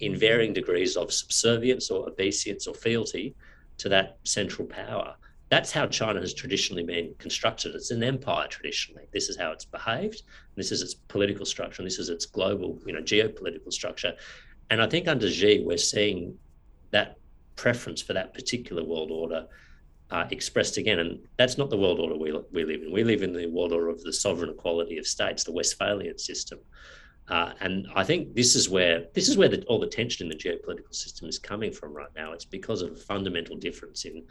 in 0.00 0.14
varying 0.14 0.52
degrees 0.52 0.96
of 0.96 1.12
subservience 1.12 1.90
or 1.90 2.08
obeisance 2.08 2.66
or 2.66 2.74
fealty 2.74 3.34
to 3.78 3.88
that 3.88 4.18
central 4.24 4.66
power. 4.68 5.14
That's 5.50 5.72
how 5.72 5.86
China 5.86 6.20
has 6.20 6.34
traditionally 6.34 6.82
been 6.82 7.14
constructed. 7.18 7.74
It's 7.74 7.90
an 7.90 8.02
empire 8.02 8.48
traditionally. 8.48 9.06
This 9.12 9.28
is 9.28 9.36
how 9.36 9.50
it's 9.52 9.64
behaved. 9.64 10.22
This 10.56 10.72
is 10.72 10.82
its 10.82 10.94
political 10.94 11.46
structure, 11.46 11.82
and 11.82 11.86
this 11.86 11.98
is 11.98 12.10
its 12.10 12.26
global, 12.26 12.78
you 12.86 12.92
know, 12.92 13.00
geopolitical 13.00 13.72
structure. 13.72 14.14
And 14.70 14.82
I 14.82 14.86
think 14.86 15.08
under 15.08 15.30
Xi, 15.30 15.62
we're 15.64 15.78
seeing 15.78 16.36
that 16.90 17.16
preference 17.56 18.02
for 18.02 18.12
that 18.12 18.34
particular 18.34 18.84
world 18.84 19.10
order 19.10 19.46
uh, 20.10 20.26
expressed 20.30 20.76
again. 20.76 20.98
And 20.98 21.20
that's 21.38 21.56
not 21.56 21.70
the 21.70 21.78
world 21.78 21.98
order 21.98 22.16
we, 22.16 22.32
we 22.52 22.64
live 22.64 22.82
in. 22.82 22.92
We 22.92 23.04
live 23.04 23.22
in 23.22 23.32
the 23.32 23.46
world 23.46 23.72
order 23.72 23.88
of 23.88 24.02
the 24.02 24.12
sovereign 24.12 24.50
equality 24.50 24.98
of 24.98 25.06
states, 25.06 25.44
the 25.44 25.52
Westphalian 25.52 26.18
system, 26.18 26.58
uh, 27.30 27.52
and 27.60 27.86
I 27.94 28.04
think 28.04 28.34
this 28.34 28.56
is 28.56 28.70
where 28.70 29.04
this 29.12 29.28
is 29.28 29.36
where 29.36 29.48
the, 29.48 29.62
all 29.64 29.78
the 29.78 29.86
tension 29.86 30.26
in 30.26 30.30
the 30.30 30.36
geopolitical 30.36 30.94
system 30.94 31.28
is 31.28 31.38
coming 31.38 31.72
from 31.72 31.92
right 31.92 32.08
now. 32.16 32.32
It's 32.32 32.46
because 32.46 32.80
of 32.80 32.92
a 32.92 32.96
fundamental 32.96 33.56
difference 33.56 34.06
in 34.06 34.24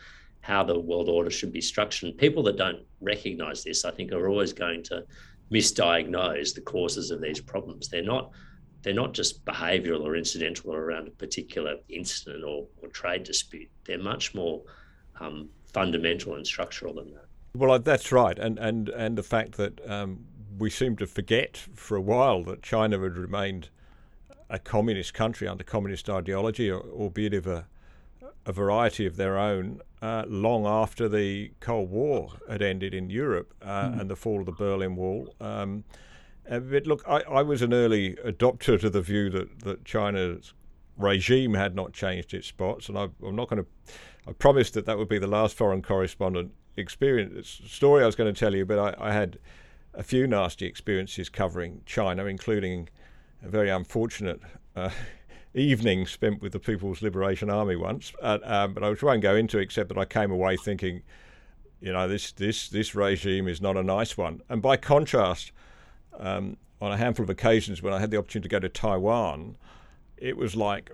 how 0.47 0.63
the 0.63 0.79
world 0.79 1.09
order 1.09 1.29
should 1.29 1.51
be 1.51 1.59
structured. 1.59 2.09
And 2.09 2.17
people 2.17 2.41
that 2.43 2.55
don't 2.55 2.79
recognise 3.01 3.65
this, 3.65 3.83
I 3.83 3.91
think, 3.91 4.13
are 4.13 4.29
always 4.29 4.53
going 4.53 4.81
to 4.83 5.03
misdiagnose 5.51 6.55
the 6.55 6.61
causes 6.61 7.11
of 7.11 7.21
these 7.21 7.41
problems. 7.41 7.89
They're 7.89 8.01
not 8.01 8.31
they're 8.83 8.93
not 8.93 9.13
just 9.13 9.43
behavioural 9.43 10.03
or 10.03 10.15
incidental 10.15 10.71
or 10.71 10.79
around 10.79 11.07
a 11.09 11.11
particular 11.11 11.75
incident 11.89 12.45
or, 12.45 12.67
or 12.81 12.87
trade 12.89 13.23
dispute. 13.23 13.69
They're 13.85 13.97
much 13.97 14.33
more 14.33 14.61
um, 15.19 15.49
fundamental 15.73 16.35
and 16.35 16.47
structural 16.47 16.93
than 16.93 17.11
that. 17.15 17.25
Well, 17.53 17.77
that's 17.79 18.13
right, 18.13 18.39
and 18.39 18.57
and 18.57 18.87
and 18.89 19.17
the 19.17 19.23
fact 19.23 19.57
that 19.57 19.73
um, 19.89 20.23
we 20.57 20.69
seem 20.69 20.95
to 20.97 21.07
forget 21.07 21.57
for 21.75 21.97
a 21.97 22.01
while 22.01 22.43
that 22.43 22.61
China 22.61 22.97
had 22.99 23.17
remained 23.17 23.67
a 24.49 24.59
communist 24.59 25.13
country 25.13 25.45
under 25.45 25.65
communist 25.65 26.09
ideology, 26.09 26.71
albeit 26.71 27.33
of 27.33 27.47
a, 27.47 27.65
a 28.47 28.53
variety 28.53 29.05
of 29.05 29.17
their 29.17 29.37
own, 29.37 29.81
uh, 30.01 30.23
long 30.27 30.65
after 30.65 31.09
the 31.09 31.51
Cold 31.59 31.91
War 31.91 32.29
had 32.49 32.61
ended 32.61 32.93
in 32.93 33.09
Europe 33.09 33.53
uh, 33.61 33.89
mm. 33.89 33.99
and 33.99 34.09
the 34.09 34.15
fall 34.15 34.39
of 34.39 34.45
the 34.45 34.53
Berlin 34.53 34.95
Wall. 34.95 35.35
Um, 35.41 35.83
but 36.49 36.87
look, 36.87 37.03
I, 37.05 37.19
I, 37.29 37.41
was 37.41 37.61
an 37.61 37.73
early 37.73 38.15
adopter 38.25 38.79
to 38.79 38.89
the 38.89 39.01
view 39.01 39.29
that, 39.31 39.59
that 39.65 39.83
China's 39.83 40.53
regime 40.95 41.55
had 41.55 41.75
not 41.75 41.91
changed 41.91 42.33
its 42.33 42.47
spots, 42.47 42.87
and 42.87 42.97
I, 42.97 43.09
am 43.21 43.35
not 43.35 43.49
going 43.49 43.63
to. 43.63 43.93
I 44.25 44.31
promised 44.31 44.73
that 44.75 44.85
that 44.85 44.97
would 44.97 45.09
be 45.09 45.19
the 45.19 45.27
last 45.27 45.57
foreign 45.57 45.81
correspondent 45.81 46.53
experience 46.77 47.61
story 47.67 48.01
I 48.01 48.05
was 48.05 48.15
going 48.15 48.33
to 48.33 48.39
tell 48.39 48.55
you, 48.55 48.65
but 48.65 48.79
I, 48.79 49.09
I 49.09 49.11
had 49.11 49.39
a 49.93 50.03
few 50.03 50.25
nasty 50.25 50.65
experiences 50.65 51.27
covering 51.27 51.81
China, 51.85 52.25
including 52.25 52.87
a 53.43 53.49
very 53.49 53.69
unfortunate 53.69 54.39
uh, 54.75 54.89
evening 55.57 56.05
spent 56.05 56.41
with 56.41 56.51
the 56.51 56.59
People's 56.59 57.01
Liberation 57.01 57.49
Army 57.49 57.75
once. 57.75 58.13
Uh, 58.21 58.39
um, 58.43 58.73
but 58.73 58.83
I 58.83 58.95
won't 59.01 59.21
go 59.21 59.35
into 59.35 59.59
it, 59.59 59.63
except 59.63 59.89
that 59.89 59.97
I 59.97 60.05
came 60.05 60.31
away 60.31 60.57
thinking, 60.57 61.01
you 61.79 61.93
know, 61.93 62.07
this 62.07 62.31
this 62.31 62.69
this 62.69 62.95
regime 62.95 63.47
is 63.47 63.61
not 63.61 63.77
a 63.77 63.83
nice 63.83 64.17
one. 64.17 64.41
And 64.49 64.61
by 64.61 64.77
contrast, 64.77 65.51
um, 66.17 66.57
on 66.81 66.91
a 66.91 66.97
handful 66.97 67.23
of 67.23 67.29
occasions 67.29 67.81
when 67.81 67.93
I 67.93 67.99
had 67.99 68.11
the 68.11 68.17
opportunity 68.17 68.49
to 68.49 68.53
go 68.53 68.59
to 68.59 68.69
Taiwan, 68.69 69.55
it 70.17 70.37
was 70.37 70.55
like 70.55 70.91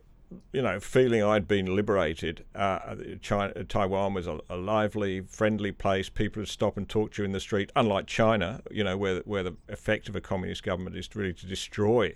you 0.51 0.61
know, 0.61 0.79
feeling 0.79 1.23
I'd 1.23 1.47
been 1.47 1.75
liberated. 1.75 2.43
Uh, 2.55 2.95
China, 3.21 3.63
Taiwan 3.63 4.13
was 4.13 4.27
a, 4.27 4.39
a, 4.49 4.55
lively, 4.55 5.21
friendly 5.21 5.71
place. 5.71 6.09
People 6.09 6.41
would 6.41 6.49
stop 6.49 6.77
and 6.77 6.87
talk 6.87 7.13
to 7.13 7.21
you 7.21 7.25
in 7.25 7.31
the 7.31 7.39
street. 7.39 7.71
Unlike 7.75 8.07
China, 8.07 8.61
you 8.71 8.83
know, 8.83 8.97
where 8.97 9.19
where 9.21 9.43
the 9.43 9.55
effect 9.69 10.09
of 10.09 10.15
a 10.15 10.21
communist 10.21 10.63
government 10.63 10.95
is 10.95 11.07
really 11.15 11.33
to 11.33 11.45
destroy 11.45 12.15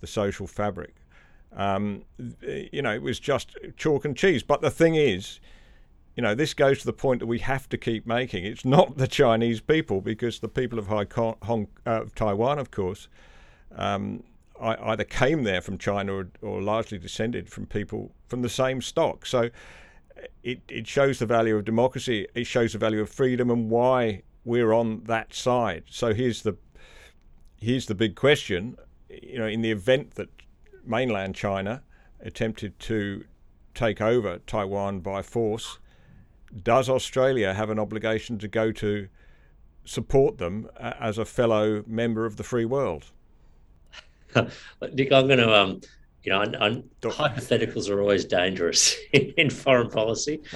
the 0.00 0.06
social 0.06 0.46
fabric. 0.46 0.94
Um, 1.56 2.04
you 2.42 2.82
know, 2.82 2.92
it 2.92 3.02
was 3.02 3.18
just 3.18 3.56
chalk 3.76 4.04
and 4.04 4.16
cheese. 4.16 4.42
But 4.42 4.60
the 4.60 4.70
thing 4.70 4.94
is, 4.94 5.40
you 6.16 6.22
know, 6.22 6.34
this 6.34 6.54
goes 6.54 6.80
to 6.80 6.86
the 6.86 6.92
point 6.92 7.20
that 7.20 7.26
we 7.26 7.38
have 7.40 7.68
to 7.70 7.78
keep 7.78 8.06
making. 8.06 8.44
It's 8.44 8.64
not 8.64 8.98
the 8.98 9.08
Chinese 9.08 9.60
people, 9.60 10.00
because 10.00 10.40
the 10.40 10.48
people 10.48 10.78
of 10.78 10.86
Hong, 10.86 11.68
uh, 11.86 12.04
Taiwan, 12.14 12.58
of 12.58 12.70
course. 12.70 13.08
Um, 13.74 14.24
either 14.60 15.04
came 15.04 15.44
there 15.44 15.60
from 15.60 15.78
China 15.78 16.14
or, 16.14 16.28
or, 16.42 16.60
largely 16.60 16.98
descended 16.98 17.48
from 17.48 17.64
people 17.64 18.12
from 18.28 18.42
the 18.42 18.48
same 18.48 18.82
stock. 18.82 19.24
So 19.24 19.48
it, 20.42 20.60
it 20.68 20.86
shows 20.86 21.18
the 21.18 21.26
value 21.26 21.56
of 21.56 21.64
democracy, 21.64 22.26
it 22.34 22.46
shows 22.46 22.72
the 22.72 22.78
value 22.78 23.00
of 23.00 23.08
freedom 23.08 23.50
and 23.50 23.70
why 23.70 24.22
we're 24.44 24.72
on 24.72 25.04
that 25.04 25.32
side. 25.32 25.84
So 25.88 26.12
here's 26.12 26.42
the 26.42 26.56
here's 27.56 27.86
the 27.86 27.94
big 27.94 28.16
question. 28.16 28.76
You 29.08 29.38
know, 29.38 29.46
in 29.46 29.62
the 29.62 29.70
event 29.70 30.14
that 30.16 30.28
mainland 30.84 31.34
China 31.34 31.82
attempted 32.20 32.78
to 32.80 33.24
take 33.74 34.00
over 34.00 34.38
Taiwan 34.46 35.00
by 35.00 35.22
force, 35.22 35.78
does 36.62 36.88
Australia 36.88 37.54
have 37.54 37.70
an 37.70 37.78
obligation 37.78 38.38
to 38.38 38.48
go 38.48 38.72
to 38.72 39.08
support 39.84 40.38
them 40.38 40.68
as 40.78 41.18
a 41.18 41.24
fellow 41.24 41.82
member 41.86 42.26
of 42.26 42.36
the 42.36 42.42
free 42.42 42.64
world? 42.64 43.06
Nick, 44.34 45.12
I'm 45.12 45.26
going 45.26 45.38
to, 45.38 45.52
um, 45.52 45.80
you 46.22 46.32
know, 46.32 46.44
hypotheticals 47.02 47.88
are 47.90 48.00
always 48.00 48.24
dangerous 48.24 48.96
in 49.12 49.50
foreign 49.50 49.90
policy. 49.90 50.40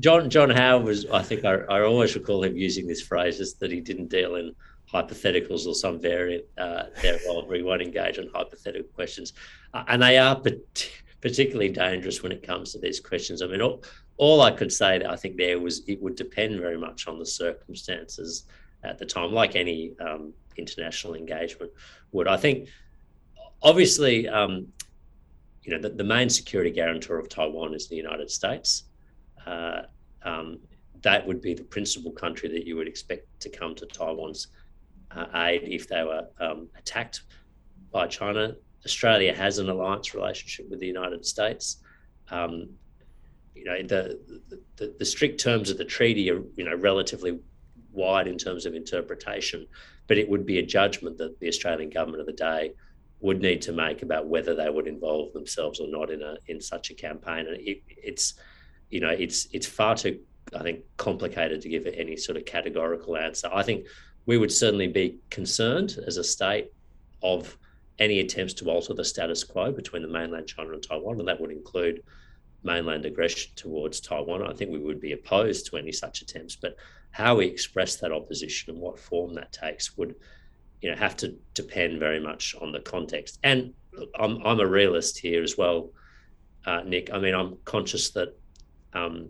John 0.00 0.28
John 0.28 0.50
Howard 0.50 0.84
was. 0.84 1.06
I 1.06 1.22
think 1.22 1.44
I, 1.44 1.52
I 1.52 1.82
always 1.82 2.16
recall 2.16 2.42
him 2.42 2.56
using 2.56 2.88
this 2.88 3.00
phrase 3.00 3.38
is 3.38 3.54
that 3.54 3.70
he 3.70 3.80
didn't 3.80 4.08
deal 4.08 4.34
in 4.34 4.52
hypotheticals 4.92 5.66
or 5.66 5.74
some 5.74 6.00
variant 6.00 6.44
uh, 6.58 6.84
thereof, 7.02 7.50
he 7.52 7.62
won't 7.62 7.82
engage 7.82 8.18
on 8.18 8.28
hypothetical 8.34 8.88
questions, 8.94 9.32
uh, 9.72 9.84
and 9.88 10.02
they 10.02 10.18
are 10.18 10.40
particularly 11.20 11.70
dangerous 11.70 12.22
when 12.22 12.32
it 12.32 12.42
comes 12.42 12.72
to 12.72 12.78
these 12.78 13.00
questions. 13.00 13.42
I 13.42 13.46
mean, 13.46 13.62
all, 13.62 13.82
all 14.16 14.42
I 14.42 14.50
could 14.50 14.72
say 14.72 14.98
that 14.98 15.10
I 15.10 15.16
think 15.16 15.36
there 15.36 15.58
was 15.58 15.82
it 15.86 16.00
would 16.02 16.16
depend 16.16 16.60
very 16.60 16.78
much 16.78 17.08
on 17.08 17.18
the 17.18 17.26
circumstances 17.26 18.44
at 18.82 18.98
the 18.98 19.06
time, 19.06 19.32
like 19.32 19.56
any 19.56 19.92
um, 20.00 20.32
international 20.56 21.14
engagement 21.14 21.72
would. 22.12 22.28
I 22.28 22.36
think, 22.36 22.68
obviously, 23.62 24.28
um, 24.28 24.68
you 25.62 25.72
know, 25.72 25.80
the, 25.80 25.88
the, 25.88 26.04
main 26.04 26.28
security 26.28 26.70
guarantor 26.70 27.18
of 27.18 27.28
Taiwan 27.28 27.74
is 27.74 27.88
the 27.88 27.96
United 27.96 28.30
States. 28.30 28.84
Uh, 29.46 29.82
um, 30.22 30.58
that 31.02 31.26
would 31.26 31.40
be 31.40 31.54
the 31.54 31.64
principal 31.64 32.10
country 32.10 32.48
that 32.48 32.66
you 32.66 32.76
would 32.76 32.88
expect 32.88 33.26
to 33.40 33.48
come 33.48 33.74
to 33.74 33.86
Taiwan's 33.86 34.48
uh, 35.14 35.26
aid 35.34 35.62
if 35.64 35.88
they 35.88 36.02
were 36.02 36.26
um, 36.40 36.68
attacked 36.78 37.22
by 37.90 38.06
China. 38.06 38.54
Australia 38.84 39.34
has 39.34 39.58
an 39.58 39.68
alliance 39.68 40.14
relationship 40.14 40.68
with 40.68 40.80
the 40.80 40.86
United 40.86 41.24
States. 41.24 41.78
Um, 42.30 42.70
you 43.54 43.64
know, 43.64 43.82
the, 43.82 44.20
the, 44.76 44.94
the 44.98 45.04
strict 45.04 45.40
terms 45.40 45.70
of 45.70 45.78
the 45.78 45.84
treaty 45.84 46.30
are 46.30 46.42
you 46.56 46.64
know 46.64 46.74
relatively 46.76 47.38
wide 47.92 48.26
in 48.26 48.36
terms 48.36 48.66
of 48.66 48.74
interpretation, 48.74 49.66
but 50.06 50.18
it 50.18 50.28
would 50.28 50.44
be 50.44 50.58
a 50.58 50.66
judgment 50.66 51.16
that 51.18 51.38
the 51.40 51.48
Australian 51.48 51.90
government 51.90 52.20
of 52.20 52.26
the 52.26 52.32
day 52.32 52.72
would 53.20 53.40
need 53.40 53.62
to 53.62 53.72
make 53.72 54.02
about 54.02 54.26
whether 54.26 54.54
they 54.54 54.68
would 54.68 54.86
involve 54.86 55.32
themselves 55.32 55.80
or 55.80 55.88
not 55.88 56.10
in 56.10 56.20
a 56.22 56.36
in 56.48 56.60
such 56.60 56.90
a 56.90 56.94
campaign. 56.94 57.46
And 57.46 57.56
it, 57.60 57.82
it's 57.88 58.34
you 58.90 59.00
know 59.00 59.10
it's 59.10 59.48
it's 59.52 59.66
far 59.66 59.94
too 59.94 60.20
I 60.54 60.62
think 60.62 60.80
complicated 60.96 61.60
to 61.62 61.68
give 61.68 61.86
any 61.86 62.16
sort 62.16 62.36
of 62.36 62.44
categorical 62.44 63.16
answer. 63.16 63.48
I 63.52 63.62
think 63.62 63.86
we 64.26 64.38
would 64.38 64.52
certainly 64.52 64.88
be 64.88 65.18
concerned 65.30 65.98
as 66.06 66.16
a 66.16 66.24
state 66.24 66.72
of 67.22 67.56
any 67.98 68.20
attempts 68.20 68.54
to 68.54 68.70
alter 68.70 68.94
the 68.94 69.04
status 69.04 69.44
quo 69.44 69.70
between 69.70 70.02
the 70.02 70.08
mainland 70.08 70.46
China 70.46 70.72
and 70.72 70.82
Taiwan, 70.82 71.18
and 71.18 71.28
that 71.28 71.40
would 71.40 71.50
include 71.50 72.02
mainland 72.62 73.04
aggression 73.04 73.52
towards 73.54 74.00
Taiwan. 74.00 74.42
I 74.42 74.54
think 74.54 74.70
we 74.70 74.78
would 74.78 75.00
be 75.00 75.12
opposed 75.12 75.66
to 75.66 75.76
any 75.76 75.92
such 75.92 76.22
attempts, 76.22 76.56
but 76.56 76.76
how 77.10 77.36
we 77.36 77.46
express 77.46 77.96
that 77.96 78.12
opposition 78.12 78.72
and 78.72 78.80
what 78.80 78.98
form 78.98 79.34
that 79.34 79.52
takes 79.52 79.96
would, 79.96 80.16
you 80.80 80.90
know, 80.90 80.96
have 80.96 81.16
to 81.18 81.36
depend 81.52 82.00
very 82.00 82.18
much 82.18 82.54
on 82.60 82.72
the 82.72 82.80
context. 82.80 83.38
And 83.44 83.74
I'm 84.18 84.44
I'm 84.44 84.60
a 84.60 84.66
realist 84.66 85.18
here 85.18 85.42
as 85.42 85.56
well, 85.56 85.90
uh, 86.66 86.82
Nick. 86.84 87.12
I 87.12 87.18
mean, 87.18 87.34
I'm 87.34 87.58
conscious 87.64 88.10
that 88.10 88.36
um, 88.92 89.28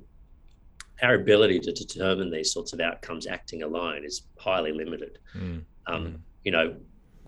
our 1.05 1.15
ability 1.15 1.61
to 1.61 1.73
determine 1.73 2.31
these 2.31 2.53
sorts 2.53 2.73
of 2.73 2.81
outcomes 2.81 3.27
acting 3.27 3.63
alone 3.63 4.05
is 4.05 4.23
highly 4.39 4.73
limited. 4.73 5.19
Mm. 5.37 5.65
Um, 5.87 6.05
mm. 6.07 6.19
You 6.45 6.53
know, 6.53 6.77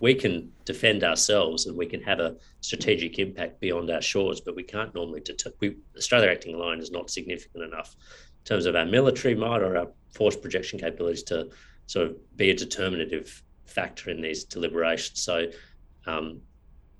we 0.00 0.14
can 0.14 0.50
defend 0.64 1.04
ourselves 1.04 1.66
and 1.66 1.76
we 1.76 1.86
can 1.86 2.02
have 2.02 2.20
a 2.20 2.36
strategic 2.60 3.18
impact 3.18 3.60
beyond 3.60 3.90
our 3.90 4.02
shores, 4.02 4.40
but 4.40 4.56
we 4.56 4.62
can't 4.62 4.94
normally 4.94 5.20
deter. 5.20 5.50
We, 5.60 5.76
Australia 5.96 6.30
acting 6.30 6.54
alone 6.54 6.80
is 6.80 6.90
not 6.90 7.10
significant 7.10 7.64
enough 7.64 7.94
in 7.94 8.44
terms 8.44 8.66
of 8.66 8.76
our 8.76 8.84
military 8.84 9.34
might 9.34 9.62
or 9.62 9.76
our 9.76 9.88
force 10.14 10.36
projection 10.36 10.78
capabilities 10.78 11.22
to 11.24 11.48
sort 11.86 12.08
of 12.08 12.36
be 12.36 12.50
a 12.50 12.54
determinative 12.54 13.42
factor 13.66 14.10
in 14.10 14.20
these 14.20 14.44
deliberations. 14.44 15.22
So, 15.22 15.46
um, 16.06 16.40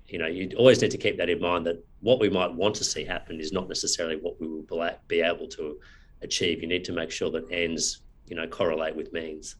you 0.07 0.19
know, 0.19 0.27
you 0.27 0.51
always 0.57 0.81
need 0.81 0.91
to 0.91 0.97
keep 0.97 1.17
that 1.17 1.29
in 1.29 1.41
mind 1.41 1.65
that 1.65 1.83
what 1.99 2.19
we 2.19 2.29
might 2.29 2.53
want 2.53 2.75
to 2.75 2.83
see 2.83 3.03
happen 3.03 3.39
is 3.39 3.51
not 3.51 3.67
necessarily 3.67 4.15
what 4.15 4.39
we 4.39 4.47
will 4.47 4.65
be 5.07 5.21
able 5.21 5.47
to 5.47 5.77
achieve. 6.21 6.61
You 6.61 6.67
need 6.67 6.83
to 6.85 6.93
make 6.93 7.11
sure 7.11 7.29
that 7.31 7.51
ends, 7.51 8.01
you 8.27 8.35
know, 8.35 8.47
correlate 8.47 8.95
with 8.95 9.13
means. 9.13 9.55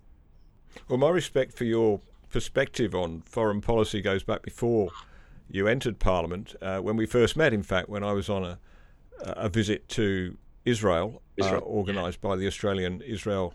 Well, 0.87 0.97
my 0.97 1.09
respect 1.09 1.53
for 1.53 1.63
your 1.63 2.01
perspective 2.29 2.93
on 2.93 3.21
foreign 3.21 3.61
policy 3.61 4.01
goes 4.01 4.23
back 4.23 4.41
before 4.41 4.89
you 5.49 5.67
entered 5.67 5.99
Parliament. 5.99 6.55
Uh, 6.61 6.79
when 6.79 6.97
we 6.97 7.05
first 7.05 7.37
met, 7.37 7.53
in 7.53 7.63
fact, 7.63 7.89
when 7.89 8.03
I 8.03 8.13
was 8.13 8.29
on 8.29 8.43
a, 8.43 8.59
a 9.19 9.49
visit 9.49 9.87
to 9.89 10.37
Israel, 10.65 11.21
uh, 11.41 11.45
Israel. 11.45 11.63
Uh, 11.63 11.65
organised 11.65 12.21
by 12.21 12.35
the 12.35 12.45
Australian 12.45 13.01
Israel 13.01 13.53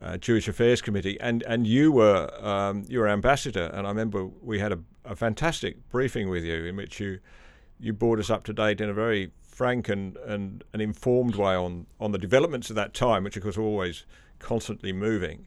uh, 0.00 0.18
Jewish 0.18 0.46
Affairs 0.48 0.82
Committee, 0.82 1.18
and 1.20 1.42
and 1.44 1.66
you 1.66 1.90
were 1.90 2.30
um, 2.44 2.84
you 2.88 2.98
were 2.98 3.08
ambassador, 3.08 3.70
and 3.72 3.86
I 3.86 3.90
remember 3.90 4.26
we 4.26 4.58
had 4.58 4.72
a, 4.72 4.78
a, 5.04 5.16
fantastic 5.16 5.88
briefing 5.88 6.28
with 6.28 6.44
you 6.44 6.66
in 6.66 6.76
which 6.76 7.00
you 7.00 7.18
you 7.80 7.92
brought 7.92 8.18
us 8.18 8.28
up 8.28 8.44
to 8.44 8.52
date 8.52 8.80
in 8.80 8.90
a 8.90 8.94
very 8.94 9.32
frank 9.56 9.88
and, 9.88 10.18
and 10.18 10.62
an 10.74 10.82
informed 10.82 11.34
way 11.34 11.54
on 11.54 11.86
on 11.98 12.12
the 12.12 12.18
developments 12.18 12.68
of 12.68 12.76
that 12.76 12.92
time, 12.92 13.24
which 13.24 13.36
of 13.38 13.42
course 13.42 13.56
are 13.56 13.62
always 13.62 14.04
constantly 14.38 14.92
moving. 14.92 15.46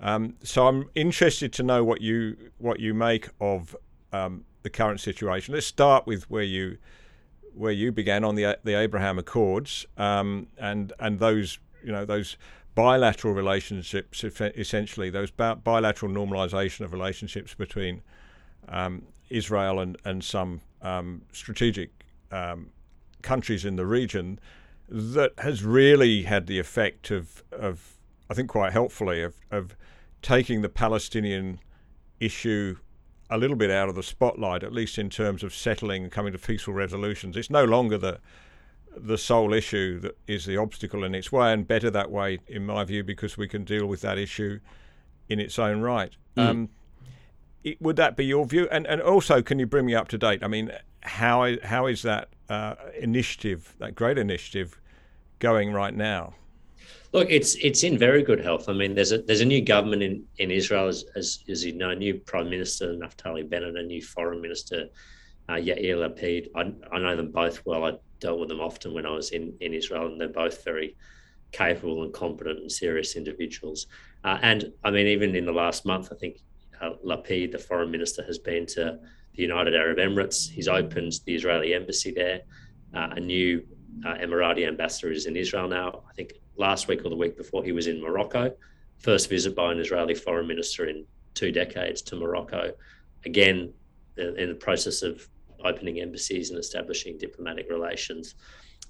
Um, 0.00 0.36
so 0.42 0.66
I'm 0.66 0.88
interested 0.94 1.52
to 1.52 1.62
know 1.62 1.84
what 1.84 2.00
you 2.00 2.36
what 2.56 2.80
you 2.80 2.94
make 2.94 3.28
of 3.40 3.76
um, 4.10 4.46
the 4.62 4.70
current 4.70 5.00
situation. 5.00 5.52
Let's 5.52 5.66
start 5.66 6.06
with 6.06 6.30
where 6.30 6.42
you 6.42 6.78
where 7.54 7.72
you 7.72 7.92
began 7.92 8.24
on 8.24 8.36
the 8.36 8.58
the 8.64 8.74
Abraham 8.74 9.18
Accords 9.18 9.84
um, 9.98 10.46
and 10.56 10.94
and 10.98 11.18
those 11.18 11.58
you 11.84 11.92
know 11.92 12.06
those 12.06 12.38
bilateral 12.74 13.34
relationships 13.34 14.24
essentially 14.24 15.10
those 15.10 15.30
bilateral 15.30 16.10
normalization 16.10 16.86
of 16.86 16.92
relationships 16.94 17.52
between 17.52 18.00
um, 18.68 19.02
Israel 19.28 19.78
and 19.80 19.98
and 20.06 20.24
some 20.24 20.62
um, 20.80 21.20
strategic 21.32 21.90
um, 22.30 22.70
countries 23.22 23.64
in 23.64 23.76
the 23.76 23.86
region 23.86 24.38
that 24.88 25.32
has 25.38 25.64
really 25.64 26.22
had 26.22 26.46
the 26.46 26.58
effect 26.58 27.10
of 27.10 27.42
of 27.50 27.96
I 28.28 28.34
think 28.34 28.48
quite 28.48 28.72
helpfully 28.72 29.22
of, 29.22 29.34
of 29.50 29.76
taking 30.22 30.62
the 30.62 30.68
Palestinian 30.68 31.58
issue 32.20 32.76
a 33.28 33.38
little 33.38 33.56
bit 33.56 33.70
out 33.70 33.88
of 33.88 33.94
the 33.94 34.02
spotlight, 34.02 34.62
at 34.62 34.72
least 34.72 34.98
in 34.98 35.08
terms 35.08 35.42
of 35.42 35.54
settling 35.54 36.04
and 36.04 36.12
coming 36.12 36.32
to 36.32 36.38
peaceful 36.38 36.74
resolutions. 36.74 37.36
It's 37.36 37.50
no 37.50 37.64
longer 37.64 37.98
the 37.98 38.20
the 38.94 39.16
sole 39.16 39.54
issue 39.54 39.98
that 40.00 40.18
is 40.26 40.44
the 40.44 40.58
obstacle 40.58 41.02
in 41.02 41.14
its 41.14 41.32
way, 41.32 41.52
and 41.52 41.66
better 41.66 41.90
that 41.90 42.10
way, 42.10 42.38
in 42.46 42.66
my 42.66 42.84
view, 42.84 43.02
because 43.02 43.38
we 43.38 43.48
can 43.48 43.64
deal 43.64 43.86
with 43.86 44.02
that 44.02 44.18
issue 44.18 44.60
in 45.30 45.40
its 45.40 45.58
own 45.58 45.80
right. 45.80 46.12
Mm. 46.36 46.46
Um, 46.46 46.68
it, 47.64 47.80
would 47.80 47.96
that 47.96 48.16
be 48.16 48.26
your 48.26 48.44
view? 48.44 48.68
And 48.70 48.86
and 48.86 49.00
also, 49.00 49.40
can 49.40 49.58
you 49.58 49.66
bring 49.66 49.86
me 49.86 49.94
up 49.94 50.08
to 50.08 50.18
date? 50.18 50.42
I 50.42 50.48
mean, 50.48 50.70
how 51.00 51.56
how 51.62 51.86
is 51.86 52.02
that 52.02 52.28
uh, 52.52 52.74
initiative, 53.00 53.74
that 53.78 53.94
great 53.94 54.18
initiative, 54.18 54.80
going 55.38 55.72
right 55.72 55.94
now? 55.94 56.34
Look, 57.12 57.28
it's 57.30 57.54
it's 57.56 57.82
in 57.82 57.98
very 57.98 58.22
good 58.22 58.40
health. 58.40 58.68
I 58.68 58.72
mean, 58.72 58.94
there's 58.94 59.12
a 59.12 59.18
there's 59.26 59.44
a 59.48 59.50
new 59.54 59.62
government 59.74 60.02
in, 60.02 60.24
in 60.38 60.50
Israel, 60.50 60.88
as, 60.88 61.04
as, 61.14 61.26
as 61.48 61.64
you 61.64 61.74
know, 61.74 61.90
a 61.90 61.94
new 61.94 62.14
Prime 62.14 62.48
Minister 62.48 62.86
Naftali 62.94 63.48
Bennett, 63.48 63.76
a 63.76 63.82
new 63.82 64.02
Foreign 64.02 64.40
Minister 64.40 64.88
uh, 65.48 65.54
Yair 65.54 65.96
Lapid. 66.02 66.48
I, 66.54 66.62
I 66.94 66.98
know 66.98 67.16
them 67.16 67.30
both 67.30 67.64
well. 67.66 67.84
I 67.84 67.92
dealt 68.20 68.40
with 68.40 68.48
them 68.48 68.60
often 68.60 68.94
when 68.94 69.06
I 69.06 69.10
was 69.10 69.30
in, 69.30 69.54
in 69.60 69.74
Israel, 69.74 70.06
and 70.06 70.20
they're 70.20 70.28
both 70.28 70.64
very 70.64 70.96
capable 71.52 72.02
and 72.02 72.12
competent 72.12 72.60
and 72.60 72.72
serious 72.72 73.16
individuals. 73.16 73.86
Uh, 74.24 74.38
and 74.42 74.72
I 74.84 74.90
mean, 74.90 75.06
even 75.06 75.34
in 75.36 75.44
the 75.44 75.52
last 75.52 75.84
month, 75.84 76.08
I 76.12 76.16
think 76.16 76.38
uh, 76.80 76.92
Lapid, 77.04 77.52
the 77.52 77.58
Foreign 77.58 77.90
Minister, 77.90 78.22
has 78.24 78.38
been 78.38 78.64
to 78.66 78.98
the 79.34 79.42
United 79.42 79.74
Arab 79.74 79.98
Emirates. 79.98 80.50
He's 80.50 80.68
opened 80.68 81.12
the 81.24 81.34
Israeli 81.34 81.74
embassy 81.74 82.12
there. 82.12 82.40
Uh, 82.94 83.10
a 83.16 83.20
new 83.20 83.64
uh, 84.04 84.14
Emirati 84.14 84.66
ambassador 84.66 85.12
is 85.12 85.26
in 85.26 85.36
Israel 85.36 85.68
now. 85.68 86.02
I 86.08 86.12
think 86.14 86.34
last 86.56 86.88
week 86.88 87.04
or 87.04 87.08
the 87.08 87.16
week 87.16 87.36
before, 87.36 87.64
he 87.64 87.72
was 87.72 87.86
in 87.86 88.00
Morocco. 88.00 88.52
First 88.98 89.28
visit 89.28 89.56
by 89.56 89.72
an 89.72 89.78
Israeli 89.78 90.14
foreign 90.14 90.46
minister 90.46 90.86
in 90.86 91.04
two 91.34 91.50
decades 91.50 92.02
to 92.02 92.16
Morocco. 92.16 92.72
Again, 93.24 93.72
in 94.16 94.48
the 94.48 94.54
process 94.54 95.02
of 95.02 95.26
opening 95.64 96.00
embassies 96.00 96.50
and 96.50 96.58
establishing 96.58 97.16
diplomatic 97.18 97.70
relations. 97.70 98.34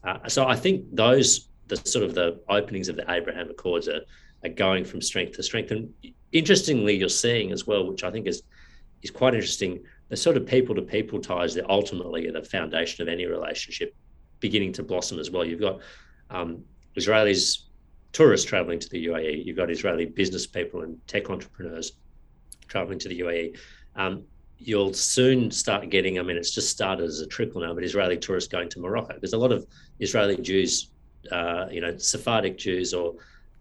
Uh, 0.05 0.26
so 0.28 0.47
I 0.47 0.57
think 0.57 0.84
those, 0.93 1.49
the 1.68 1.76
sort 1.76 2.05
of 2.05 2.14
the 2.14 2.40
openings 2.49 2.88
of 2.88 2.97
the 2.97 3.09
Abraham 3.11 3.51
Accords 3.51 3.88
are, 3.88 4.01
are 4.43 4.51
going 4.51 4.84
from 4.84 5.01
strength 5.01 5.36
to 5.36 5.43
strength. 5.43 5.70
And 5.70 5.93
interestingly, 6.32 6.97
you're 6.97 7.09
seeing 7.09 7.53
as 7.53 7.66
well, 7.66 7.86
which 7.86 8.03
I 8.05 8.11
think 8.11 8.26
is 8.26 8.43
is 9.03 9.11
quite 9.11 9.34
interesting, 9.34 9.80
the 10.12 10.16
sort 10.18 10.36
of 10.36 10.44
people 10.44 10.74
to 10.74 10.82
people 10.82 11.18
ties 11.18 11.54
that 11.54 11.64
ultimately 11.70 12.28
are 12.28 12.32
the 12.32 12.42
foundation 12.42 13.00
of 13.00 13.08
any 13.08 13.24
relationship 13.24 13.94
beginning 14.40 14.70
to 14.70 14.82
blossom 14.82 15.18
as 15.18 15.30
well. 15.30 15.42
You've 15.42 15.58
got 15.58 15.80
um, 16.28 16.62
Israelis 16.98 17.62
tourists 18.12 18.46
traveling 18.46 18.78
to 18.78 18.90
the 18.90 19.06
UAE. 19.06 19.42
You've 19.42 19.56
got 19.56 19.70
Israeli 19.70 20.04
business 20.04 20.46
people 20.46 20.82
and 20.82 20.98
tech 21.08 21.30
entrepreneurs 21.30 21.92
traveling 22.68 22.98
to 22.98 23.08
the 23.08 23.20
UAE. 23.20 23.58
Um, 23.96 24.24
you'll 24.58 24.92
soon 24.92 25.50
start 25.50 25.88
getting, 25.88 26.18
I 26.18 26.22
mean, 26.22 26.36
it's 26.36 26.50
just 26.50 26.68
started 26.68 27.06
as 27.06 27.20
a 27.20 27.26
trickle 27.26 27.62
now, 27.62 27.72
but 27.72 27.82
Israeli 27.82 28.18
tourists 28.18 28.52
going 28.52 28.68
to 28.68 28.80
Morocco. 28.80 29.16
There's 29.18 29.32
a 29.32 29.38
lot 29.38 29.50
of 29.50 29.66
Israeli 29.98 30.36
Jews, 30.36 30.90
uh, 31.30 31.68
you 31.70 31.80
know, 31.80 31.96
Sephardic 31.96 32.58
Jews 32.58 32.92
or 32.92 33.14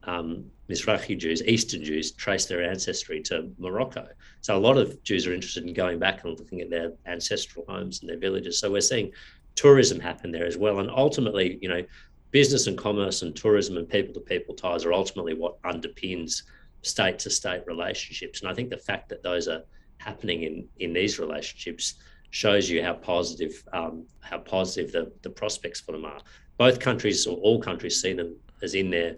um, 0.03 0.51
Mizrahi 0.71 1.17
Jews, 1.17 1.43
Eastern 1.43 1.83
Jews, 1.83 2.11
trace 2.11 2.45
their 2.45 2.63
ancestry 2.63 3.21
to 3.23 3.51
Morocco. 3.59 4.07
So 4.41 4.57
a 4.57 4.59
lot 4.59 4.77
of 4.77 5.03
Jews 5.03 5.27
are 5.27 5.33
interested 5.33 5.65
in 5.65 5.73
going 5.73 5.99
back 5.99 6.23
and 6.23 6.37
looking 6.37 6.61
at 6.61 6.69
their 6.69 6.93
ancestral 7.05 7.65
homes 7.67 7.99
and 7.99 8.09
their 8.09 8.17
villages. 8.17 8.59
So 8.59 8.71
we're 8.71 8.81
seeing 8.81 9.11
tourism 9.55 9.99
happen 9.99 10.31
there 10.31 10.45
as 10.45 10.57
well. 10.57 10.79
And 10.79 10.89
ultimately, 10.89 11.59
you 11.61 11.69
know, 11.69 11.83
business 12.31 12.67
and 12.67 12.77
commerce 12.77 13.21
and 13.21 13.35
tourism 13.35 13.77
and 13.77 13.87
people 13.87 14.13
to 14.13 14.21
people 14.21 14.55
ties 14.55 14.85
are 14.85 14.93
ultimately 14.93 15.33
what 15.33 15.61
underpins 15.63 16.43
state 16.81 17.19
to 17.19 17.29
state 17.29 17.61
relationships. 17.67 18.41
And 18.41 18.49
I 18.49 18.53
think 18.53 18.69
the 18.69 18.77
fact 18.77 19.09
that 19.09 19.21
those 19.21 19.47
are 19.47 19.63
happening 19.97 20.43
in, 20.43 20.67
in 20.79 20.93
these 20.93 21.19
relationships 21.19 21.95
shows 22.31 22.69
you 22.69 22.81
how 22.81 22.93
positive 22.93 23.61
um, 23.73 24.05
how 24.21 24.37
positive 24.37 24.91
the, 24.93 25.11
the 25.21 25.29
prospects 25.29 25.81
for 25.81 25.91
them 25.91 26.05
are. 26.05 26.21
Both 26.57 26.79
countries 26.79 27.27
or 27.27 27.37
all 27.37 27.59
countries 27.59 28.01
see 28.01 28.13
them 28.13 28.35
as 28.61 28.73
in 28.73 28.89
their 28.89 29.17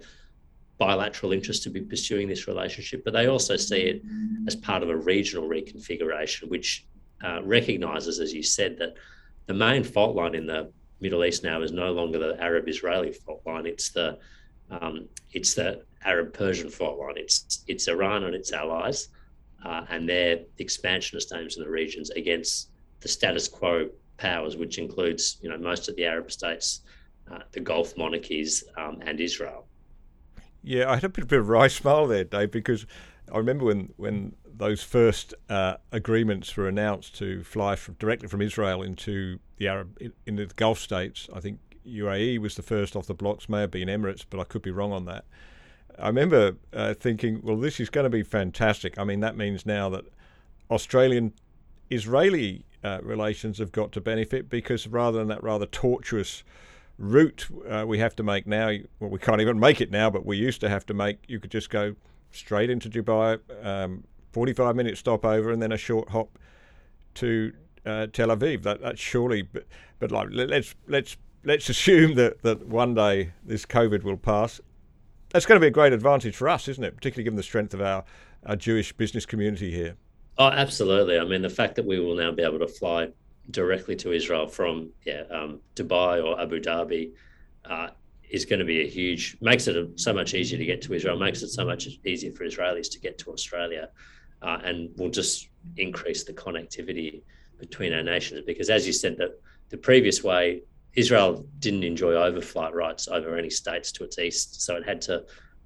bilateral 0.86 1.32
interest 1.32 1.64
to 1.64 1.70
be 1.70 1.82
pursuing 1.82 2.28
this 2.28 2.46
relationship, 2.46 3.04
but 3.06 3.14
they 3.14 3.28
also 3.28 3.56
see 3.56 3.84
it 3.92 4.02
as 4.48 4.56
part 4.56 4.84
of 4.84 4.90
a 4.90 4.98
regional 5.14 5.48
reconfiguration, 5.48 6.50
which 6.50 6.86
uh, 7.24 7.40
recognizes, 7.58 8.20
as 8.20 8.34
you 8.34 8.44
said, 8.44 8.78
that 8.78 8.94
the 9.46 9.54
main 9.54 9.84
fault 9.84 10.14
line 10.16 10.36
in 10.36 10.46
the 10.46 10.62
Middle 11.00 11.24
East 11.24 11.42
now 11.44 11.62
is 11.62 11.72
no 11.72 11.92
longer 11.94 12.20
the 12.20 12.42
Arab-Israeli 12.50 13.14
fault 13.14 13.42
line; 13.46 13.66
it's 13.66 13.92
the 13.92 14.18
um, 14.72 15.08
it's 15.32 15.54
the 15.54 15.70
Arab-Persian 16.04 16.70
fault 16.70 16.98
line. 17.00 17.18
It's 17.18 17.64
it's 17.68 17.88
Iran 17.88 18.26
and 18.26 18.36
its 18.36 18.52
allies, 18.52 19.08
uh, 19.66 19.86
and 19.90 20.08
their 20.08 20.32
expansionist 20.58 21.34
aims 21.34 21.56
in 21.58 21.64
the 21.64 21.70
regions 21.70 22.10
against 22.22 22.72
the 23.00 23.08
status 23.08 23.48
quo 23.48 23.90
powers, 24.18 24.58
which 24.58 24.78
includes 24.80 25.38
you 25.42 25.50
know 25.50 25.58
most 25.58 25.88
of 25.88 25.96
the 25.96 26.06
Arab 26.14 26.30
states, 26.30 26.82
uh, 27.32 27.44
the 27.54 27.62
Gulf 27.62 27.96
monarchies, 27.96 28.66
um, 28.78 28.96
and 29.08 29.22
Israel. 29.22 29.66
Yeah, 30.64 30.90
I 30.90 30.96
had 30.96 31.04
a 31.04 31.10
bit, 31.10 31.24
of 31.26 31.32
a 31.32 31.42
wry 31.42 31.68
smile 31.68 32.08
there, 32.08 32.24
Dave, 32.24 32.52
because 32.52 32.86
I 33.32 33.38
remember 33.38 33.66
when 33.66 33.94
when 33.98 34.36
those 34.56 34.84
first 34.84 35.34
uh, 35.50 35.76
agreements 35.92 36.56
were 36.56 36.68
announced 36.68 37.16
to 37.18 37.44
fly 37.44 37.76
from, 37.76 37.96
directly 37.96 38.28
from 38.28 38.42
Israel 38.42 38.82
into 38.82 39.40
the 39.58 39.68
Arab 39.68 39.98
into 40.26 40.46
the 40.46 40.54
Gulf 40.54 40.80
states. 40.80 41.28
I 41.34 41.40
think 41.40 41.60
UAE 41.86 42.40
was 42.40 42.56
the 42.56 42.62
first 42.62 42.96
off 42.96 43.08
the 43.08 43.14
blocks, 43.14 43.50
may 43.50 43.62
have 43.62 43.72
been 43.72 43.90
Emirates, 43.90 44.26
but 44.30 44.40
I 44.40 44.46
could 44.46 44.62
be 44.62 44.72
wrong 44.72 44.94
on 44.94 45.06
that. 45.06 45.26
I 46.00 46.08
remember 46.08 46.56
uh, 46.72 46.94
thinking, 46.94 47.42
well, 47.44 47.58
this 47.58 47.80
is 47.80 47.90
going 47.90 48.06
to 48.06 48.10
be 48.10 48.24
fantastic. 48.24 48.98
I 48.98 49.04
mean, 49.04 49.20
that 49.20 49.38
means 49.38 49.66
now 49.66 49.90
that 49.90 50.06
Australian 50.72 51.34
Israeli 51.90 52.66
uh, 52.84 53.00
relations 53.04 53.60
have 53.60 53.72
got 53.72 53.92
to 53.92 54.02
benefit 54.02 54.50
because 54.50 54.88
rather 54.88 55.20
than 55.20 55.28
that 55.28 55.44
rather 55.44 55.66
tortuous 55.66 56.44
route 56.98 57.48
uh, 57.70 57.86
we 57.88 58.00
have 58.00 58.16
to 58.16 58.24
make 58.24 58.48
now, 58.48 58.72
well, 59.00 59.10
we 59.10 59.20
can't 59.20 59.42
even 59.42 59.60
make 59.60 59.82
it 59.82 59.92
now, 59.92 60.10
but 60.10 60.26
we 60.26 60.38
used 60.38 60.62
to 60.62 60.70
have 60.70 60.86
to 60.86 60.94
make, 60.94 61.18
you 61.28 61.40
could 61.40 61.52
just 61.52 61.70
go 61.70 61.96
straight 62.32 62.70
into 62.70 62.90
Dubai, 62.90 63.40
um, 63.64 64.04
45 64.32 64.76
minute 64.76 64.98
stopover, 64.98 65.52
and 65.52 65.62
then 65.62 65.72
a 65.72 65.78
short 65.78 66.10
hop 66.10 66.38
to 67.16 67.54
uh, 67.86 68.08
Tel 68.08 68.30
Aviv. 68.30 68.64
That, 68.64 68.82
that's 68.82 69.00
surely, 69.00 69.44
but, 69.44 69.66
but 70.00 70.12
like 70.12 70.30
let's 70.32 70.76
let's 70.88 71.18
let's 71.44 71.70
assume 71.70 72.16
that, 72.16 72.42
that 72.42 72.68
one 72.68 72.94
day 72.94 73.32
this 73.46 73.66
COVID 73.66 74.04
will 74.04 74.18
pass. 74.18 74.60
That's 75.30 75.46
going 75.46 75.58
to 75.58 75.62
be 75.64 75.68
a 75.68 75.72
great 75.72 75.94
advantage 75.94 76.36
for 76.36 76.48
us, 76.48 76.68
isn't 76.68 76.84
it? 76.84 76.96
Particularly 76.96 77.24
given 77.24 77.38
the 77.38 77.44
strength 77.44 77.74
of 77.74 77.82
our, 77.82 78.04
our 78.46 78.56
Jewish 78.56 78.94
business 78.94 79.26
community 79.26 79.72
here. 79.72 79.96
Oh, 80.38 80.48
absolutely. 80.48 81.20
I 81.20 81.26
mean, 81.26 81.42
the 81.42 81.50
fact 81.50 81.76
that 81.76 81.86
we 81.86 82.00
will 82.00 82.16
now 82.16 82.32
be 82.32 82.44
able 82.44 82.60
to 82.60 82.68
fly 82.68 83.10
directly 83.52 83.96
to 83.98 84.12
Israel 84.12 84.48
from 84.48 84.92
yeah, 85.06 85.24
um, 85.32 85.60
Dubai 85.76 86.24
or 86.24 86.40
Abu 86.40 86.60
Dhabi 86.60 87.12
uh, 87.66 87.90
is 88.30 88.46
going 88.46 88.60
to 88.60 88.66
be 88.66 88.82
a 88.82 88.88
huge 88.88 89.38
makes 89.42 89.68
it 89.68 90.00
so 90.00 90.14
much 90.14 90.34
easier 90.34 90.58
to 90.58 90.66
get 90.66 90.82
to 90.84 90.94
Israel, 90.94 91.18
makes 91.18 91.42
it 91.44 91.50
so 91.50 91.66
much 91.66 91.88
easier 92.06 92.32
for 92.32 92.46
Israelis 92.46 92.90
to 92.92 93.00
get 93.00 93.18
to 93.20 93.32
Australia, 93.32 93.90
uh, 94.42 94.60
and 94.64 94.90
will 94.98 95.10
just 95.10 95.50
increase 95.78 96.24
the 96.24 96.34
connectivity 96.34 97.22
between 97.60 97.94
our 97.94 98.04
nations. 98.04 98.42
Because 98.46 98.70
as 98.70 98.88
you 98.88 98.94
said, 98.94 99.18
that 99.18 99.40
the 99.70 99.78
previous 99.78 100.24
way 100.24 100.64
Israel 100.96 101.46
didn't 101.60 101.84
enjoy 101.84 102.14
overflight 102.14 102.74
rights 102.74 103.08
over 103.08 103.38
any 103.38 103.50
states 103.50 103.92
to 103.94 104.04
its 104.04 104.20
east, 104.20 104.62
so 104.62 104.76
it 104.76 104.86
had 104.86 105.02
to. 105.02 105.24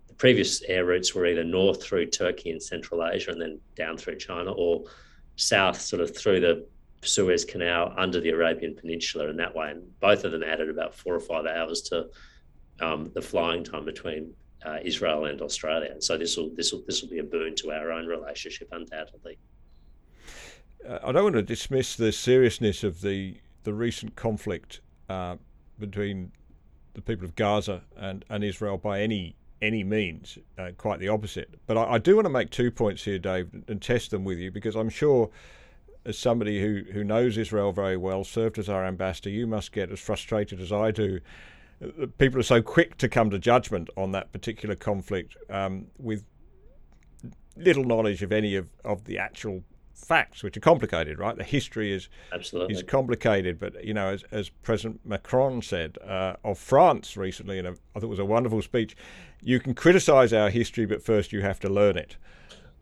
The 0.07 0.13
previous 0.13 0.63
air 0.63 0.85
routes 0.85 1.13
were 1.13 1.27
either 1.27 1.43
north 1.43 1.83
through 1.83 2.07
Turkey 2.07 2.49
and 2.49 2.61
Central 2.61 3.05
Asia, 3.05 3.31
and 3.31 3.41
then 3.41 3.59
down 3.75 3.97
through 3.97 4.17
China, 4.17 4.51
or 4.51 4.85
south, 5.35 5.79
sort 5.79 6.01
of 6.01 6.15
through 6.17 6.39
the 6.39 6.67
Suez 7.07 7.45
Canal 7.45 7.93
under 7.97 8.19
the 8.19 8.29
Arabian 8.29 8.75
Peninsula, 8.75 9.29
and 9.29 9.39
that 9.39 9.55
way. 9.55 9.71
And 9.71 9.99
both 9.99 10.23
of 10.23 10.31
them 10.31 10.43
added 10.43 10.69
about 10.69 10.93
four 10.93 11.15
or 11.15 11.19
five 11.19 11.45
hours 11.45 11.81
to 11.83 12.07
um, 12.79 13.11
the 13.13 13.21
flying 13.21 13.63
time 13.63 13.85
between 13.85 14.33
uh, 14.65 14.77
Israel 14.83 15.25
and 15.25 15.41
Australia. 15.41 15.91
And 15.91 16.03
so 16.03 16.17
this 16.17 16.37
will 16.37 16.49
this 16.55 16.71
will 16.71 16.83
this 16.85 17.01
will 17.01 17.09
be 17.09 17.19
a 17.19 17.23
boon 17.23 17.55
to 17.57 17.71
our 17.71 17.91
own 17.91 18.05
relationship, 18.05 18.69
undoubtedly. 18.71 19.37
Uh, 20.87 20.99
I 21.03 21.11
don't 21.11 21.23
want 21.23 21.35
to 21.35 21.41
dismiss 21.41 21.95
the 21.95 22.11
seriousness 22.11 22.83
of 22.83 23.01
the 23.01 23.37
the 23.63 23.73
recent 23.73 24.15
conflict 24.15 24.81
uh, 25.09 25.35
between 25.79 26.31
the 26.93 27.01
people 27.01 27.25
of 27.25 27.35
Gaza 27.35 27.81
and, 27.95 28.25
and 28.29 28.43
Israel 28.43 28.77
by 28.77 29.01
any 29.01 29.35
any 29.61 29.83
means. 29.83 30.37
Uh, 30.57 30.71
quite 30.77 30.99
the 30.99 31.07
opposite. 31.07 31.59
But 31.65 31.77
I, 31.77 31.93
I, 31.93 31.97
do 31.97 32.15
want 32.15 32.25
to 32.25 32.29
make 32.29 32.51
two 32.51 32.69
points 32.69 33.03
here, 33.03 33.17
Dave, 33.17 33.49
and 33.67 33.81
test 33.81 34.11
them 34.11 34.23
with 34.23 34.37
you 34.37 34.51
because 34.51 34.75
I'm 34.75 34.89
sure. 34.89 35.29
As 36.07 36.17
somebody 36.17 36.61
who, 36.61 36.83
who 36.93 37.03
knows 37.03 37.37
Israel 37.37 37.71
very 37.73 37.97
well, 37.97 38.23
served 38.23 38.57
as 38.57 38.69
our 38.69 38.85
ambassador, 38.85 39.29
you 39.29 39.45
must 39.45 39.71
get 39.71 39.91
as 39.91 39.99
frustrated 39.99 40.59
as 40.61 40.71
I 40.71 40.91
do 40.91 41.19
people 42.17 42.39
are 42.39 42.43
so 42.43 42.61
quick 42.61 42.97
to 42.97 43.07
come 43.07 43.29
to 43.29 43.37
judgment 43.37 43.89
on 43.95 44.11
that 44.11 44.31
particular 44.31 44.75
conflict 44.75 45.37
um, 45.49 45.87
with 45.99 46.23
little 47.55 47.83
knowledge 47.83 48.23
of 48.23 48.31
any 48.31 48.55
of, 48.55 48.69
of 48.83 49.05
the 49.05 49.17
actual 49.17 49.63
facts, 49.93 50.43
which 50.43 50.55
are 50.55 50.61
complicated, 50.61 51.17
right? 51.17 51.35
The 51.35 51.43
history 51.43 51.91
is 51.91 52.07
Absolutely. 52.31 52.75
is 52.75 52.83
complicated, 52.83 53.59
but 53.59 53.83
you 53.83 53.93
know, 53.93 54.09
as, 54.09 54.23
as 54.31 54.49
President 54.49 55.01
Macron 55.03 55.61
said 55.61 55.97
uh, 56.05 56.35
of 56.43 56.57
France 56.57 57.17
recently, 57.17 57.57
and 57.59 57.67
I 57.67 57.71
thought 57.71 58.03
it 58.03 58.07
was 58.07 58.19
a 58.19 58.25
wonderful 58.25 58.61
speech. 58.61 58.95
You 59.41 59.59
can 59.59 59.73
criticise 59.73 60.33
our 60.33 60.49
history, 60.49 60.85
but 60.85 61.03
first 61.03 61.31
you 61.31 61.41
have 61.41 61.59
to 61.61 61.69
learn 61.69 61.97
it. 61.97 62.17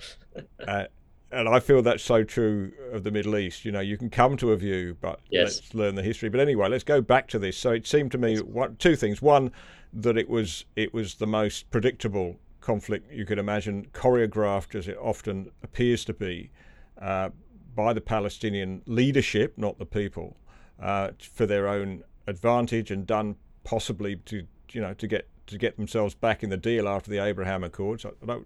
uh, 0.68 0.86
and 1.32 1.50
I 1.50 1.60
feel 1.60 1.82
that's 1.82 2.04
so 2.04 2.24
true 2.24 2.72
of 2.92 3.04
the 3.04 3.12
Middle 3.12 3.38
East. 3.38 3.66
You 3.66 3.72
know, 3.72 3.80
you 3.80 3.98
can 3.98 4.10
come 4.10 4.38
to 4.38 4.52
a 4.52 4.58
view, 4.58 4.98
but 5.02 5.20
yes. 5.30 5.58
let's 5.58 5.74
learn 5.74 5.96
the 5.96 6.04
history. 6.04 6.30
But 6.30 6.40
anyway, 6.40 6.70
let's 6.70 6.84
go 6.84 7.02
back 7.02 7.28
to 7.30 7.40
this. 7.40 7.58
So 7.58 7.72
it 7.72 7.88
seemed 7.88 8.12
to 8.14 8.18
me 8.18 8.38
one, 8.40 8.76
two 8.78 8.96
things: 8.96 9.22
one, 9.22 9.52
that 9.94 10.18
it 10.18 10.30
was 10.30 10.66
it 10.76 10.94
was 10.94 11.16
the 11.16 11.28
most 11.28 11.70
predictable 11.72 12.38
conflict 12.62 13.12
you 13.12 13.26
could 13.26 13.38
imagine, 13.38 13.88
choreographed 13.94 14.76
as 14.76 14.88
it 14.88 14.98
often 15.00 15.52
appears 15.62 16.04
to 16.06 16.14
be 16.14 16.52
uh, 17.00 17.30
by 17.76 17.94
the 17.94 18.02
Palestinian 18.02 18.82
leadership, 18.88 19.54
not 19.58 19.78
the 19.78 19.86
people, 19.86 20.36
uh, 20.82 21.12
for 21.20 21.46
their 21.46 21.68
own 21.68 22.04
advantage, 22.28 22.92
and 22.92 23.06
done 23.06 23.36
possibly 23.64 24.16
to 24.18 24.46
you 24.72 24.82
know 24.82 24.94
to 24.94 25.08
get 25.08 25.28
to 25.48 25.58
get 25.58 25.78
themselves 25.78 26.16
back 26.16 26.44
in 26.44 26.50
the 26.50 26.58
deal 26.58 26.88
after 26.88 27.10
the 27.10 27.20
Abraham 27.20 27.64
Accords. 27.64 28.06
I 28.06 28.40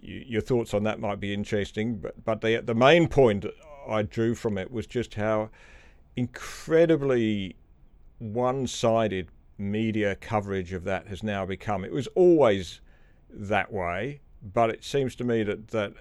your 0.00 0.40
thoughts 0.40 0.74
on 0.74 0.84
that 0.84 1.00
might 1.00 1.20
be 1.20 1.32
interesting. 1.32 1.98
But 1.98 2.24
but 2.24 2.40
the 2.40 2.60
the 2.60 2.74
main 2.74 3.08
point 3.08 3.46
I 3.88 4.02
drew 4.02 4.34
from 4.34 4.58
it 4.58 4.70
was 4.70 4.86
just 4.86 5.14
how 5.14 5.50
incredibly 6.16 7.56
one-sided 8.18 9.28
media 9.56 10.14
coverage 10.16 10.72
of 10.72 10.84
that 10.84 11.06
has 11.08 11.22
now 11.22 11.46
become. 11.46 11.84
It 11.84 11.92
was 11.92 12.06
always 12.08 12.80
that 13.30 13.72
way, 13.72 14.20
but 14.42 14.70
it 14.70 14.84
seems 14.84 15.14
to 15.16 15.24
me 15.24 15.42
that 15.42 15.68
that 15.68 15.92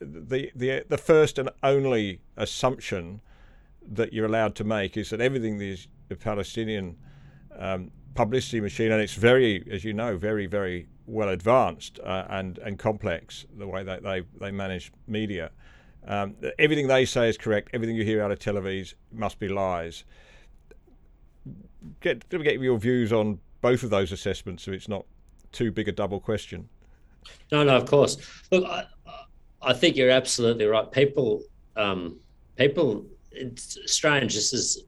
the 0.00 0.50
the 0.54 0.84
the 0.88 0.98
first 0.98 1.38
and 1.38 1.50
only 1.62 2.20
assumption 2.36 3.20
that 3.90 4.12
you're 4.12 4.26
allowed 4.26 4.54
to 4.54 4.64
make 4.64 4.96
is 4.96 5.10
that 5.10 5.20
everything 5.20 5.60
is 5.60 5.88
the 6.08 6.16
Palestinian 6.16 6.96
um, 7.58 7.90
publicity 8.14 8.60
machine, 8.60 8.92
and 8.92 9.00
it's 9.00 9.14
very, 9.14 9.64
as 9.70 9.84
you 9.84 9.92
know, 9.92 10.16
very 10.16 10.46
very 10.46 10.86
well 11.06 11.28
advanced 11.28 11.98
uh, 12.00 12.24
and 12.28 12.58
and 12.58 12.78
complex 12.78 13.44
the 13.56 13.66
way 13.66 13.82
that 13.82 14.02
they 14.02 14.22
they 14.40 14.50
manage 14.50 14.92
media. 15.06 15.50
Um, 16.06 16.34
everything 16.58 16.88
they 16.88 17.04
say 17.04 17.28
is 17.28 17.38
correct. 17.38 17.70
Everything 17.72 17.96
you 17.96 18.04
hear 18.04 18.22
out 18.22 18.30
of 18.32 18.38
Tel 18.38 18.54
Aviv 18.54 18.94
must 19.12 19.38
be 19.38 19.48
lies. 19.48 20.04
Get 22.00 22.28
get 22.28 22.60
your 22.60 22.78
views 22.78 23.12
on 23.12 23.38
both 23.60 23.82
of 23.82 23.90
those 23.90 24.12
assessments, 24.12 24.64
so 24.64 24.72
it's 24.72 24.88
not 24.88 25.04
too 25.52 25.70
big 25.70 25.88
a 25.88 25.92
double 25.92 26.20
question. 26.20 26.68
No, 27.50 27.62
no, 27.62 27.76
of 27.76 27.86
course. 27.86 28.16
Look, 28.50 28.64
I, 28.64 28.84
I 29.62 29.72
think 29.72 29.96
you're 29.96 30.10
absolutely 30.10 30.64
right. 30.64 30.90
People, 30.90 31.42
um, 31.76 32.18
people, 32.56 33.06
it's 33.30 33.78
strange. 33.86 34.34
This 34.34 34.52
is 34.52 34.84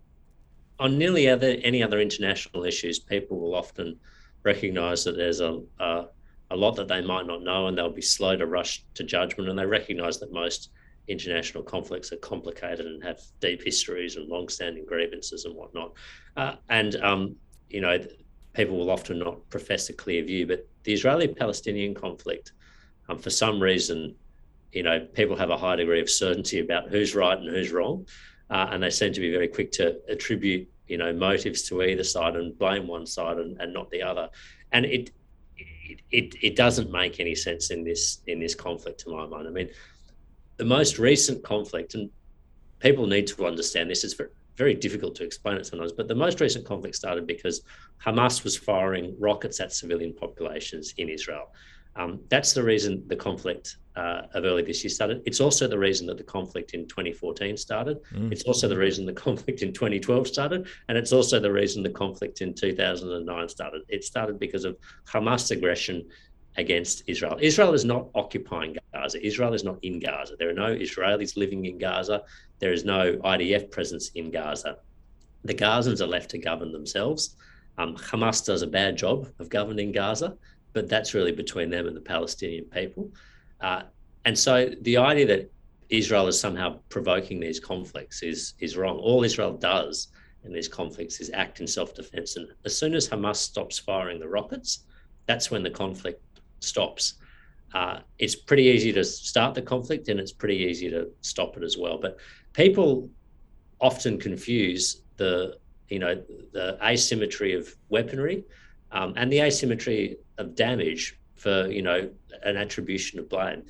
on 0.81 0.99
nearly 0.99 1.29
other 1.29 1.57
any 1.63 1.83
other 1.83 2.01
international 2.01 2.65
issues. 2.65 2.99
People 2.99 3.39
will 3.39 3.55
often 3.55 3.99
recognize 4.45 5.05
that 5.05 5.17
there's 5.17 5.41
a, 5.41 5.61
a, 5.81 6.07
a 6.51 6.57
lot 6.57 6.77
that 6.77 6.89
they 6.89 7.01
might 7.01 7.27
not 7.27 7.43
know 7.43 7.67
and 7.67 7.77
they'll 7.77 7.91
be 7.91 8.03
slow 8.03 8.37
to 8.37 8.47
rush 8.47 8.85
to 8.95 9.03
judgment. 9.03 9.49
And 9.49 9.59
they 9.59 9.67
recognize 9.67 10.19
that 10.21 10.33
most 10.33 10.71
international 11.09 11.63
conflicts 11.63 12.13
are 12.13 12.17
complicated 12.17 12.87
and 12.87 13.03
have 13.03 13.21
deep 13.41 13.63
histories 13.63 14.17
and 14.17 14.29
long-standing 14.29 14.87
grievances 14.87 15.45
and 15.45 15.55
whatnot. 15.55 15.93
Uh, 16.37 16.55
and 16.69 16.97
um, 16.97 17.37
you 17.75 17.81
know 17.81 17.99
people 18.55 18.77
will 18.77 18.91
often 18.91 19.19
not 19.19 19.37
profess 19.51 19.89
a 19.89 19.93
clear 19.93 20.23
view 20.23 20.47
but 20.47 20.67
the 20.85 20.93
israeli-palestinian 20.93 21.93
conflict 21.93 22.53
um, 23.09 23.19
for 23.19 23.31
some 23.31 23.61
reason 23.61 24.15
you 24.73 24.83
know 24.83 25.01
people 25.13 25.37
have 25.37 25.51
a 25.51 25.57
high 25.57 25.77
degree 25.77 26.01
of 26.01 26.09
certainty 26.09 26.61
about 26.61 26.89
who's 26.89 27.15
right 27.15 27.39
and 27.39 27.49
who's 27.49 27.73
wrong 27.73 28.07
uh, 28.51 28.69
and 28.71 28.83
they 28.83 28.91
seem 28.91 29.13
to 29.13 29.21
be 29.21 29.33
very 29.33 29.49
quick 29.49 29.73
to 29.73 30.01
attribute 30.09 30.69
you 30.89 30.99
know 30.99 31.13
motives 31.13 31.63
to 31.63 31.83
either 31.83 32.05
side 32.05 32.37
and 32.37 32.59
blame 32.59 32.87
one 32.87 33.07
side 33.07 33.39
and, 33.39 33.61
and 33.61 33.73
not 33.73 33.91
the 33.91 34.03
other. 34.03 34.29
And 34.73 34.85
it, 34.85 35.11
it 36.11 36.35
it 36.43 36.57
doesn't 36.57 36.91
make 36.91 37.21
any 37.21 37.35
sense 37.35 37.71
in 37.71 37.85
this 37.85 38.21
in 38.27 38.41
this 38.41 38.55
conflict 38.55 39.01
to 39.01 39.11
my 39.11 39.27
mind. 39.27 39.47
I 39.47 39.51
mean 39.51 39.71
the 40.57 40.65
most 40.65 40.99
recent 40.99 41.43
conflict 41.43 41.95
and 41.95 42.11
people 42.79 43.07
need 43.07 43.27
to 43.27 43.47
understand 43.47 43.91
this 43.91 44.05
is 44.05 44.21
very 44.57 44.75
difficult 44.75 45.15
to 45.17 45.25
explain 45.25 45.57
it 45.57 45.67
sometimes 45.67 45.93
but 45.93 46.07
the 46.07 46.15
most 46.15 46.41
recent 46.41 46.65
conflict 46.65 46.95
started 46.95 47.27
because 47.27 47.63
hamas 48.05 48.45
was 48.45 48.57
firing 48.57 49.17
rockets 49.19 49.59
at 49.61 49.73
civilian 49.73 50.13
populations 50.13 50.95
in 50.99 51.09
israel 51.09 51.53
um, 51.97 52.21
that's 52.29 52.53
the 52.53 52.63
reason 52.63 53.05
the 53.07 53.17
conflict 53.17 53.77
uh, 53.97 54.23
of 54.35 54.45
early 54.45 54.63
this 54.63 54.83
year 54.83 54.91
started. 54.91 55.23
It's 55.25 55.41
also 55.41 55.69
the 55.69 55.79
reason 55.79 56.07
that 56.09 56.19
the 56.19 56.25
conflict 56.25 56.75
in 56.75 56.89
2014 56.89 57.57
started. 57.57 58.01
Mm. 58.13 58.33
It's 58.33 58.43
also 58.43 58.67
the 58.69 58.77
reason 58.77 59.07
the 59.07 59.13
conflict 59.29 59.63
in 59.63 59.73
2012 59.73 60.27
started. 60.27 60.67
And 60.89 60.99
it's 60.99 61.13
also 61.13 61.39
the 61.39 61.53
reason 61.53 61.83
the 61.83 61.91
conflict 61.91 62.41
in 62.41 62.55
2009 62.55 63.49
started. 63.49 63.83
It 63.89 64.05
started 64.05 64.41
because 64.41 64.65
of 64.65 64.77
Hamas 65.07 65.51
aggression 65.53 66.09
against 66.57 67.03
Israel. 67.07 67.37
Israel 67.41 67.75
is 67.75 67.85
not 67.85 68.09
occupying 68.15 68.77
Gaza. 68.93 69.25
Israel 69.25 69.55
is 69.55 69.65
not 69.65 69.79
in 69.83 70.01
Gaza. 70.01 70.35
There 70.39 70.51
are 70.51 70.55
no 70.55 70.75
Israelis 70.75 71.37
living 71.37 71.65
in 71.67 71.79
Gaza. 71.79 72.23
There 72.59 72.73
is 72.73 72.85
no 72.85 73.17
IDF 73.17 73.71
presence 73.71 74.11
in 74.15 74.31
Gaza. 74.31 74.79
The 75.45 75.55
Gazans 75.55 76.01
are 76.01 76.07
left 76.07 76.31
to 76.31 76.39
govern 76.39 76.73
themselves. 76.73 77.37
Um, 77.77 77.97
Hamas 77.97 78.45
does 78.45 78.63
a 78.63 78.69
bad 78.69 78.97
job 78.97 79.29
of 79.41 79.49
governing 79.49 79.91
Gaza 79.91 80.37
but 80.75 80.89
that's 80.89 81.15
really 81.15 81.33
between 81.33 81.71
them 81.71 81.87
and 81.87 81.97
the 81.97 82.01
Palestinian 82.01 82.65
people. 82.65 83.11
Uh, 83.61 83.83
and 84.27 84.39
so 84.39 84.71
the 84.83 84.99
idea 84.99 85.27
that 85.27 85.51
Israel 85.89 86.27
is 86.27 86.39
somehow 86.39 86.79
provoking 86.89 87.41
these 87.41 87.61
conflicts 87.61 88.23
is 88.23 88.55
is 88.59 88.77
wrong. 88.77 88.99
All 88.99 89.25
Israel 89.25 89.57
does 89.57 90.09
in 90.45 90.53
these 90.53 90.69
conflicts 90.69 91.21
is 91.21 91.31
act 91.33 91.61
in 91.61 91.67
self-defense, 91.67 92.37
and 92.37 92.49
as 92.65 92.77
soon 92.77 92.95
as 92.95 93.09
Hamas 93.09 93.37
stops 93.37 93.79
firing 93.79 94.19
the 94.19 94.29
rockets, 94.29 94.81
that's 95.27 95.51
when 95.51 95.63
the 95.63 95.71
conflict 95.71 96.21
stops. 96.61 97.15
Uh, 97.73 98.01
it's 98.19 98.37
pretty 98.37 98.65
easy 98.65 98.93
to 98.93 99.05
start 99.05 99.55
the 99.55 99.63
conflict, 99.63 100.09
and 100.09 100.21
it's 100.21 100.33
pretty 100.33 100.57
easy 100.57 100.91
to 100.91 101.09
stop 101.23 101.57
it 101.57 101.63
as 101.63 101.77
well. 101.79 101.99
But 101.99 102.19
people 102.53 103.09
often 103.81 104.19
confuse 104.19 105.03
the 105.17 105.59
you 105.89 105.99
know 105.99 106.15
the 106.53 106.79
asymmetry 106.83 107.53
of 107.55 107.75
weaponry 107.89 108.45
um, 108.95 109.13
and 109.17 109.31
the 109.31 109.41
asymmetry 109.41 110.17
of 110.39 110.55
damage 110.55 111.19
for 111.35 111.67
you 111.67 111.83
know 111.83 112.09
an 112.45 112.57
attribution 112.57 113.19
of 113.19 113.29
blame. 113.29 113.63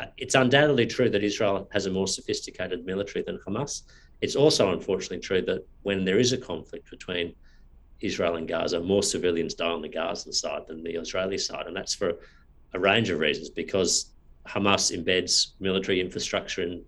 Uh, 0.00 0.06
it's 0.16 0.34
undoubtedly 0.34 0.86
true 0.86 1.10
that 1.10 1.22
Israel 1.22 1.68
has 1.72 1.86
a 1.86 1.90
more 1.90 2.08
sophisticated 2.08 2.84
military 2.84 3.22
than 3.22 3.38
Hamas. 3.46 3.82
It's 4.22 4.34
also 4.34 4.72
unfortunately 4.72 5.20
true 5.20 5.42
that 5.42 5.66
when 5.82 6.04
there 6.04 6.18
is 6.18 6.32
a 6.32 6.38
conflict 6.38 6.90
between 6.90 7.34
Israel 8.00 8.36
and 8.36 8.48
Gaza, 8.48 8.80
more 8.80 9.02
civilians 9.02 9.54
die 9.54 9.66
on 9.66 9.82
the 9.82 9.88
Gazan 9.88 10.32
side 10.32 10.62
than 10.66 10.82
the 10.82 10.98
Israeli 10.98 11.38
side, 11.38 11.66
and 11.66 11.76
that's 11.76 11.94
for 11.94 12.14
a 12.72 12.80
range 12.80 13.10
of 13.10 13.20
reasons. 13.20 13.50
Because 13.50 14.12
Hamas 14.46 14.96
embeds 14.96 15.52
military 15.60 16.00
infrastructure 16.00 16.62
in 16.62 16.82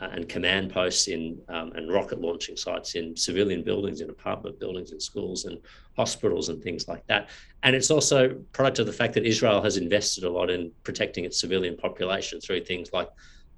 uh, 0.00 0.08
and 0.12 0.28
command 0.28 0.72
posts 0.72 1.08
in 1.08 1.40
um, 1.48 1.72
and 1.72 1.92
rocket 1.92 2.20
launching 2.20 2.56
sites 2.56 2.94
in 2.94 3.16
civilian 3.16 3.62
buildings, 3.62 4.00
in 4.00 4.10
apartment 4.10 4.58
buildings, 4.58 4.92
in 4.92 5.00
schools 5.00 5.44
and 5.44 5.58
hospitals 5.96 6.48
and 6.48 6.62
things 6.62 6.86
like 6.88 7.06
that. 7.06 7.30
And 7.62 7.74
it's 7.74 7.90
also 7.90 8.34
product 8.52 8.78
of 8.78 8.86
the 8.86 8.92
fact 8.92 9.14
that 9.14 9.26
Israel 9.26 9.62
has 9.62 9.76
invested 9.76 10.24
a 10.24 10.30
lot 10.30 10.50
in 10.50 10.70
protecting 10.84 11.24
its 11.24 11.40
civilian 11.40 11.76
population 11.76 12.40
through 12.40 12.64
things 12.64 12.92
like 12.92 13.08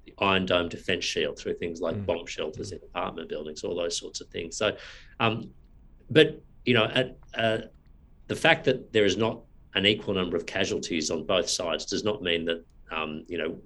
the 0.05 0.13
Iron 0.19 0.45
Dome 0.45 0.69
defense 0.69 1.05
shield, 1.05 1.37
through 1.37 1.55
things 1.55 1.79
like 1.79 1.95
mm. 1.95 2.05
bomb 2.05 2.25
shelters 2.25 2.71
in 2.71 2.79
apartment 2.83 3.29
buildings, 3.29 3.63
all 3.63 3.75
those 3.75 3.97
sorts 3.97 4.21
of 4.21 4.27
things. 4.29 4.57
So, 4.57 4.75
um, 5.19 5.51
but 6.09 6.41
you 6.65 6.73
know, 6.73 6.85
at, 6.85 7.17
uh, 7.35 7.57
the 8.27 8.35
fact 8.35 8.65
that 8.65 8.91
there 8.93 9.05
is 9.05 9.17
not 9.17 9.41
an 9.75 9.85
equal 9.85 10.13
number 10.13 10.37
of 10.37 10.45
casualties 10.45 11.11
on 11.11 11.25
both 11.25 11.49
sides 11.49 11.85
does 11.85 12.03
not 12.03 12.21
mean 12.21 12.45
that 12.45 12.65
um, 12.91 13.23
you 13.27 13.37
know 13.37 13.57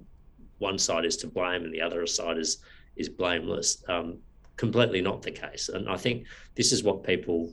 one 0.58 0.78
side 0.78 1.04
is 1.04 1.16
to 1.18 1.26
blame 1.26 1.64
and 1.64 1.72
the 1.72 1.80
other 1.80 2.06
side 2.06 2.38
is 2.38 2.58
is 2.96 3.08
blameless. 3.08 3.84
Um, 3.88 4.18
completely 4.56 5.02
not 5.02 5.22
the 5.22 5.30
case, 5.30 5.68
and 5.68 5.88
I 5.88 5.96
think 5.96 6.26
this 6.54 6.72
is 6.72 6.82
what 6.82 7.04
people, 7.04 7.52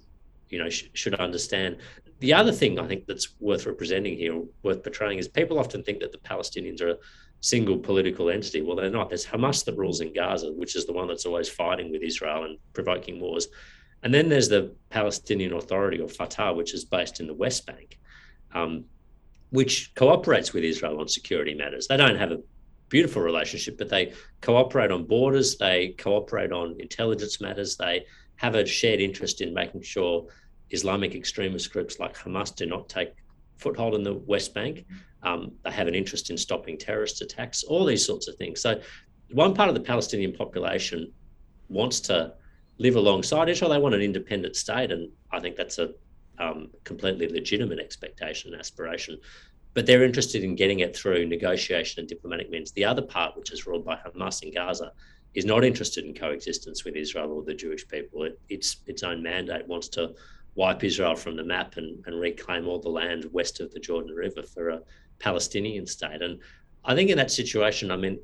you 0.50 0.60
know, 0.60 0.70
sh- 0.70 0.90
should 0.94 1.16
understand. 1.16 1.78
The 2.20 2.34
other 2.34 2.54
thing 2.54 2.80
I 2.80 2.88
think 2.88 3.06
that's 3.06 3.36
worth 3.42 3.66
representing 3.66 4.16
here, 4.18 4.42
worth 4.64 4.84
portraying, 4.84 5.20
is 5.20 5.28
people 5.28 5.60
often 5.60 5.84
think 5.84 6.00
that 6.00 6.14
the 6.14 6.20
Palestinians 6.20 6.82
are 6.82 6.92
a 6.92 6.98
single 7.42 7.78
political 7.78 8.30
entity. 8.30 8.62
Well, 8.62 8.78
they're 8.78 8.90
not. 8.90 9.10
There's 9.10 9.26
Hamas 9.26 9.66
that 9.66 9.76
rules 9.76 10.00
in 10.00 10.14
Gaza, 10.14 10.54
which 10.54 10.78
is 10.78 10.86
the 10.86 10.94
one 10.94 11.08
that's 11.10 11.26
always 11.26 11.50
fighting 11.50 11.92
with 11.92 12.02
Israel 12.02 12.46
and 12.46 12.58
provoking 12.72 13.20
wars. 13.20 13.50
And 14.04 14.14
then 14.14 14.30
there's 14.30 14.50
the 14.50 14.74
Palestinian 14.90 15.54
Authority 15.54 16.00
or 16.00 16.08
Fatah, 16.08 16.54
which 16.54 16.74
is 16.74 16.86
based 16.86 17.20
in 17.20 17.28
the 17.28 17.34
West 17.34 17.66
Bank, 17.66 18.00
um, 18.54 18.86
which 19.50 19.94
cooperates 19.96 20.54
with 20.54 20.64
Israel 20.64 21.00
on 21.00 21.08
security 21.08 21.54
matters. 21.54 21.88
They 21.88 21.98
don't 21.98 22.18
have 22.18 22.32
a 22.32 22.40
beautiful 22.94 23.24
relationship, 23.24 23.76
but 23.76 23.90
they 23.90 24.14
cooperate 24.42 24.92
on 24.92 25.04
borders, 25.04 25.58
they 25.58 25.96
cooperate 25.98 26.52
on 26.52 26.80
intelligence 26.80 27.42
matters, 27.42 27.76
they 27.76 28.06
have 28.36 28.54
a 28.54 28.64
shared 28.64 29.00
interest 29.00 29.42
in 29.42 29.52
making 29.52 29.82
sure 29.82 30.28
Islamic 30.70 31.16
extremist 31.16 31.74
groups 31.74 32.00
like 32.00 32.16
Hamas 32.16 32.56
do 32.56 32.68
not 32.68 32.88
take 32.88 33.12
foothold 33.58 33.96
in 33.96 34.04
the 34.04 34.14
West 34.14 34.54
Bank. 34.54 34.86
Um, 35.24 35.54
they 35.64 35.72
have 35.72 35.88
an 35.88 35.96
interest 35.96 36.30
in 36.30 36.38
stopping 36.38 36.78
terrorist 36.78 37.20
attacks, 37.24 37.64
all 37.64 37.84
these 37.84 38.06
sorts 38.06 38.28
of 38.28 38.36
things. 38.36 38.62
So, 38.62 38.80
one 39.32 39.56
part 39.56 39.70
of 39.70 39.76
the 39.76 39.82
Palestinian 39.82 40.34
population 40.34 41.12
wants 41.70 42.00
to 42.02 42.34
live 42.78 42.96
alongside 42.96 43.50
Israel. 43.50 43.72
They 43.72 43.80
want 43.80 43.96
an 43.96 44.02
independent 44.02 44.56
state, 44.56 44.92
and 44.92 45.10
I 45.32 45.40
think 45.40 45.56
that's 45.56 45.80
a 45.80 45.90
um, 46.38 46.70
completely 46.84 47.28
legitimate 47.28 47.80
expectation 47.80 48.52
and 48.52 48.60
aspiration 48.60 49.18
but 49.74 49.86
they're 49.86 50.04
interested 50.04 50.44
in 50.44 50.56
getting 50.56 50.80
it 50.80 50.96
through 50.96 51.26
negotiation 51.26 52.00
and 52.00 52.08
diplomatic 52.08 52.50
means. 52.50 52.72
The 52.72 52.86
other 52.86 53.02
part, 53.02 53.36
which 53.36 53.52
is 53.52 53.66
ruled 53.66 53.86
by 53.86 53.96
Hamas 53.96 54.44
in 54.44 54.54
Gaza, 54.54 54.92
is 55.34 55.46
not 55.46 55.64
interested 55.64 56.06
in 56.06 56.14
coexistence 56.14 56.86
with 56.86 56.96
Israel 56.96 57.32
or 57.32 57.44
the 57.44 57.56
Jewish 57.56 57.88
people. 57.88 58.24
It, 58.24 58.40
its 58.50 58.78
its 58.86 59.04
own 59.04 59.24
mandate 59.24 59.68
wants 59.68 59.88
to 59.90 60.14
wipe 60.56 60.84
Israel 60.84 61.16
from 61.16 61.36
the 61.36 61.44
map 61.44 61.78
and, 61.78 62.04
and 62.06 62.20
reclaim 62.20 62.68
all 62.68 62.80
the 62.80 62.90
land 62.90 63.26
west 63.32 63.60
of 63.60 63.72
the 63.72 63.80
Jordan 63.80 64.14
River 64.14 64.44
for 64.44 64.70
a 64.70 64.82
Palestinian 65.18 65.88
state. 65.88 66.22
And 66.22 66.40
I 66.86 66.94
think 66.94 67.10
in 67.10 67.18
that 67.18 67.32
situation, 67.32 67.90
I 67.90 67.98
mean, 67.98 68.20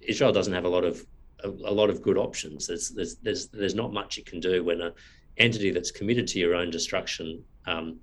Israel 0.00 0.32
doesn't 0.32 0.52
have 0.52 0.64
a 0.64 0.68
lot 0.68 0.84
of 0.84 1.04
a, 1.42 1.48
a 1.48 1.74
lot 1.74 1.90
of 1.90 2.02
good 2.02 2.16
options. 2.16 2.68
There's, 2.68 2.90
there's 2.90 3.16
there's 3.16 3.48
there's 3.48 3.74
not 3.74 3.92
much 3.92 4.18
it 4.18 4.26
can 4.26 4.38
do 4.38 4.62
when 4.62 4.80
an 4.80 4.92
entity 5.38 5.72
that's 5.72 5.90
committed 5.90 6.28
to 6.28 6.38
your 6.38 6.54
own 6.54 6.70
destruction 6.70 7.42
um, 7.66 7.98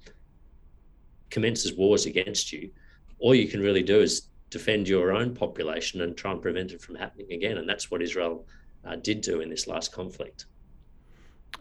commences 1.29 1.73
wars 1.73 2.05
against 2.05 2.51
you 2.51 2.71
all 3.19 3.35
you 3.35 3.47
can 3.47 3.61
really 3.61 3.83
do 3.83 3.99
is 3.99 4.23
defend 4.49 4.87
your 4.87 5.11
own 5.11 5.35
population 5.35 6.01
and 6.01 6.17
try 6.17 6.31
and 6.31 6.41
prevent 6.41 6.71
it 6.71 6.81
from 6.81 6.95
happening 6.95 7.31
again. 7.31 7.57
And 7.57 7.67
that's 7.67 7.91
what 7.91 8.01
Israel 8.01 8.45
uh, 8.85 8.95
did 8.95 9.21
do 9.21 9.41
in 9.41 9.49
this 9.49 9.67
last 9.67 9.91
conflict. 9.91 10.45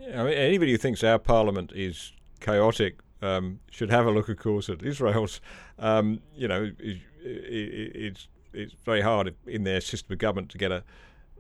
Yeah, 0.01 0.23
I 0.23 0.25
mean, 0.25 0.35
anybody 0.35 0.73
who 0.73 0.79
thinks 0.79 1.03
our 1.03 1.19
parliament 1.19 1.73
is 1.75 2.13
chaotic 2.41 3.01
um, 3.21 3.61
should 3.71 3.91
have 3.91 4.07
a 4.07 4.11
look, 4.11 4.29
of 4.29 4.39
course, 4.39 4.69
at 4.69 4.83
Israel's. 4.83 5.41
Um, 5.79 6.21
you 6.35 6.49
know, 6.49 6.71
it, 6.79 6.99
it, 7.23 7.93
it's 7.95 8.29
it's 8.53 8.75
very 8.85 9.01
hard 9.01 9.35
in 9.47 9.65
their 9.65 9.81
system 9.81 10.13
of 10.13 10.19
government 10.19 10.51
to 10.51 10.59
get 10.59 10.73
a 10.73 10.85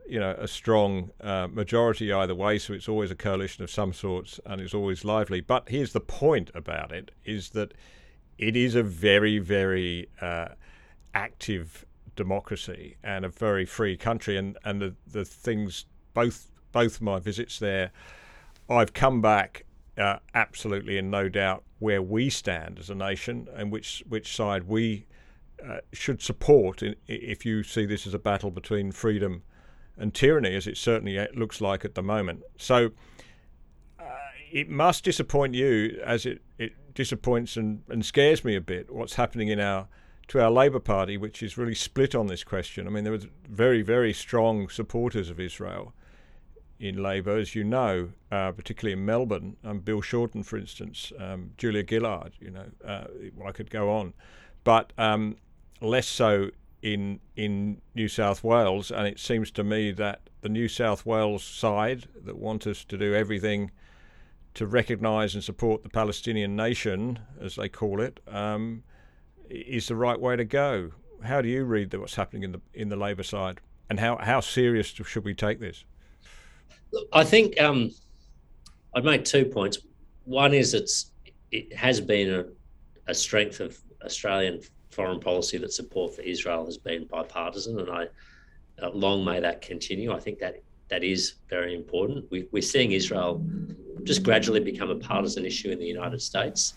you 0.09 0.19
know 0.19 0.35
a 0.39 0.49
strong 0.49 1.11
uh, 1.21 1.47
majority 1.49 2.13
either 2.13 2.35
way. 2.35 2.59
So 2.59 2.73
it's 2.73 2.89
always 2.89 3.11
a 3.11 3.15
coalition 3.15 3.63
of 3.63 3.71
some 3.71 3.93
sorts, 3.93 4.41
and 4.45 4.61
it's 4.61 4.75
always 4.75 5.05
lively. 5.05 5.41
But 5.41 5.69
here's 5.69 5.93
the 5.93 6.01
point 6.01 6.51
about 6.55 6.93
it: 6.93 7.11
is 7.25 7.51
that 7.51 7.75
it 8.39 8.57
is 8.57 8.75
a 8.75 8.83
very, 8.83 9.39
very 9.39 10.09
uh, 10.21 10.49
active 11.15 11.85
democracy 12.17 12.97
and 13.03 13.25
a 13.25 13.29
very 13.29 13.67
free 13.67 13.97
country. 13.97 14.37
And, 14.37 14.57
and 14.65 14.81
the, 14.81 14.95
the 15.07 15.25
things, 15.25 15.87
both 16.15 16.51
both 16.71 17.01
my 17.01 17.19
visits 17.19 17.59
there, 17.59 17.91
I've 18.69 18.93
come 18.93 19.21
back 19.21 19.65
uh, 19.97 20.19
absolutely 20.35 20.99
in 20.99 21.11
no 21.11 21.29
doubt 21.29 21.65
where 21.79 22.03
we 22.03 22.31
stand 22.31 22.79
as 22.79 22.91
a 22.91 22.95
nation 22.95 23.49
and 23.55 23.73
which 23.73 24.05
which 24.09 24.35
side 24.35 24.65
we 24.65 25.07
uh, 25.67 25.79
should 25.93 26.23
support 26.23 26.83
in, 26.83 26.95
if 27.07 27.45
you 27.45 27.63
see 27.63 27.87
this 27.87 28.07
as 28.07 28.15
a 28.15 28.19
battle 28.19 28.51
between 28.51 28.93
freedom 28.93 29.43
and 29.97 30.15
tyranny, 30.15 30.55
as 30.55 30.67
it 30.67 30.77
certainly 30.77 31.19
uh, 31.19 31.27
looks 31.35 31.61
like 31.61 31.85
at 31.85 31.95
the 31.95 32.03
moment. 32.03 32.43
So 32.57 32.91
uh, 33.99 34.05
it 34.53 34.69
must 34.69 35.03
disappoint 35.03 35.55
you, 35.55 36.01
as 36.05 36.27
it, 36.27 36.43
it 36.59 36.88
disappoints 36.99 37.57
and, 37.57 37.81
and 37.89 38.05
scares 38.05 38.45
me 38.45 38.57
a 38.57 38.61
bit 38.61 38.93
what's 38.93 39.15
happening 39.15 39.47
in 39.47 39.61
our 39.61 39.87
to 40.27 40.43
our 40.43 40.51
Labor 40.51 40.81
Party, 40.81 41.17
which 41.17 41.45
is 41.45 41.57
really 41.57 41.75
split 41.75 42.13
on 42.13 42.27
this 42.27 42.43
question. 42.43 42.89
I 42.89 42.91
mean, 42.91 43.05
there 43.05 43.13
was 43.13 43.29
very, 43.49 43.83
very 43.83 44.13
strong 44.13 44.69
supporters 44.69 45.31
of 45.31 45.39
Israel 45.39 45.95
in 46.81 47.01
Labour, 47.01 47.37
as 47.39 47.55
you 47.55 47.63
know, 47.63 48.11
uh, 48.33 48.51
particularly 48.51 48.93
in 48.93 49.07
Melbourne. 49.07 49.57
Um, 49.65 49.79
Bill 49.79 50.03
Shorten, 50.03 50.43
for 50.43 50.59
instance, 50.59 51.13
um, 51.21 51.53
Julia 51.57 51.85
Gillard, 51.89 52.33
you 52.41 52.51
know, 52.51 52.67
uh, 52.85 53.05
I 53.47 53.53
could 53.53 53.71
go 53.71 53.91
on, 53.91 54.13
but 54.65 54.93
um, 54.99 55.37
less 55.81 56.09
so 56.09 56.51
in 56.83 57.21
in 57.37 57.81
New 57.95 58.09
South 58.09 58.43
Wales. 58.43 58.91
And 58.91 59.07
it 59.07 59.21
seems 59.21 59.53
to 59.53 59.63
me 59.63 59.93
that 59.93 60.29
the 60.41 60.49
New 60.49 60.69
South 60.69 61.07
Wales 61.07 61.45
side 61.45 62.09
that 62.25 62.37
want 62.37 62.67
us 62.67 62.85
to 62.87 62.99
do 62.99 63.15
everything 63.15 63.71
to 64.59 64.67
recognise 64.67 65.37
and 65.37 65.45
support 65.45 65.85
the 65.85 65.89
Palestinian 65.89 66.57
nation, 66.57 67.17
as 67.41 67.55
they 67.55 67.69
call 67.69 68.01
it, 68.01 68.19
um, 68.27 68.83
is 69.49 69.87
the 69.87 69.95
right 69.95 70.19
way 70.21 70.35
to 70.35 70.45
go. 70.45 70.91
How 71.23 71.41
do 71.41 71.49
you 71.49 71.63
read 71.63 71.95
what's 71.95 72.17
happening 72.17 72.43
in 72.43 72.51
the 72.51 72.61
in 72.75 72.89
the 72.89 72.97
Labor 72.97 73.23
side, 73.23 73.61
and 73.89 74.01
how 74.01 74.17
how 74.17 74.41
serious 74.41 74.89
should 74.89 75.25
we 75.25 75.33
take 75.33 75.61
this? 75.61 75.85
I 77.13 77.23
think 77.23 77.61
um, 77.61 77.93
I'd 78.97 79.05
make 79.05 79.25
two 79.25 79.45
points. 79.45 79.79
One 80.25 80.53
is 80.53 80.75
it's 80.75 81.13
it 81.53 81.73
has 81.77 82.01
been 82.01 82.29
a, 82.35 82.45
a 83.07 83.15
strength 83.15 83.61
of 83.61 83.79
Australian 84.05 84.61
foreign 84.91 85.21
policy 85.21 85.59
that 85.59 85.73
support 85.73 86.17
for 86.17 86.23
Israel 86.23 86.65
has 86.67 86.79
been 86.79 87.07
bipartisan, 87.07 87.79
and 87.79 87.91
I 87.91 88.09
uh, 88.83 88.91
long 88.91 89.25
may 89.25 89.39
that 89.39 89.63
continue. 89.63 90.13
I 90.13 90.19
think 90.19 90.41
that 90.41 90.63
that 90.89 91.05
is 91.05 91.35
very 91.49 91.75
important. 91.75 92.25
We, 92.31 92.49
are 92.55 92.63
seeing 92.63 92.93
Israel 92.93 93.45
just 94.05 94.23
gradually 94.23 94.61
become 94.61 94.91
a 94.91 94.97
partisan 94.97 95.45
issue 95.45 95.71
in 95.71 95.79
the 95.79 95.87
United 95.87 96.23
States, 96.23 96.75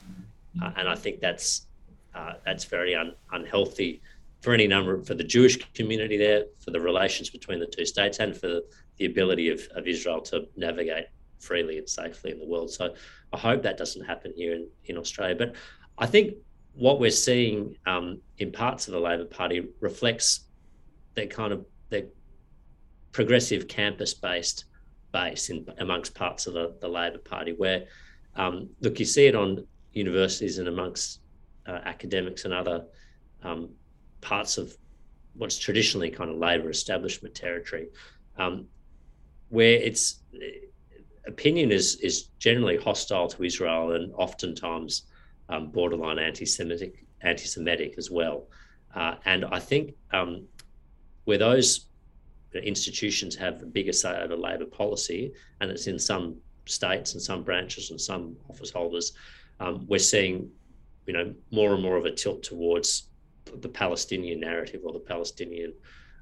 uh, 0.62 0.72
and 0.76 0.88
I 0.88 0.95
think 0.95 1.22
that's 1.22 1.68
uh, 2.14 2.34
that's 2.45 2.66
very 2.66 2.93
un, 2.93 3.14
unhealthy 3.32 4.01
for 4.41 4.53
any 4.53 4.68
number 4.68 5.01
for 5.03 5.14
the 5.14 5.24
Jewish 5.24 5.57
community 5.74 6.18
there, 6.18 6.45
for 6.59 6.72
the 6.72 6.80
relations 6.80 7.30
between 7.30 7.59
the 7.59 7.68
two 7.68 7.86
states, 7.86 8.20
and 8.20 8.36
for 8.36 8.62
the 8.97 9.05
ability 9.05 9.49
of, 9.49 9.62
of 9.76 9.88
Israel 9.88 10.20
to 10.22 10.47
navigate 10.57 11.05
freely 11.39 11.78
and 11.78 11.89
safely 11.89 12.32
in 12.32 12.39
the 12.39 12.45
world. 12.45 12.72
So 12.72 12.93
I 13.34 13.38
hope 13.38 13.64
that 13.64 13.78
doesn't 13.78 14.05
happen 14.05 14.34
here 14.36 14.53
in, 14.53 14.68
in 14.86 14.97
Australia. 14.97 15.36
But 15.36 15.55
I 15.97 16.05
think 16.05 16.36
what 16.74 16.99
we're 16.99 17.12
seeing 17.12 17.76
um, 17.86 18.22
in 18.38 18.51
parts 18.51 18.88
of 18.88 18.93
the 18.93 18.99
Labor 18.99 19.26
Party 19.26 19.68
reflects 19.80 20.41
their 21.16 21.28
kind 21.28 21.51
of 21.51 21.66
their 21.89 22.03
progressive 23.12 23.68
campus-based 23.68 24.66
base 25.12 25.49
in 25.49 25.66
amongst 25.80 26.16
parts 26.16 26.47
of 26.47 26.53
the, 26.53 26.76
the 26.80 26.88
Labor 26.88 27.18
Party, 27.18 27.53
where 27.53 27.86
um, 28.36 28.70
look, 28.80 28.99
you 28.99 29.05
see 29.05 29.28
it 29.28 29.36
on 29.36 29.66
universities 29.93 30.57
and 30.57 30.68
amongst 30.68 31.20
uh, 31.68 31.80
academics 31.84 32.45
and 32.45 32.53
other 32.53 32.86
um, 33.43 33.70
parts 34.22 34.57
of 34.57 34.76
what's 35.36 35.57
traditionally 35.57 36.09
kind 36.09 36.30
of 36.30 36.38
Labor 36.38 36.70
establishment 36.70 37.36
territory, 37.36 37.88
um, 38.38 38.66
where 39.49 39.74
its 39.74 40.20
opinion 41.28 41.72
is 41.72 41.95
is 41.97 42.30
generally 42.39 42.78
hostile 42.78 43.28
to 43.28 43.43
Israel 43.43 43.91
and 43.93 44.14
oftentimes 44.16 45.03
um, 45.49 45.70
borderline 45.72 46.20
anti-Semitic 46.20 47.05
anti-Semitic 47.22 47.95
as 47.97 48.09
well. 48.09 48.47
Uh, 48.95 49.16
and 49.26 49.45
I 49.45 49.59
think 49.59 49.93
um, 50.12 50.45
where 51.26 51.38
those 51.38 51.88
institutions 52.60 53.36
have 53.36 53.62
a 53.62 53.66
bigger 53.66 53.93
say 53.93 54.16
over 54.22 54.36
Labor 54.36 54.66
policy, 54.66 55.32
and 55.60 55.72
it's 55.72 55.88
in 55.88 55.99
some 55.99 56.38
states 56.66 57.14
and 57.14 57.22
some 57.22 57.43
branches 57.43 57.91
and 57.91 57.99
some 57.99 58.36
office 58.49 58.72
holders, 58.72 59.14
um, 59.60 59.86
we're 59.88 59.99
seeing, 59.99 60.49
you 61.06 61.14
know, 61.14 61.34
more 61.52 61.74
and 61.74 61.84
more 61.84 61.97
of 61.97 62.06
a 62.06 62.12
tilt 62.12 62.43
towards 62.43 63.08
the 63.60 63.70
Palestinian 63.70 64.39
narrative 64.39 64.82
or 64.84 64.93
the 64.93 64.99
Palestinian 64.99 65.74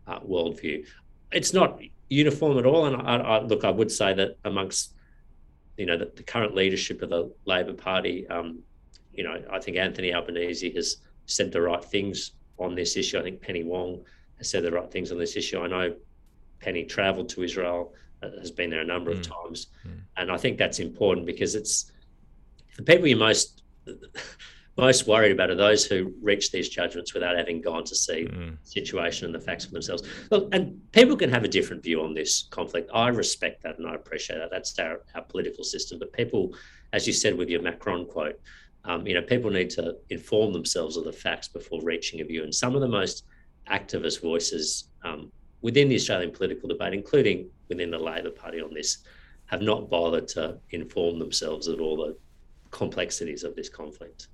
uh, 0.07 0.19
worldview. 0.19 0.85
It's 1.31 1.53
not 1.53 1.79
uniform 2.09 2.57
at 2.57 2.65
all, 2.65 2.85
and 2.85 2.95
I, 2.95 3.17
I, 3.17 3.41
look, 3.41 3.63
I 3.63 3.71
would 3.71 3.91
say 3.91 4.13
that 4.13 4.37
amongst, 4.45 4.93
you 5.77 5.85
know, 5.85 5.97
the, 5.97 6.11
the 6.15 6.23
current 6.23 6.55
leadership 6.55 7.01
of 7.01 7.09
the 7.09 7.31
Labor 7.45 7.73
Party, 7.73 8.27
um, 8.27 8.59
you 9.13 9.23
know, 9.23 9.41
I 9.51 9.59
think 9.59 9.77
Anthony 9.77 10.13
Albanese 10.13 10.73
has 10.73 10.97
said 11.25 11.51
the 11.51 11.61
right 11.61 11.83
things 11.83 12.31
on 12.57 12.75
this 12.75 12.97
issue. 12.97 13.19
I 13.19 13.23
think 13.23 13.41
Penny 13.41 13.63
Wong 13.63 14.03
has 14.37 14.49
said 14.49 14.63
the 14.63 14.71
right 14.71 14.89
things 14.91 15.11
on 15.11 15.19
this 15.19 15.35
issue. 15.35 15.59
I 15.59 15.67
know 15.67 15.95
Penny 16.59 16.83
travelled 16.83 17.29
to 17.29 17.43
Israel, 17.43 17.93
uh, 18.21 18.29
has 18.39 18.51
been 18.51 18.69
there 18.69 18.81
a 18.81 18.85
number 18.85 19.11
mm. 19.11 19.19
of 19.19 19.21
times, 19.21 19.67
mm. 19.87 19.99
and 20.17 20.31
I 20.31 20.37
think 20.37 20.57
that's 20.57 20.79
important 20.79 21.25
because 21.25 21.55
it's 21.55 21.91
the 22.77 22.83
people 22.83 23.07
you're 23.07 23.17
most 23.17 23.63
most 24.79 25.07
worried 25.07 25.31
about 25.31 25.49
are 25.49 25.55
those 25.55 25.85
who 25.85 26.13
reach 26.21 26.51
these 26.51 26.69
judgments 26.69 27.13
without 27.13 27.35
having 27.35 27.61
gone 27.61 27.83
to 27.83 27.95
see 27.95 28.25
mm. 28.25 28.57
the 28.63 28.69
situation 28.69 29.25
and 29.25 29.35
the 29.35 29.39
facts 29.39 29.65
for 29.65 29.71
themselves. 29.71 30.03
Look, 30.31 30.47
and 30.53 30.79
people 30.91 31.17
can 31.17 31.29
have 31.29 31.43
a 31.43 31.47
different 31.47 31.83
view 31.83 32.01
on 32.01 32.13
this 32.13 32.47
conflict. 32.49 32.89
I 32.93 33.09
respect 33.09 33.63
that 33.63 33.77
and 33.77 33.87
I 33.87 33.95
appreciate 33.95 34.37
that. 34.37 34.49
That's 34.51 34.77
our, 34.79 35.01
our 35.15 35.23
political 35.23 35.63
system. 35.63 35.99
But 35.99 36.13
people, 36.13 36.55
as 36.93 37.05
you 37.05 37.13
said 37.13 37.37
with 37.37 37.49
your 37.49 37.61
Macron 37.61 38.05
quote, 38.05 38.39
um, 38.85 39.05
you 39.05 39.13
know, 39.13 39.21
people 39.21 39.51
need 39.51 39.69
to 39.71 39.97
inform 40.09 40.53
themselves 40.53 40.95
of 40.95 41.03
the 41.03 41.11
facts 41.11 41.49
before 41.49 41.81
reaching 41.83 42.21
a 42.21 42.23
view. 42.23 42.43
And 42.43 42.55
some 42.55 42.75
of 42.75 42.81
the 42.81 42.87
most 42.87 43.25
activist 43.69 44.21
voices 44.21 44.89
um, 45.03 45.31
within 45.61 45.89
the 45.89 45.95
Australian 45.95 46.31
political 46.31 46.69
debate, 46.69 46.93
including 46.93 47.49
within 47.67 47.91
the 47.91 47.99
Labor 47.99 48.31
Party 48.31 48.61
on 48.61 48.73
this, 48.73 48.99
have 49.45 49.61
not 49.61 49.89
bothered 49.89 50.27
to 50.29 50.57
inform 50.71 51.19
themselves 51.19 51.67
of 51.67 51.81
all 51.81 51.97
the 51.97 52.15
complexities 52.71 53.43
of 53.43 53.55
this 53.55 53.69
conflict. 53.69 54.27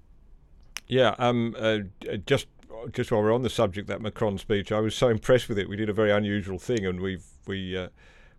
Yeah, 0.87 1.15
um, 1.17 1.55
uh, 1.57 1.79
just 2.25 2.47
just 2.91 3.11
while 3.11 3.21
we're 3.21 3.33
on 3.33 3.41
the 3.41 3.49
subject, 3.49 3.87
that 3.87 4.01
Macron 4.01 4.37
speech, 4.37 4.71
I 4.71 4.79
was 4.79 4.93
so 4.95 5.07
impressed 5.07 5.49
with 5.49 5.57
it. 5.57 5.67
We 5.69 5.75
did 5.75 5.89
a 5.89 5.93
very 5.93 6.11
unusual 6.11 6.59
thing, 6.59 6.85
and 6.85 6.99
we've 6.99 7.25
we 7.47 7.77
uh, 7.77 7.87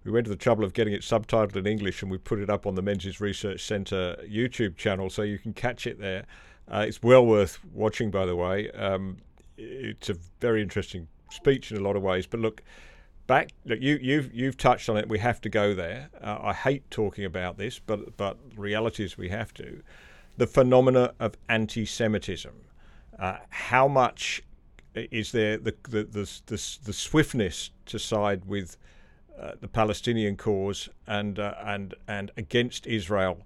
we 0.05 0.12
went 0.12 0.26
to 0.26 0.30
the 0.30 0.37
trouble 0.37 0.64
of 0.64 0.72
getting 0.72 0.93
it 0.93 1.01
subtitled 1.01 1.57
in 1.57 1.66
English, 1.66 2.03
and 2.03 2.11
we 2.11 2.18
put 2.18 2.39
it 2.39 2.51
up 2.51 2.66
on 2.66 2.74
the 2.74 2.82
Menzies 2.82 3.20
Research 3.20 3.64
Centre 3.64 4.16
YouTube 4.28 4.76
channel, 4.76 5.11
so 5.11 5.22
you 5.22 5.39
can 5.39 5.53
catch 5.53 5.87
it 5.87 5.99
there. 5.99 6.26
Uh, 6.68 6.84
it's 6.87 7.03
well 7.03 7.24
worth 7.24 7.59
watching, 7.72 8.11
by 8.11 8.26
the 8.26 8.37
way. 8.37 8.70
Um, 8.72 9.18
it's 9.57 10.11
a 10.11 10.16
very 10.41 10.62
interesting 10.62 11.09
speech 11.30 11.70
in 11.70 11.78
a 11.78 11.80
lot 11.80 11.96
of 11.96 12.02
ways. 12.02 12.26
But 12.26 12.40
look, 12.40 12.62
back 13.26 13.50
look, 13.64 13.80
you 13.80 13.98
you've 14.00 14.32
you've 14.32 14.56
touched 14.56 14.88
on 14.88 14.96
it. 14.96 15.08
We 15.08 15.18
have 15.18 15.40
to 15.42 15.48
go 15.48 15.74
there. 15.74 16.10
Uh, 16.20 16.38
I 16.42 16.52
hate 16.52 16.90
talking 16.90 17.24
about 17.24 17.58
this, 17.58 17.78
but 17.78 18.16
but 18.16 18.38
reality 18.56 19.04
is 19.04 19.18
we 19.18 19.28
have 19.30 19.52
to 19.54 19.82
the 20.36 20.46
phenomena 20.46 21.14
of 21.18 21.36
anti-Semitism. 21.48 22.52
Uh, 23.18 23.38
how 23.48 23.88
much 23.88 24.42
is 24.94 25.32
there 25.32 25.56
the 25.58 25.74
the, 25.88 26.04
the 26.04 26.40
the, 26.46 26.78
the 26.84 26.92
swiftness 26.92 27.70
to 27.86 27.98
side 27.98 28.44
with 28.44 28.76
uh, 29.40 29.52
the 29.60 29.68
Palestinian 29.68 30.36
cause 30.36 30.88
and 31.06 31.38
uh, 31.38 31.54
and 31.64 31.94
and 32.08 32.30
against 32.36 32.86
Israel, 32.86 33.44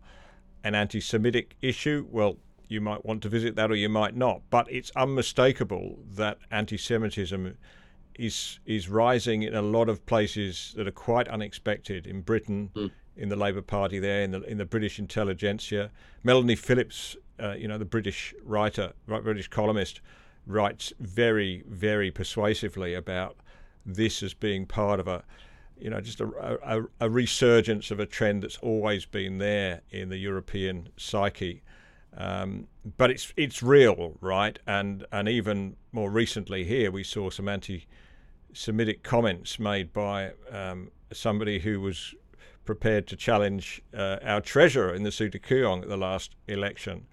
an 0.65 0.75
anti-Semitic 0.75 1.57
issue? 1.63 2.07
Well, 2.11 2.37
you 2.71 2.81
might 2.81 3.05
want 3.05 3.23
to 3.23 3.29
visit 3.29 3.57
that 3.57 3.71
or 3.71 3.75
you 3.75 3.89
might 3.89 4.15
not, 4.17 4.43
but 4.51 4.71
it's 4.71 4.91
unmistakable 4.97 5.99
that 6.15 6.39
anti-Semitism 6.51 7.57
is 8.15 8.59
is 8.67 8.89
rising 8.89 9.43
in 9.43 9.55
a 9.55 9.63
lot 9.63 9.89
of 9.89 10.05
places 10.07 10.75
that 10.77 10.87
are 10.87 10.93
quite 10.93 11.29
unexpected 11.29 12.07
in 12.07 12.21
Britain. 12.21 12.71
Mm 12.75 12.91
in 13.17 13.29
the 13.29 13.37
Labour 13.37 13.61
Party 13.61 13.99
there, 13.99 14.23
in 14.23 14.31
the 14.31 14.41
in 14.45 14.57
the 14.57 14.65
British 14.65 14.99
intelligentsia. 14.99 15.91
Melanie 16.25 16.57
Phillips, 16.57 17.17
uh, 17.39 17.53
you 17.53 17.69
know, 17.69 17.77
the 17.77 17.85
British 17.85 18.35
writer, 18.43 18.95
British 19.07 19.49
columnist, 19.49 20.01
writes 20.47 20.93
very, 20.99 21.63
very 21.69 22.11
persuasively 22.11 22.95
about 22.95 23.37
this 23.85 24.23
as 24.23 24.33
being 24.33 24.67
part 24.67 25.01
of 25.01 25.07
a, 25.07 25.23
you 25.79 25.91
know, 25.91 26.01
just 26.01 26.21
a, 26.21 26.59
a, 26.65 26.83
a 27.01 27.11
resurgence 27.11 27.91
of 27.91 28.01
a 28.01 28.07
trend 28.07 28.43
that's 28.43 28.59
always 28.59 29.05
been 29.05 29.39
there 29.39 29.83
in 29.91 30.09
the 30.09 30.19
European 30.19 30.89
psyche. 30.97 31.63
Um, 32.17 32.67
but 32.97 33.11
it's 33.11 33.33
it's 33.37 33.63
real, 33.63 34.17
right? 34.21 34.59
And 34.67 35.07
and 35.13 35.29
even 35.29 35.77
more 35.93 36.11
recently 36.11 36.65
here, 36.65 36.91
we 36.91 37.05
saw 37.05 37.31
some 37.31 37.49
anti-Semitic 37.49 39.03
comments 39.03 39.59
made 39.59 39.93
by 39.93 40.33
um, 40.51 40.91
somebody 41.13 41.61
who 41.61 41.81
was 41.81 42.15
prepared 42.65 43.07
to 43.09 43.17
challenge 43.17 43.83
uh, 43.97 44.19
our 44.23 44.41
treasurer 44.41 44.95
in 44.95 45.03
the 45.03 45.11
Tzu 45.11 45.29
Ti 45.31 45.39
Kooyong 45.39 45.83
at 45.83 45.89
the 45.89 45.97
last 45.97 46.37
election. 46.49 47.07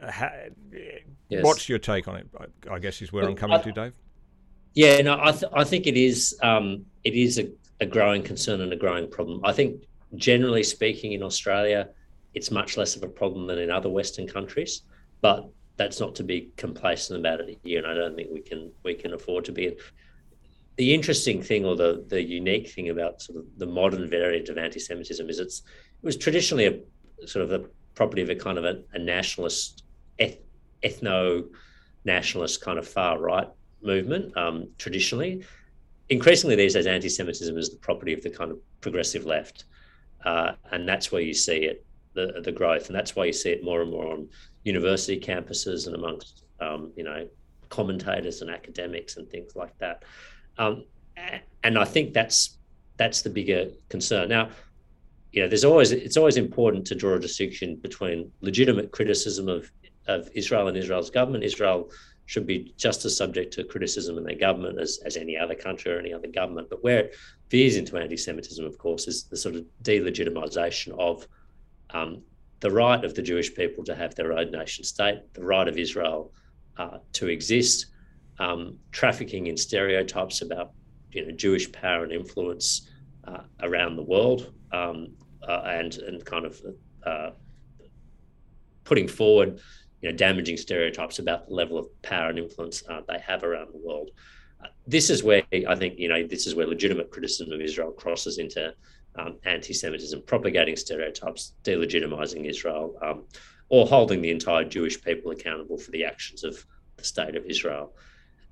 Uh, 0.00 0.12
yes. 1.28 1.44
What's 1.44 1.68
your 1.68 1.78
take 1.78 2.06
on 2.06 2.16
it? 2.16 2.28
I, 2.70 2.78
guess 2.78 3.00
is 3.00 3.12
where 3.12 3.22
well, 3.22 3.30
I'm 3.30 3.36
coming 3.36 3.58
I, 3.58 3.62
to, 3.62 3.72
Dave. 3.72 3.94
Yeah, 4.74 5.00
no, 5.00 5.18
I, 5.20 5.32
th- 5.32 5.50
I 5.54 5.64
think 5.64 5.86
it 5.86 5.96
is 5.96 6.38
um, 6.42 6.84
it 7.02 7.14
is 7.14 7.38
a, 7.38 7.48
a 7.80 7.86
growing 7.86 8.22
concern 8.22 8.60
and 8.60 8.72
a 8.72 8.76
growing 8.76 9.10
problem. 9.10 9.40
I 9.42 9.52
think 9.52 9.84
generally 10.16 10.62
speaking, 10.62 11.12
in 11.12 11.22
Australia, 11.22 11.88
it's 12.36 12.50
much 12.50 12.76
less 12.76 12.96
of 12.96 13.02
a 13.02 13.08
problem 13.08 13.46
than 13.46 13.58
in 13.58 13.70
other 13.70 13.88
Western 13.88 14.28
countries, 14.28 14.82
but 15.22 15.48
that's 15.78 16.00
not 16.00 16.14
to 16.16 16.22
be 16.22 16.50
complacent 16.58 17.18
about 17.18 17.40
it 17.40 17.58
here, 17.64 17.78
and 17.78 17.86
I 17.86 17.94
don't 17.94 18.14
think 18.14 18.28
we 18.30 18.42
can 18.42 18.70
we 18.84 18.94
can 18.94 19.14
afford 19.14 19.46
to 19.46 19.52
be 19.52 19.74
the 20.76 20.92
interesting 20.92 21.42
thing 21.42 21.64
or 21.64 21.76
the 21.76 22.04
the 22.08 22.22
unique 22.22 22.68
thing 22.68 22.90
about 22.90 23.22
sort 23.22 23.38
of 23.38 23.46
the 23.56 23.66
modern 23.66 24.08
variant 24.10 24.50
of 24.50 24.58
anti-Semitism 24.58 25.30
is 25.30 25.38
it's 25.38 25.62
it 26.02 26.04
was 26.04 26.18
traditionally 26.18 26.66
a 26.66 27.26
sort 27.26 27.42
of 27.42 27.52
a 27.52 27.66
property 27.94 28.20
of 28.20 28.28
a 28.28 28.34
kind 28.34 28.58
of 28.58 28.66
a, 28.66 28.82
a 28.92 28.98
nationalist 28.98 29.84
eth, 30.18 30.36
ethno 30.84 31.46
nationalist 32.04 32.60
kind 32.60 32.78
of 32.78 32.86
far 32.86 33.18
right 33.18 33.48
movement 33.82 34.36
um, 34.36 34.68
traditionally. 34.76 35.42
Increasingly 36.10 36.54
these 36.54 36.74
days, 36.74 36.86
anti-Semitism 36.86 37.56
is 37.56 37.70
the 37.70 37.78
property 37.78 38.12
of 38.12 38.22
the 38.22 38.30
kind 38.30 38.50
of 38.50 38.58
progressive 38.82 39.24
left, 39.24 39.64
uh, 40.24 40.52
and 40.70 40.86
that's 40.86 41.10
where 41.10 41.22
you 41.22 41.32
see 41.32 41.60
it 41.64 41.85
the 42.16 42.40
the 42.40 42.52
growth, 42.52 42.86
and 42.88 42.96
that's 42.96 43.14
why 43.14 43.26
you 43.26 43.32
see 43.32 43.50
it 43.50 43.62
more 43.62 43.82
and 43.82 43.90
more 43.90 44.08
on 44.12 44.28
university 44.64 45.20
campuses 45.20 45.86
and 45.86 45.94
amongst 45.94 46.44
um, 46.60 46.92
you 46.96 47.04
know 47.04 47.28
commentators 47.68 48.42
and 48.42 48.50
academics 48.50 49.16
and 49.16 49.28
things 49.30 49.54
like 49.54 49.76
that. 49.78 50.02
Um, 50.58 50.84
and 51.62 51.78
I 51.78 51.84
think 51.84 52.12
that's 52.12 52.58
that's 52.96 53.22
the 53.22 53.30
bigger 53.30 53.68
concern. 53.88 54.28
Now, 54.28 54.50
you 55.32 55.42
know, 55.42 55.48
there's 55.48 55.64
always 55.64 55.92
it's 55.92 56.16
always 56.16 56.36
important 56.36 56.86
to 56.88 56.94
draw 56.94 57.14
a 57.14 57.20
distinction 57.20 57.76
between 57.76 58.32
legitimate 58.40 58.90
criticism 58.90 59.48
of 59.48 59.70
of 60.06 60.28
Israel 60.34 60.68
and 60.68 60.76
Israel's 60.76 61.10
government. 61.10 61.44
Israel 61.44 61.90
should 62.26 62.46
be 62.46 62.74
just 62.76 63.04
as 63.04 63.16
subject 63.16 63.52
to 63.54 63.64
criticism 63.64 64.18
in 64.18 64.24
their 64.24 64.36
government 64.36 64.80
as, 64.80 64.98
as 65.04 65.16
any 65.16 65.36
other 65.36 65.54
country 65.54 65.92
or 65.92 65.98
any 65.98 66.12
other 66.12 66.26
government. 66.26 66.68
But 66.68 66.82
where 66.82 66.98
it 66.98 67.14
veers 67.50 67.76
into 67.76 67.96
anti-Semitism, 67.96 68.64
of 68.64 68.78
course, 68.78 69.06
is 69.06 69.24
the 69.24 69.36
sort 69.36 69.54
of 69.54 69.64
delegitimization 69.82 70.98
of 70.98 71.26
um, 71.96 72.22
the 72.60 72.70
right 72.70 73.04
of 73.04 73.14
the 73.14 73.22
Jewish 73.22 73.54
people 73.54 73.84
to 73.84 73.94
have 73.94 74.14
their 74.14 74.32
own 74.32 74.50
nation 74.50 74.84
state, 74.84 75.20
the 75.34 75.44
right 75.44 75.68
of 75.68 75.78
Israel 75.78 76.32
uh, 76.76 76.98
to 77.12 77.28
exist, 77.28 77.86
um, 78.38 78.78
trafficking 78.92 79.46
in 79.46 79.56
stereotypes 79.56 80.42
about 80.42 80.72
you 81.10 81.24
know 81.24 81.32
Jewish 81.32 81.70
power 81.72 82.04
and 82.04 82.12
influence 82.12 82.88
uh, 83.26 83.42
around 83.62 83.96
the 83.96 84.02
world, 84.02 84.52
um, 84.72 85.08
uh, 85.46 85.62
and 85.66 85.96
and 85.98 86.24
kind 86.24 86.44
of 86.44 86.60
uh, 87.04 87.30
putting 88.84 89.08
forward 89.08 89.60
you 90.02 90.10
know 90.10 90.16
damaging 90.16 90.56
stereotypes 90.56 91.18
about 91.18 91.48
the 91.48 91.54
level 91.54 91.78
of 91.78 91.86
power 92.02 92.28
and 92.28 92.38
influence 92.38 92.82
uh, 92.90 93.00
they 93.08 93.18
have 93.18 93.42
around 93.42 93.68
the 93.72 93.80
world. 93.86 94.10
Uh, 94.62 94.68
this 94.86 95.10
is 95.10 95.22
where 95.22 95.42
I 95.52 95.74
think 95.74 95.98
you 95.98 96.08
know 96.08 96.26
this 96.26 96.46
is 96.46 96.54
where 96.54 96.66
legitimate 96.66 97.10
criticism 97.10 97.52
of 97.52 97.60
Israel 97.60 97.92
crosses 97.92 98.38
into 98.38 98.74
um, 99.18 99.38
anti-Semitism, 99.44 100.22
propagating 100.22 100.76
stereotypes, 100.76 101.54
delegitimizing 101.62 102.48
Israel, 102.48 102.96
um, 103.02 103.24
or 103.68 103.86
holding 103.86 104.22
the 104.22 104.30
entire 104.30 104.64
Jewish 104.64 105.02
people 105.02 105.32
accountable 105.32 105.78
for 105.78 105.90
the 105.90 106.04
actions 106.04 106.44
of 106.44 106.64
the 106.96 107.04
state 107.04 107.36
of 107.36 107.44
Israel. 107.46 107.94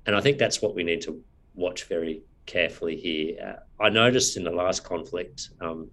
And 0.05 0.15
I 0.15 0.21
think 0.21 0.37
that's 0.37 0.61
what 0.61 0.75
we 0.75 0.83
need 0.83 1.01
to 1.01 1.21
watch 1.55 1.85
very 1.85 2.21
carefully 2.45 2.95
here. 2.95 3.57
Uh, 3.79 3.83
I 3.83 3.89
noticed 3.89 4.37
in 4.37 4.43
the 4.43 4.51
last 4.51 4.83
conflict, 4.83 5.49
um, 5.61 5.89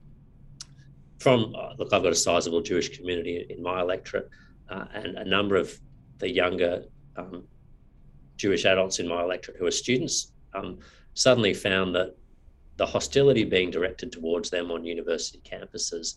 from 1.19 1.55
uh, 1.57 1.75
look, 1.79 1.93
I've 1.93 2.03
got 2.03 2.13
a 2.13 2.17
sizable 2.17 2.63
Jewish 2.63 2.97
community 2.97 3.47
in 3.49 3.63
my 3.63 3.81
electorate, 3.81 4.29
uh, 4.69 4.87
and 4.93 5.17
a 5.17 5.25
number 5.25 5.57
of 5.57 5.79
the 6.19 6.29
younger 6.29 6.85
um, 7.17 7.45
Jewish 8.37 8.65
adults 8.65 8.99
in 8.99 9.09
my 9.09 9.23
electorate 9.23 9.57
who 9.59 9.67
are 9.67 9.71
students 9.71 10.33
um, 10.55 10.79
suddenly 11.15 11.55
found 11.55 11.95
that 11.95 12.17
the 12.83 12.87
hostility 12.87 13.45
being 13.45 13.71
directed 13.71 14.11
towards 14.11 14.51
them 14.51 14.73
on 14.73 14.85
university 14.85 15.41
campuses 15.49 16.17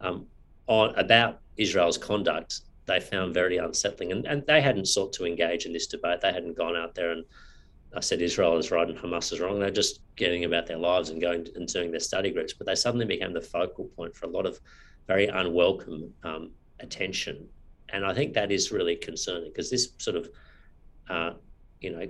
um, 0.00 0.26
on 0.68 0.94
about 0.94 1.40
Israel's 1.56 1.98
conduct 1.98 2.60
they 2.86 3.00
found 3.00 3.34
very 3.34 3.56
unsettling 3.56 4.12
and, 4.12 4.24
and 4.26 4.46
they 4.46 4.60
hadn't 4.60 4.86
sought 4.86 5.12
to 5.12 5.26
engage 5.26 5.66
in 5.66 5.72
this 5.72 5.88
debate 5.88 6.20
they 6.20 6.32
hadn't 6.32 6.56
gone 6.56 6.76
out 6.76 6.94
there 6.94 7.10
and 7.10 7.24
I 7.96 8.00
said 8.00 8.22
Israel 8.22 8.56
is 8.58 8.70
right 8.70 8.88
and 8.88 8.98
Hamas 8.98 9.32
is 9.32 9.40
wrong. 9.40 9.58
They're 9.58 9.70
just 9.70 10.00
getting 10.16 10.44
about 10.44 10.66
their 10.66 10.78
lives 10.78 11.10
and 11.10 11.20
going 11.20 11.46
and 11.54 11.66
doing 11.68 11.90
their 11.90 12.00
study 12.00 12.30
groups, 12.30 12.52
but 12.52 12.66
they 12.66 12.74
suddenly 12.74 13.06
became 13.06 13.32
the 13.32 13.40
focal 13.40 13.84
point 13.96 14.16
for 14.16 14.26
a 14.26 14.30
lot 14.30 14.46
of 14.46 14.58
very 15.06 15.28
unwelcome 15.28 16.12
um, 16.24 16.50
attention. 16.80 17.48
And 17.90 18.04
I 18.04 18.12
think 18.12 18.34
that 18.34 18.50
is 18.50 18.72
really 18.72 18.96
concerning 18.96 19.50
because 19.50 19.70
this 19.70 19.92
sort 19.98 20.16
of, 20.16 20.28
uh, 21.08 21.34
you 21.80 21.90
know, 21.92 22.08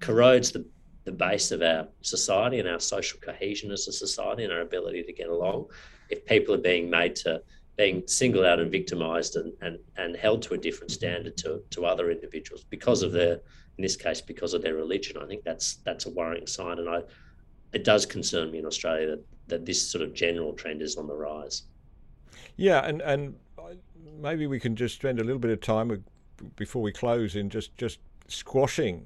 corrodes 0.00 0.52
the, 0.52 0.66
the 1.04 1.12
base 1.12 1.50
of 1.50 1.62
our 1.62 1.86
society 2.00 2.58
and 2.58 2.68
our 2.68 2.80
social 2.80 3.20
cohesion 3.20 3.70
as 3.70 3.86
a 3.88 3.92
society 3.92 4.44
and 4.44 4.52
our 4.52 4.62
ability 4.62 5.02
to 5.02 5.12
get 5.12 5.28
along. 5.28 5.66
If 6.10 6.24
people 6.24 6.54
are 6.54 6.58
being 6.58 6.88
made 6.88 7.16
to 7.16 7.42
being 7.76 8.06
singled 8.06 8.44
out 8.44 8.60
and 8.60 8.70
victimized 8.70 9.36
and, 9.36 9.52
and, 9.60 9.78
and 9.96 10.16
held 10.16 10.42
to 10.42 10.54
a 10.54 10.58
different 10.58 10.92
standard 10.92 11.36
to, 11.38 11.62
to 11.70 11.84
other 11.84 12.10
individuals 12.10 12.64
because 12.70 13.02
of 13.02 13.12
their 13.12 13.40
in 13.76 13.82
this 13.82 13.96
case 13.96 14.20
because 14.20 14.54
of 14.54 14.62
their 14.62 14.74
religion. 14.74 15.16
I 15.20 15.26
think 15.26 15.42
that's 15.44 15.76
that's 15.84 16.06
a 16.06 16.10
worrying 16.10 16.46
sign, 16.46 16.78
and 16.78 16.88
I 16.88 17.02
it 17.72 17.84
does 17.84 18.06
concern 18.06 18.50
me 18.50 18.58
in 18.58 18.66
Australia 18.66 19.08
that 19.08 19.24
that 19.48 19.66
this 19.66 19.82
sort 19.82 20.02
of 20.02 20.14
general 20.14 20.52
trend 20.52 20.80
is 20.80 20.96
on 20.96 21.06
the 21.06 21.14
rise. 21.14 21.64
Yeah, 22.56 22.84
and 22.86 23.00
and 23.02 23.34
maybe 24.20 24.46
we 24.46 24.60
can 24.60 24.76
just 24.76 24.94
spend 24.94 25.18
a 25.18 25.24
little 25.24 25.40
bit 25.40 25.50
of 25.50 25.60
time 25.60 26.04
before 26.56 26.82
we 26.82 26.92
close 26.92 27.36
in 27.36 27.50
just 27.50 27.76
just 27.76 27.98
squashing 28.28 29.04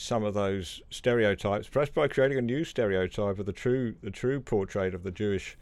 some 0.00 0.24
of 0.24 0.32
those 0.32 0.80
stereotypes, 0.88 1.68
perhaps 1.68 1.90
by 1.90 2.08
creating 2.08 2.38
a 2.38 2.42
new 2.42 2.64
stereotype 2.64 3.38
of 3.38 3.44
the 3.44 3.52
true 3.52 3.94
the 4.02 4.10
true 4.10 4.40
portrait 4.40 4.94
of 4.94 5.02
the 5.02 5.10
Jewish 5.10 5.58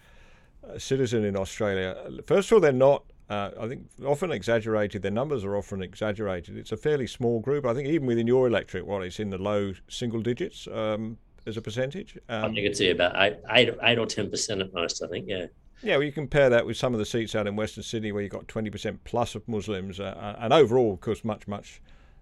uh, 0.64 0.78
citizen 0.78 1.24
in 1.24 1.36
Australia. 1.36 1.96
First 2.24 2.50
of 2.50 2.54
all, 2.54 2.60
they're 2.60 2.72
not 2.72 3.02
uh, 3.28 3.50
I 3.60 3.66
think 3.66 3.88
often 4.06 4.30
exaggerated. 4.30 5.02
Their 5.02 5.10
numbers 5.10 5.44
are 5.44 5.56
often 5.56 5.82
exaggerated. 5.82 6.56
It's 6.56 6.72
a 6.72 6.76
fairly 6.76 7.06
small 7.06 7.40
group. 7.40 7.66
I 7.66 7.74
think 7.74 7.88
even 7.88 8.06
within 8.06 8.26
your 8.28 8.46
electorate, 8.46 8.86
what 8.86 9.02
it's 9.02 9.18
in 9.18 9.30
the 9.30 9.38
low 9.38 9.72
single 9.88 10.22
digits 10.22 10.68
um, 10.68 11.18
as 11.46 11.56
a 11.56 11.60
percentage. 11.60 12.16
Um, 12.28 12.44
I 12.44 12.54
think 12.54 12.58
it's 12.58 12.80
about 12.80 13.14
eight, 13.16 13.38
eight, 13.50 13.74
eight 13.82 13.98
or 13.98 14.06
ten 14.06 14.30
percent 14.30 14.60
at 14.60 14.72
most. 14.72 15.02
I 15.02 15.08
think, 15.08 15.26
yeah. 15.28 15.46
Yeah, 15.82 15.96
well, 15.96 16.04
you 16.04 16.12
compare 16.12 16.48
that 16.48 16.64
with 16.64 16.76
some 16.76 16.92
of 16.94 16.98
the 16.98 17.06
seats 17.06 17.34
out 17.34 17.46
in 17.46 17.54
Western 17.56 17.82
Sydney, 17.82 18.12
where 18.12 18.22
you've 18.22 18.32
got 18.32 18.46
twenty 18.46 18.70
percent 18.70 19.02
plus 19.02 19.34
of 19.34 19.46
Muslims, 19.48 19.98
uh, 19.98 20.04
uh, 20.04 20.36
and 20.38 20.52
overall, 20.52 20.92
of 20.92 21.00
course, 21.00 21.24
much 21.24 21.48
much 21.48 21.80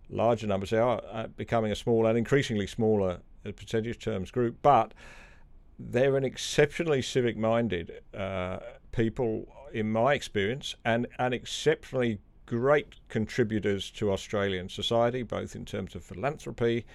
larger 0.09 0.47
numbers. 0.47 0.71
They 0.71 0.79
are 0.79 1.03
uh, 1.11 1.27
becoming 1.29 1.73
a 1.73 1.77
smaller 1.77 2.11
and 2.11 2.19
increasingly 2.19 2.67
smaller 2.67 3.19
in 3.45 3.53
percentage 3.53 3.99
terms 3.99 4.31
group, 4.31 4.57
but 4.63 4.95
they're 5.79 6.17
an 6.17 6.25
exceptionally 6.25 7.03
civic-minded 7.03 8.03
uh, 8.15 8.59
people 8.93 9.47
in 9.73 9.91
my 9.91 10.15
experience, 10.15 10.75
and, 10.85 11.07
an 11.19 11.33
exceptionally 11.33 12.19
great 12.47 12.95
contributors 13.09 13.91
to 13.91 14.13
Australian 14.13 14.69
society, 14.69 15.23
both 15.23 15.55
in 15.57 15.65
terms 15.65 15.95
of 15.95 16.05
philanthropy, 16.05 16.87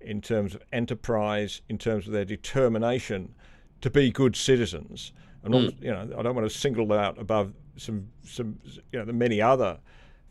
in 0.00 0.20
terms 0.20 0.54
of 0.54 0.62
enterprise, 0.72 1.60
in 1.68 1.78
terms 1.78 2.06
of 2.06 2.12
their 2.12 2.24
determination 2.24 3.34
to 3.80 3.90
be 3.90 4.10
good 4.10 4.34
citizens. 4.34 5.12
And 5.44 5.54
mm. 5.54 5.82
you 5.82 5.90
know, 5.90 6.08
I 6.18 6.22
don't 6.22 6.34
want 6.34 6.50
to 6.50 6.58
single 6.58 6.92
out 6.92 7.18
above 7.18 7.52
some 7.76 8.08
some 8.24 8.58
you 8.92 8.98
know 8.98 9.04
the 9.04 9.12
many 9.12 9.40
other 9.40 9.78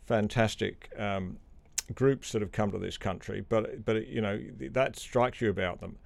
fantastic 0.06 0.90
um, 0.98 1.38
groups 1.94 2.32
that 2.32 2.42
have 2.42 2.52
come 2.52 2.70
to 2.72 2.78
this 2.78 2.98
country, 2.98 3.44
but 3.48 3.84
but 3.84 4.06
you 4.06 4.20
know 4.20 4.40
that 4.72 4.96
strikes 4.96 5.40
you 5.40 5.50
about 5.50 5.80
them 5.80 5.96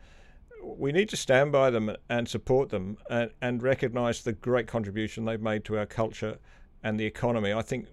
we 0.62 0.93
need 0.93 1.09
to 1.09 1.16
stand 1.16 1.53
by 1.53 1.70
them 1.70 1.95
and 2.09 2.28
support 2.28 2.68
them 2.68 2.97
and, 3.09 3.31
and 3.41 3.62
recognize 3.62 4.22
the 4.22 4.33
great 4.33 4.66
contribution 4.66 5.24
they've 5.24 5.41
made 5.41 5.64
to 5.64 5.78
our 5.78 5.87
culture 5.87 6.39
and 6.83 6.99
the 6.99 7.05
economy, 7.05 7.53
I 7.53 7.62
think, 7.62 7.87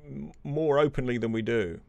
more 0.43 0.79
openly 0.79 1.17
than 1.17 1.31
we 1.31 1.41
do. 1.41 1.79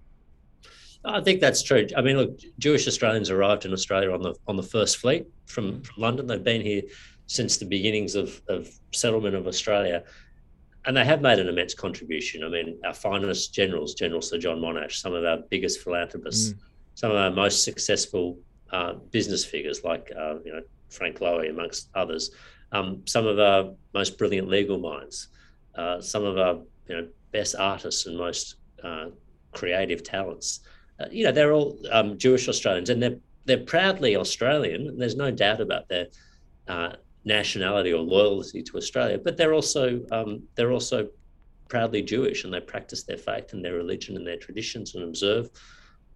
I 1.04 1.20
think 1.20 1.40
that's 1.40 1.62
true. 1.62 1.86
I 1.96 2.02
mean, 2.02 2.16
look, 2.16 2.40
Jewish 2.58 2.88
Australians 2.88 3.30
arrived 3.30 3.64
in 3.64 3.72
Australia 3.72 4.10
on 4.10 4.20
the 4.20 4.34
on 4.48 4.56
the 4.56 4.64
first 4.64 4.96
fleet 4.96 5.26
from, 5.46 5.80
from 5.82 6.02
London. 6.02 6.26
They've 6.26 6.42
been 6.42 6.60
here 6.60 6.82
since 7.28 7.56
the 7.56 7.66
beginnings 7.66 8.16
of, 8.16 8.40
of 8.48 8.68
settlement 8.92 9.36
of 9.36 9.46
Australia, 9.46 10.02
and 10.88 10.96
they 10.96 11.04
have 11.04 11.20
made 11.20 11.38
an 11.38 11.48
immense 11.48 11.74
contribution. 11.74 12.42
I 12.42 12.48
mean, 12.48 12.80
our 12.82 12.94
finest 12.94 13.52
generals, 13.52 13.94
General 13.94 14.22
Sir 14.22 14.38
John 14.38 14.58
Monash, 14.58 14.92
some 14.92 15.12
of 15.12 15.22
our 15.22 15.36
biggest 15.50 15.80
philanthropists, 15.82 16.54
mm. 16.54 16.58
some 16.94 17.10
of 17.10 17.18
our 17.18 17.30
most 17.30 17.62
successful 17.62 18.38
uh, 18.72 18.94
business 19.10 19.44
figures 19.44 19.84
like 19.84 20.10
uh, 20.18 20.36
you 20.44 20.52
know 20.52 20.62
Frank 20.88 21.18
Lowy 21.18 21.50
amongst 21.50 21.90
others, 21.94 22.30
um, 22.72 23.02
some 23.04 23.26
of 23.26 23.38
our 23.38 23.74
most 23.92 24.16
brilliant 24.16 24.48
legal 24.48 24.78
minds, 24.78 25.28
uh, 25.74 26.00
some 26.00 26.24
of 26.24 26.38
our 26.38 26.54
you 26.88 26.96
know 26.96 27.08
best 27.32 27.54
artists 27.54 28.06
and 28.06 28.16
most 28.16 28.56
uh, 28.82 29.08
creative 29.52 30.02
talents. 30.02 30.60
Uh, 30.98 31.06
you 31.10 31.24
know 31.24 31.32
they're 31.32 31.52
all 31.52 31.78
um, 31.92 32.16
Jewish 32.16 32.48
Australians 32.48 32.88
and 32.88 33.02
they're 33.02 33.18
they're 33.48 33.58
proudly 33.58 34.14
Australian. 34.14 34.86
And 34.88 35.00
there's 35.00 35.16
no 35.16 35.30
doubt 35.30 35.60
about 35.60 35.88
their 35.88 36.06
uh, 36.68 36.92
nationality 37.28 37.92
or 37.92 38.02
loyalty 38.02 38.62
to 38.62 38.76
Australia, 38.76 39.18
but 39.26 39.36
they're 39.36 39.54
also 39.54 39.84
um, 40.10 40.42
they're 40.54 40.72
also 40.72 41.08
proudly 41.68 42.02
Jewish 42.02 42.44
and 42.44 42.52
they 42.52 42.60
practice 42.60 43.02
their 43.04 43.18
faith 43.18 43.52
and 43.52 43.64
their 43.64 43.74
religion 43.74 44.16
and 44.16 44.26
their 44.26 44.38
traditions 44.38 44.94
and 44.94 45.04
observe 45.04 45.50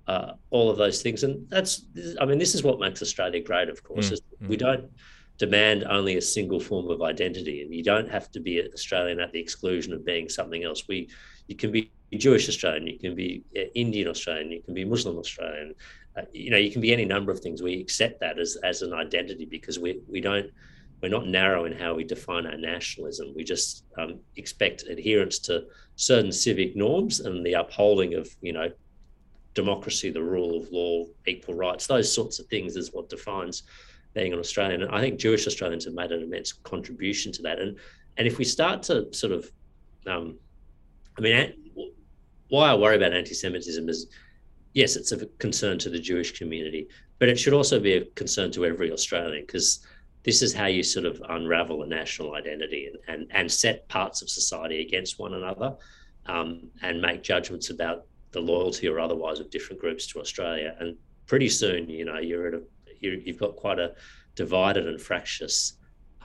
uh, 0.09 0.33
all 0.51 0.71
of 0.71 0.79
those 0.79 1.03
things. 1.03 1.23
And 1.23 1.49
that's, 1.49 1.85
I 2.21 2.25
mean, 2.25 2.39
this 2.39 2.55
is 2.55 2.63
what 2.63 2.81
makes 2.81 3.03
Australia 3.03 3.41
great, 3.41 3.69
of 3.69 3.83
course. 3.83 4.11
Mm, 4.11 4.21
mm. 4.43 4.49
We 4.49 4.57
don't 4.57 4.91
demand 5.39 5.85
only 5.85 6.17
a 6.17 6.21
single 6.21 6.61
form 6.61 6.91
of 6.91 7.03
identity, 7.03 7.63
and 7.63 7.75
you 7.75 7.83
don't 7.83 8.11
have 8.11 8.31
to 8.33 8.41
be 8.41 8.63
Australian 8.73 9.21
at 9.21 9.33
the 9.33 9.41
exclusion 9.41 9.93
of 9.93 10.05
being 10.05 10.29
something 10.29 10.65
else. 10.65 10.89
We, 10.89 11.09
you 11.49 11.57
can 11.57 11.71
be 11.71 11.91
Jewish 12.17 12.49
Australian, 12.49 12.87
you 12.87 12.99
can 12.99 13.15
be 13.15 13.43
uh, 13.57 13.63
Indian 13.75 14.09
Australian, 14.09 14.51
you 14.51 14.63
can 14.63 14.75
be 14.75 14.85
Muslim 14.85 15.17
Australian. 15.19 15.75
Uh, 16.17 16.23
you 16.33 16.51
know, 16.51 16.59
you 16.59 16.71
can 16.71 16.83
be 16.83 16.93
any 16.93 17.07
number 17.07 17.33
of 17.33 17.41
things. 17.41 17.63
We 17.63 17.81
accept 17.81 18.21
that 18.21 18.39
as 18.39 18.57
as 18.57 18.83
an 18.83 18.93
identity 18.93 19.47
because 19.47 19.79
we 19.79 20.01
we 20.09 20.21
don't 20.21 20.51
we're 21.03 21.09
not 21.09 21.27
narrow 21.27 21.65
in 21.65 21.73
how 21.73 21.95
we 21.95 22.05
define 22.05 22.47
our 22.47 22.57
nationalism. 22.57 23.33
We 23.35 23.43
just 23.43 23.85
um, 23.99 24.21
expect 24.37 24.85
adherence 24.85 25.41
to 25.41 25.65
certain 25.97 26.31
civic 26.31 26.77
norms 26.77 27.21
and 27.21 27.45
the 27.45 27.55
upholding 27.55 28.15
of 28.15 28.29
you 28.41 28.53
know 28.53 28.69
democracy, 29.55 30.11
the 30.11 30.23
rule 30.23 30.57
of 30.57 30.71
law, 30.71 31.05
equal 31.27 31.55
rights, 31.55 31.87
those 31.87 32.13
sorts 32.13 32.39
of 32.39 32.47
things 32.47 32.77
is 32.77 32.93
what 32.93 33.09
defines 33.09 33.65
being 34.15 34.33
an 34.33 34.39
Australian. 34.39 34.83
And 34.83 34.95
I 34.95 35.01
think 35.01 35.19
Jewish 35.19 35.47
Australians 35.47 35.85
have 35.85 35.95
made 35.95 36.13
an 36.13 36.23
immense 36.23 36.53
contribution 36.53 37.33
to 37.33 37.43
that. 37.43 37.59
And 37.59 37.79
and 38.17 38.27
if 38.27 38.39
we 38.39 38.45
start 38.45 38.83
to 38.85 39.13
sort 39.13 39.33
of, 39.33 39.51
um, 40.07 40.39
I 41.19 41.21
mean, 41.23 41.55
why 42.49 42.71
I 42.71 42.75
worry 42.75 42.97
about 42.97 43.15
anti-Semitism 43.15 43.89
is, 43.89 44.09
yes, 44.75 44.97
it's 44.97 45.13
a 45.13 45.27
concern 45.39 45.79
to 45.79 45.89
the 45.89 45.99
Jewish 45.99 46.39
community, 46.39 46.89
but 47.19 47.31
it 47.31 47.39
should 47.39 47.55
also 47.55 47.81
be 47.81 47.95
a 47.95 48.05
concern 48.15 48.53
to 48.53 48.67
every 48.67 48.93
Australian 48.93 49.45
because 49.47 49.87
this 50.25 50.43
is 50.43 50.55
how 50.55 50.67
you 50.67 50.83
sort 50.83 51.07
of 51.07 51.21
unravel 51.29 51.83
a 51.83 51.87
national 51.87 52.35
identity 52.35 52.89
and, 52.89 52.97
and, 53.09 53.31
and 53.33 53.51
set 53.51 53.89
parts 53.89 54.23
of 54.23 54.31
society 54.31 54.81
against 54.81 55.19
one 55.19 55.35
another 55.35 55.77
um, 56.27 56.71
and 56.83 57.01
make 57.01 57.23
judgments 57.23 57.71
about 57.71 58.07
the 58.31 58.41
loyalty 58.41 58.89
or 58.89 59.01
otherwise 59.01 59.41
of 59.41 59.51
different 59.51 59.81
groups 59.81 60.07
to 60.07 60.21
Australia. 60.21 60.75
And 60.79 60.97
pretty 61.27 61.49
soon, 61.49 61.89
you 61.89 62.05
know, 62.05 62.19
you're 62.19 62.49
at 62.49 62.55
a, 62.55 62.63
you 63.01 63.23
have 63.27 63.39
got 63.39 63.57
quite 63.57 63.79
a 63.79 63.95
divided 64.35 64.87
and 64.87 65.01
fractious 65.01 65.75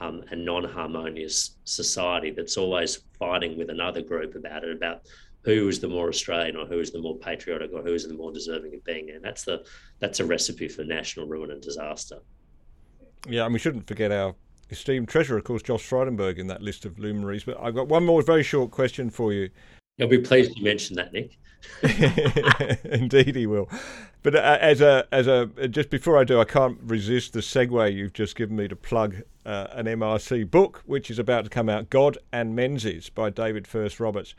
um, 0.00 0.22
and 0.30 0.44
non-harmonious 0.44 1.56
society 1.64 2.30
that's 2.30 2.56
always 2.56 3.00
fighting 3.18 3.58
with 3.58 3.68
another 3.68 4.00
group 4.00 4.36
about 4.36 4.64
it, 4.64 4.76
about 4.76 5.02
who 5.42 5.68
is 5.68 5.80
the 5.80 5.88
more 5.88 6.08
Australian 6.08 6.56
or 6.56 6.66
who 6.66 6.78
is 6.78 6.92
the 6.92 7.00
more 7.00 7.18
patriotic 7.18 7.70
or 7.72 7.82
who 7.82 7.94
is 7.94 8.06
the 8.06 8.14
more 8.14 8.32
deserving 8.32 8.74
of 8.74 8.84
being 8.84 9.06
there. 9.06 9.16
And 9.16 9.24
that's 9.24 9.44
the 9.44 9.64
that's 9.98 10.20
a 10.20 10.24
recipe 10.24 10.68
for 10.68 10.84
national 10.84 11.26
ruin 11.26 11.50
and 11.50 11.60
disaster. 11.60 12.18
Yeah, 13.26 13.44
and 13.44 13.52
we 13.52 13.58
shouldn't 13.58 13.86
forget 13.86 14.12
our 14.12 14.34
esteemed 14.70 15.08
treasurer, 15.08 15.38
of 15.38 15.44
course, 15.44 15.62
Josh 15.62 15.88
Frydenberg, 15.88 16.38
in 16.38 16.46
that 16.48 16.62
list 16.62 16.84
of 16.84 16.98
luminaries. 16.98 17.44
But 17.44 17.58
I've 17.60 17.74
got 17.74 17.88
one 17.88 18.04
more 18.04 18.22
very 18.22 18.42
short 18.42 18.70
question 18.70 19.10
for 19.10 19.32
you. 19.32 19.50
I'll 20.00 20.06
be 20.06 20.18
pleased 20.18 20.56
you 20.56 20.64
mentioned 20.64 20.98
that, 20.98 21.12
Nick. 21.12 21.38
Indeed, 22.84 23.34
he 23.34 23.46
will. 23.46 23.68
But 24.22 24.36
uh, 24.36 24.58
as 24.60 24.80
a 24.80 25.06
as 25.10 25.26
a 25.26 25.46
just 25.68 25.90
before 25.90 26.18
I 26.18 26.24
do, 26.24 26.40
I 26.40 26.44
can't 26.44 26.78
resist 26.82 27.32
the 27.32 27.40
segue 27.40 27.92
you've 27.92 28.12
just 28.12 28.36
given 28.36 28.56
me 28.56 28.68
to 28.68 28.76
plug 28.76 29.22
uh, 29.44 29.68
an 29.72 29.86
MRC 29.86 30.50
book, 30.50 30.82
which 30.86 31.10
is 31.10 31.18
about 31.18 31.44
to 31.44 31.50
come 31.50 31.68
out, 31.68 31.90
God 31.90 32.18
and 32.32 32.54
Menzies 32.54 33.10
by 33.10 33.30
David 33.30 33.66
Furse-Roberts, 33.66 34.34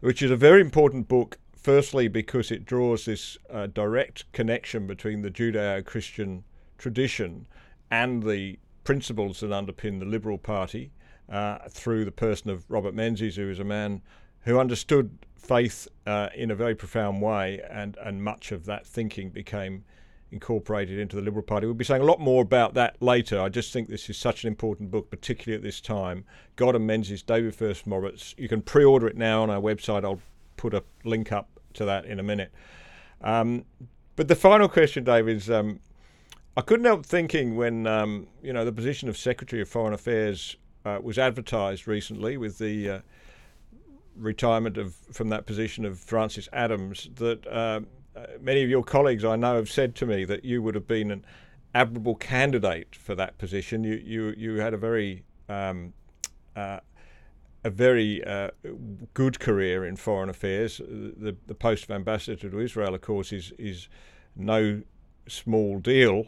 which 0.00 0.22
is 0.22 0.30
a 0.30 0.36
very 0.36 0.60
important 0.60 1.08
book. 1.08 1.38
Firstly, 1.56 2.08
because 2.08 2.50
it 2.50 2.66
draws 2.66 3.06
this 3.06 3.38
uh, 3.48 3.66
direct 3.68 4.30
connection 4.32 4.86
between 4.86 5.22
the 5.22 5.30
Judeo-Christian 5.30 6.44
tradition 6.76 7.46
and 7.90 8.22
the 8.22 8.58
principles 8.84 9.40
that 9.40 9.50
underpin 9.50 9.98
the 9.98 10.06
Liberal 10.06 10.38
Party 10.38 10.92
uh, 11.28 11.58
through 11.70 12.04
the 12.04 12.12
person 12.12 12.50
of 12.50 12.64
Robert 12.68 12.94
Menzies, 12.94 13.36
who 13.36 13.50
is 13.50 13.58
a 13.58 13.64
man 13.64 14.02
who 14.40 14.58
understood 14.58 15.18
faith 15.36 15.88
uh, 16.06 16.28
in 16.34 16.50
a 16.50 16.54
very 16.54 16.74
profound 16.74 17.22
way, 17.22 17.60
and, 17.70 17.96
and 18.02 18.22
much 18.22 18.52
of 18.52 18.66
that 18.66 18.86
thinking 18.86 19.30
became 19.30 19.84
incorporated 20.30 20.98
into 20.98 21.16
the 21.16 21.22
Liberal 21.22 21.44
Party. 21.44 21.66
We'll 21.66 21.74
be 21.74 21.84
saying 21.84 22.02
a 22.02 22.06
lot 22.06 22.20
more 22.20 22.42
about 22.42 22.74
that 22.74 23.00
later. 23.00 23.40
I 23.40 23.48
just 23.48 23.72
think 23.72 23.88
this 23.88 24.10
is 24.10 24.18
such 24.18 24.42
an 24.44 24.48
important 24.48 24.90
book, 24.90 25.08
particularly 25.08 25.56
at 25.56 25.62
this 25.62 25.80
time. 25.80 26.24
God 26.56 26.74
and 26.74 26.86
Menzies, 26.86 27.22
David 27.22 27.54
Furse-Roberts. 27.54 28.34
You 28.36 28.48
can 28.48 28.60
pre 28.60 28.84
order 28.84 29.06
it 29.06 29.16
now 29.16 29.42
on 29.42 29.50
our 29.50 29.60
website. 29.60 30.04
I'll 30.04 30.20
put 30.56 30.74
a 30.74 30.82
link 31.04 31.30
up 31.30 31.48
to 31.74 31.84
that 31.84 32.04
in 32.04 32.18
a 32.18 32.22
minute. 32.22 32.52
Um, 33.20 33.64
but 34.16 34.28
the 34.28 34.34
final 34.34 34.68
question, 34.68 35.04
Dave, 35.04 35.28
is 35.28 35.50
um, 35.50 35.80
I 36.56 36.60
couldn't 36.60 36.86
help 36.86 37.04
thinking 37.04 37.56
when 37.56 37.86
um, 37.86 38.28
you 38.42 38.52
know 38.52 38.64
the 38.64 38.72
position 38.72 39.08
of 39.08 39.16
Secretary 39.16 39.60
of 39.60 39.68
Foreign 39.68 39.92
Affairs 39.92 40.56
uh, 40.84 40.98
was 41.02 41.18
advertised 41.18 41.88
recently 41.88 42.36
with 42.36 42.58
the 42.58 42.90
uh, 42.90 42.98
retirement 44.16 44.78
of 44.78 44.94
from 45.12 45.30
that 45.30 45.46
position 45.46 45.84
of 45.84 45.98
Frances 45.98 46.48
Adams 46.52 47.10
that 47.16 47.44
uh, 47.48 47.80
uh, 48.14 48.26
many 48.40 48.62
of 48.62 48.70
your 48.70 48.84
colleagues 48.84 49.24
I 49.24 49.34
know 49.34 49.56
have 49.56 49.70
said 49.70 49.96
to 49.96 50.06
me 50.06 50.24
that 50.26 50.44
you 50.44 50.62
would 50.62 50.76
have 50.76 50.86
been 50.86 51.10
an 51.10 51.24
admirable 51.74 52.14
candidate 52.14 52.94
for 52.94 53.16
that 53.16 53.36
position. 53.38 53.82
You 53.82 53.94
you 54.04 54.34
you 54.36 54.60
had 54.60 54.74
a 54.74 54.78
very 54.78 55.24
um, 55.48 55.92
uh, 56.54 56.78
a 57.64 57.70
very 57.70 58.22
uh, 58.22 58.50
good 59.14 59.40
career 59.40 59.84
in 59.84 59.96
foreign 59.96 60.28
affairs. 60.28 60.78
The 60.78 61.34
the 61.48 61.54
post 61.56 61.84
of 61.84 61.90
ambassador 61.90 62.48
to 62.48 62.60
Israel, 62.60 62.94
of 62.94 63.00
course, 63.00 63.32
is 63.32 63.52
is 63.58 63.88
no 64.36 64.82
small 65.28 65.78
deal. 65.78 66.26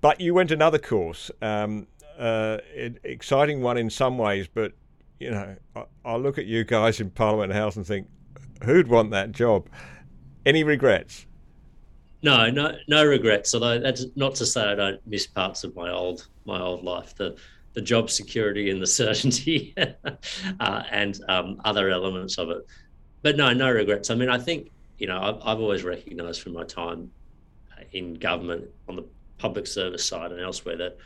But 0.00 0.20
you 0.20 0.34
went 0.34 0.50
another 0.50 0.78
course, 0.78 1.30
um, 1.40 1.86
uh, 2.18 2.58
exciting 3.04 3.62
one 3.62 3.78
in 3.78 3.90
some 3.90 4.18
ways, 4.18 4.48
but 4.52 4.72
you 5.20 5.30
know, 5.30 5.56
I, 5.76 5.84
I, 6.04 6.16
look 6.16 6.38
at 6.38 6.46
you 6.46 6.64
guys 6.64 7.00
in 7.00 7.10
Parliament 7.10 7.52
House 7.52 7.76
and 7.76 7.86
think, 7.86 8.08
who'd 8.64 8.88
want 8.88 9.10
that 9.12 9.32
job? 9.32 9.68
Any 10.46 10.64
regrets? 10.64 11.26
No, 12.22 12.50
no, 12.50 12.76
no 12.88 13.04
regrets. 13.04 13.54
Although 13.54 13.78
that's 13.78 14.06
not 14.16 14.34
to 14.36 14.46
say 14.46 14.62
I 14.62 14.74
don't 14.74 15.00
miss 15.06 15.26
parts 15.26 15.64
of 15.64 15.74
my 15.76 15.90
old 15.90 16.26
my 16.44 16.60
old 16.60 16.84
life. 16.84 17.14
The 17.14 17.36
the 17.74 17.82
job 17.82 18.10
security 18.10 18.70
and 18.70 18.82
the 18.82 18.86
certainty, 19.02 19.74
uh, 20.58 20.82
and 20.90 21.20
um, 21.28 21.60
other 21.64 21.90
elements 21.90 22.38
of 22.38 22.50
it. 22.50 22.66
But 23.22 23.36
no, 23.36 23.52
no 23.52 23.70
regrets. 23.70 24.10
I 24.10 24.14
mean, 24.14 24.28
I 24.28 24.38
think 24.38 24.70
you 24.98 25.06
know 25.06 25.20
I've, 25.20 25.36
I've 25.44 25.60
always 25.60 25.84
recognised 25.84 26.42
from 26.42 26.54
my 26.54 26.64
time 26.64 27.10
in 27.92 28.14
government 28.14 28.68
on 28.88 28.96
the 28.96 29.04
public 29.38 29.66
service 29.66 30.04
side 30.04 30.32
and 30.32 30.40
elsewhere 30.40 30.76
that, 30.76 30.96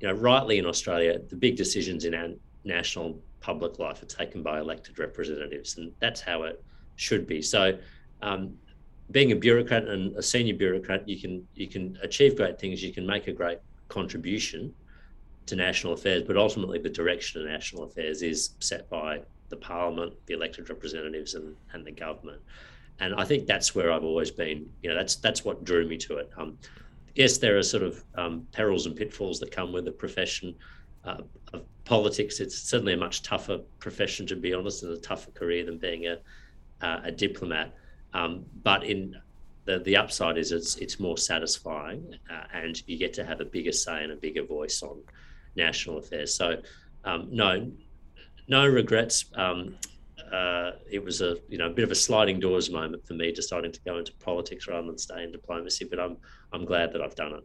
you 0.00 0.08
know, 0.08 0.14
rightly 0.14 0.58
in 0.58 0.66
Australia, 0.66 1.18
the 1.28 1.36
big 1.36 1.56
decisions 1.56 2.04
in 2.04 2.14
our 2.14 2.28
national 2.64 3.18
public 3.40 3.78
life 3.78 4.02
are 4.02 4.06
taken 4.06 4.42
by 4.42 4.58
elected 4.58 4.98
representatives, 4.98 5.78
and 5.78 5.92
that's 6.00 6.20
how 6.20 6.42
it 6.42 6.62
should 6.96 7.26
be. 7.26 7.40
So, 7.40 7.78
um, 8.22 8.54
being 9.10 9.32
a 9.32 9.36
bureaucrat 9.36 9.88
and 9.88 10.14
a 10.16 10.22
senior 10.22 10.54
bureaucrat, 10.54 11.08
you 11.08 11.18
can 11.18 11.46
you 11.54 11.66
can 11.66 11.98
achieve 12.02 12.36
great 12.36 12.60
things. 12.60 12.82
You 12.82 12.92
can 12.92 13.06
make 13.06 13.26
a 13.26 13.32
great 13.32 13.58
contribution 13.88 14.72
to 15.46 15.56
national 15.56 15.94
affairs, 15.94 16.22
but 16.26 16.36
ultimately 16.36 16.78
the 16.78 16.90
direction 16.90 17.40
of 17.40 17.48
national 17.48 17.84
affairs 17.84 18.22
is 18.22 18.50
set 18.60 18.88
by 18.88 19.20
the 19.48 19.56
parliament, 19.56 20.12
the 20.26 20.34
elected 20.34 20.70
representatives, 20.70 21.34
and 21.34 21.56
and 21.72 21.84
the 21.84 21.90
government 21.90 22.40
and 23.00 23.14
I 23.14 23.24
think 23.24 23.46
that's 23.46 23.74
where 23.74 23.92
I've 23.92 24.04
always 24.04 24.30
been. 24.30 24.68
You 24.82 24.90
know, 24.90 24.96
that's 24.96 25.16
that's 25.16 25.44
what 25.44 25.64
drew 25.64 25.86
me 25.86 25.96
to 25.98 26.18
it. 26.18 26.30
Um, 26.36 26.58
yes, 27.14 27.38
there 27.38 27.56
are 27.58 27.62
sort 27.62 27.82
of 27.82 28.04
um, 28.14 28.46
perils 28.52 28.86
and 28.86 28.94
pitfalls 28.94 29.40
that 29.40 29.50
come 29.50 29.72
with 29.72 29.86
the 29.86 29.92
profession 29.92 30.54
uh, 31.04 31.22
of 31.52 31.64
politics. 31.84 32.40
It's 32.40 32.56
certainly 32.56 32.92
a 32.92 32.96
much 32.96 33.22
tougher 33.22 33.58
profession, 33.78 34.26
to 34.28 34.36
be 34.36 34.54
honest, 34.54 34.82
and 34.82 34.92
a 34.92 35.00
tougher 35.00 35.30
career 35.32 35.64
than 35.64 35.78
being 35.78 36.06
a 36.06 36.18
uh, 36.82 37.00
a 37.04 37.10
diplomat. 37.10 37.74
Um, 38.12 38.44
but 38.62 38.84
in 38.84 39.16
the 39.64 39.78
the 39.80 39.96
upside 39.96 40.38
is 40.38 40.52
it's 40.52 40.76
it's 40.76 41.00
more 41.00 41.16
satisfying, 41.16 42.14
uh, 42.30 42.44
and 42.52 42.82
you 42.86 42.98
get 42.98 43.12
to 43.14 43.24
have 43.24 43.40
a 43.40 43.44
bigger 43.44 43.72
say 43.72 44.02
and 44.02 44.12
a 44.12 44.16
bigger 44.16 44.44
voice 44.44 44.82
on 44.82 44.98
national 45.56 45.98
affairs. 45.98 46.34
So, 46.34 46.60
um, 47.04 47.28
no, 47.30 47.70
no 48.48 48.66
regrets. 48.66 49.24
Um, 49.34 49.76
uh, 50.32 50.72
it 50.90 51.02
was 51.02 51.20
a 51.20 51.36
you 51.48 51.58
know 51.58 51.66
a 51.66 51.70
bit 51.70 51.84
of 51.84 51.90
a 51.90 51.94
sliding 51.94 52.40
doors 52.40 52.70
moment 52.70 53.06
for 53.06 53.14
me 53.14 53.32
deciding 53.32 53.72
to 53.72 53.80
go 53.82 53.98
into 53.98 54.12
politics 54.14 54.68
rather 54.68 54.86
than 54.86 54.98
stay 54.98 55.22
in 55.22 55.32
diplomacy. 55.32 55.86
But 55.88 56.00
I'm 56.00 56.16
I'm 56.52 56.64
glad 56.64 56.92
that 56.92 57.02
I've 57.02 57.14
done 57.14 57.34
it. 57.34 57.44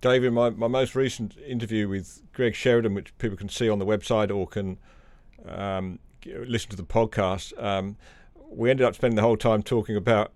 David, 0.00 0.32
my, 0.32 0.48
my 0.50 0.66
most 0.66 0.94
recent 0.94 1.36
interview 1.46 1.86
with 1.86 2.22
Greg 2.32 2.54
Sheridan, 2.54 2.94
which 2.94 3.16
people 3.18 3.36
can 3.36 3.50
see 3.50 3.68
on 3.68 3.78
the 3.78 3.84
website 3.84 4.34
or 4.34 4.46
can 4.46 4.78
um, 5.46 5.98
listen 6.24 6.70
to 6.70 6.76
the 6.76 6.84
podcast, 6.84 7.52
um, 7.62 7.98
we 8.48 8.70
ended 8.70 8.86
up 8.86 8.94
spending 8.94 9.16
the 9.16 9.22
whole 9.22 9.36
time 9.36 9.62
talking 9.62 9.96
about 9.96 10.32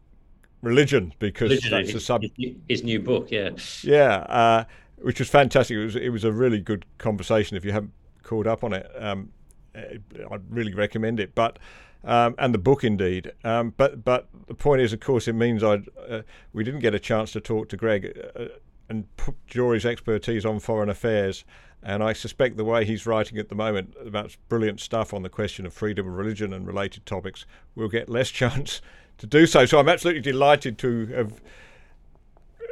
religion 0.61 1.15
because 1.19 1.49
religion, 1.49 1.71
that's 1.71 1.89
his, 1.89 2.03
a 2.03 2.05
sub. 2.05 2.23
His 2.69 2.85
new 2.85 3.01
book, 3.01 3.31
yeah. 3.31 3.51
Yeah, 3.83 4.17
uh, 4.17 4.65
which 4.99 5.19
was 5.19 5.31
fantastic. 5.31 5.77
It 5.77 5.85
was 5.85 5.97
it 5.97 6.11
was 6.11 6.25
a 6.25 6.33
really 6.33 6.61
good 6.61 6.85
conversation. 6.99 7.57
If 7.57 7.65
you 7.65 7.73
haven't 7.73 7.93
called 8.23 8.47
up 8.47 8.65
on 8.65 8.73
it, 8.73 8.91
um, 8.99 9.31
I'd 9.75 10.51
really 10.51 10.75
recommend 10.75 11.21
it. 11.21 11.35
But 11.35 11.59
um, 12.05 12.35
and 12.39 12.53
the 12.53 12.59
book 12.59 12.85
indeed. 12.85 13.33
Um, 13.45 13.73
but 13.77 14.05
but 14.05 14.29
the 14.47 14.55
point 14.55 14.83
is, 14.83 14.93
of 14.93 15.01
course, 15.01 15.27
it 15.27 15.33
means 15.33 15.63
I 15.63 15.83
uh, 16.09 16.23
we 16.53 16.65
didn't 16.65 16.81
get 16.81 16.95
a 16.95 16.99
chance 16.99 17.33
to 17.33 17.41
talk 17.41 17.69
to 17.71 17.77
Greg 17.77 18.19
uh, 18.39 18.47
and 18.89 19.15
put 19.17 19.35
Jory's 19.47 19.87
expertise 19.87 20.45
on 20.45 20.61
foreign 20.61 20.89
affairs. 20.89 21.45
And 21.83 22.03
I 22.03 22.15
suspect 22.15 22.57
the 22.57 22.65
way 22.65 22.87
he's 22.87 23.05
writing 23.07 23.37
at 23.39 23.51
the 23.51 23.55
moment 23.55 23.95
about 24.05 24.37
brilliant 24.49 24.81
stuff 24.81 25.13
on 25.13 25.23
the 25.23 25.29
question 25.29 25.67
of 25.67 25.75
freedom 25.75 26.09
of 26.09 26.15
religion 26.15 26.55
and 26.55 26.67
related 26.67 27.05
topics, 27.05 27.45
we'll 27.75 27.89
get 27.89 28.09
less 28.09 28.31
chance 28.31 28.81
to 29.19 29.27
do 29.27 29.47
so. 29.47 29.67
So 29.67 29.79
I'm 29.79 29.89
absolutely 29.89 30.23
delighted 30.23 30.79
to 30.79 31.07
have 31.07 31.43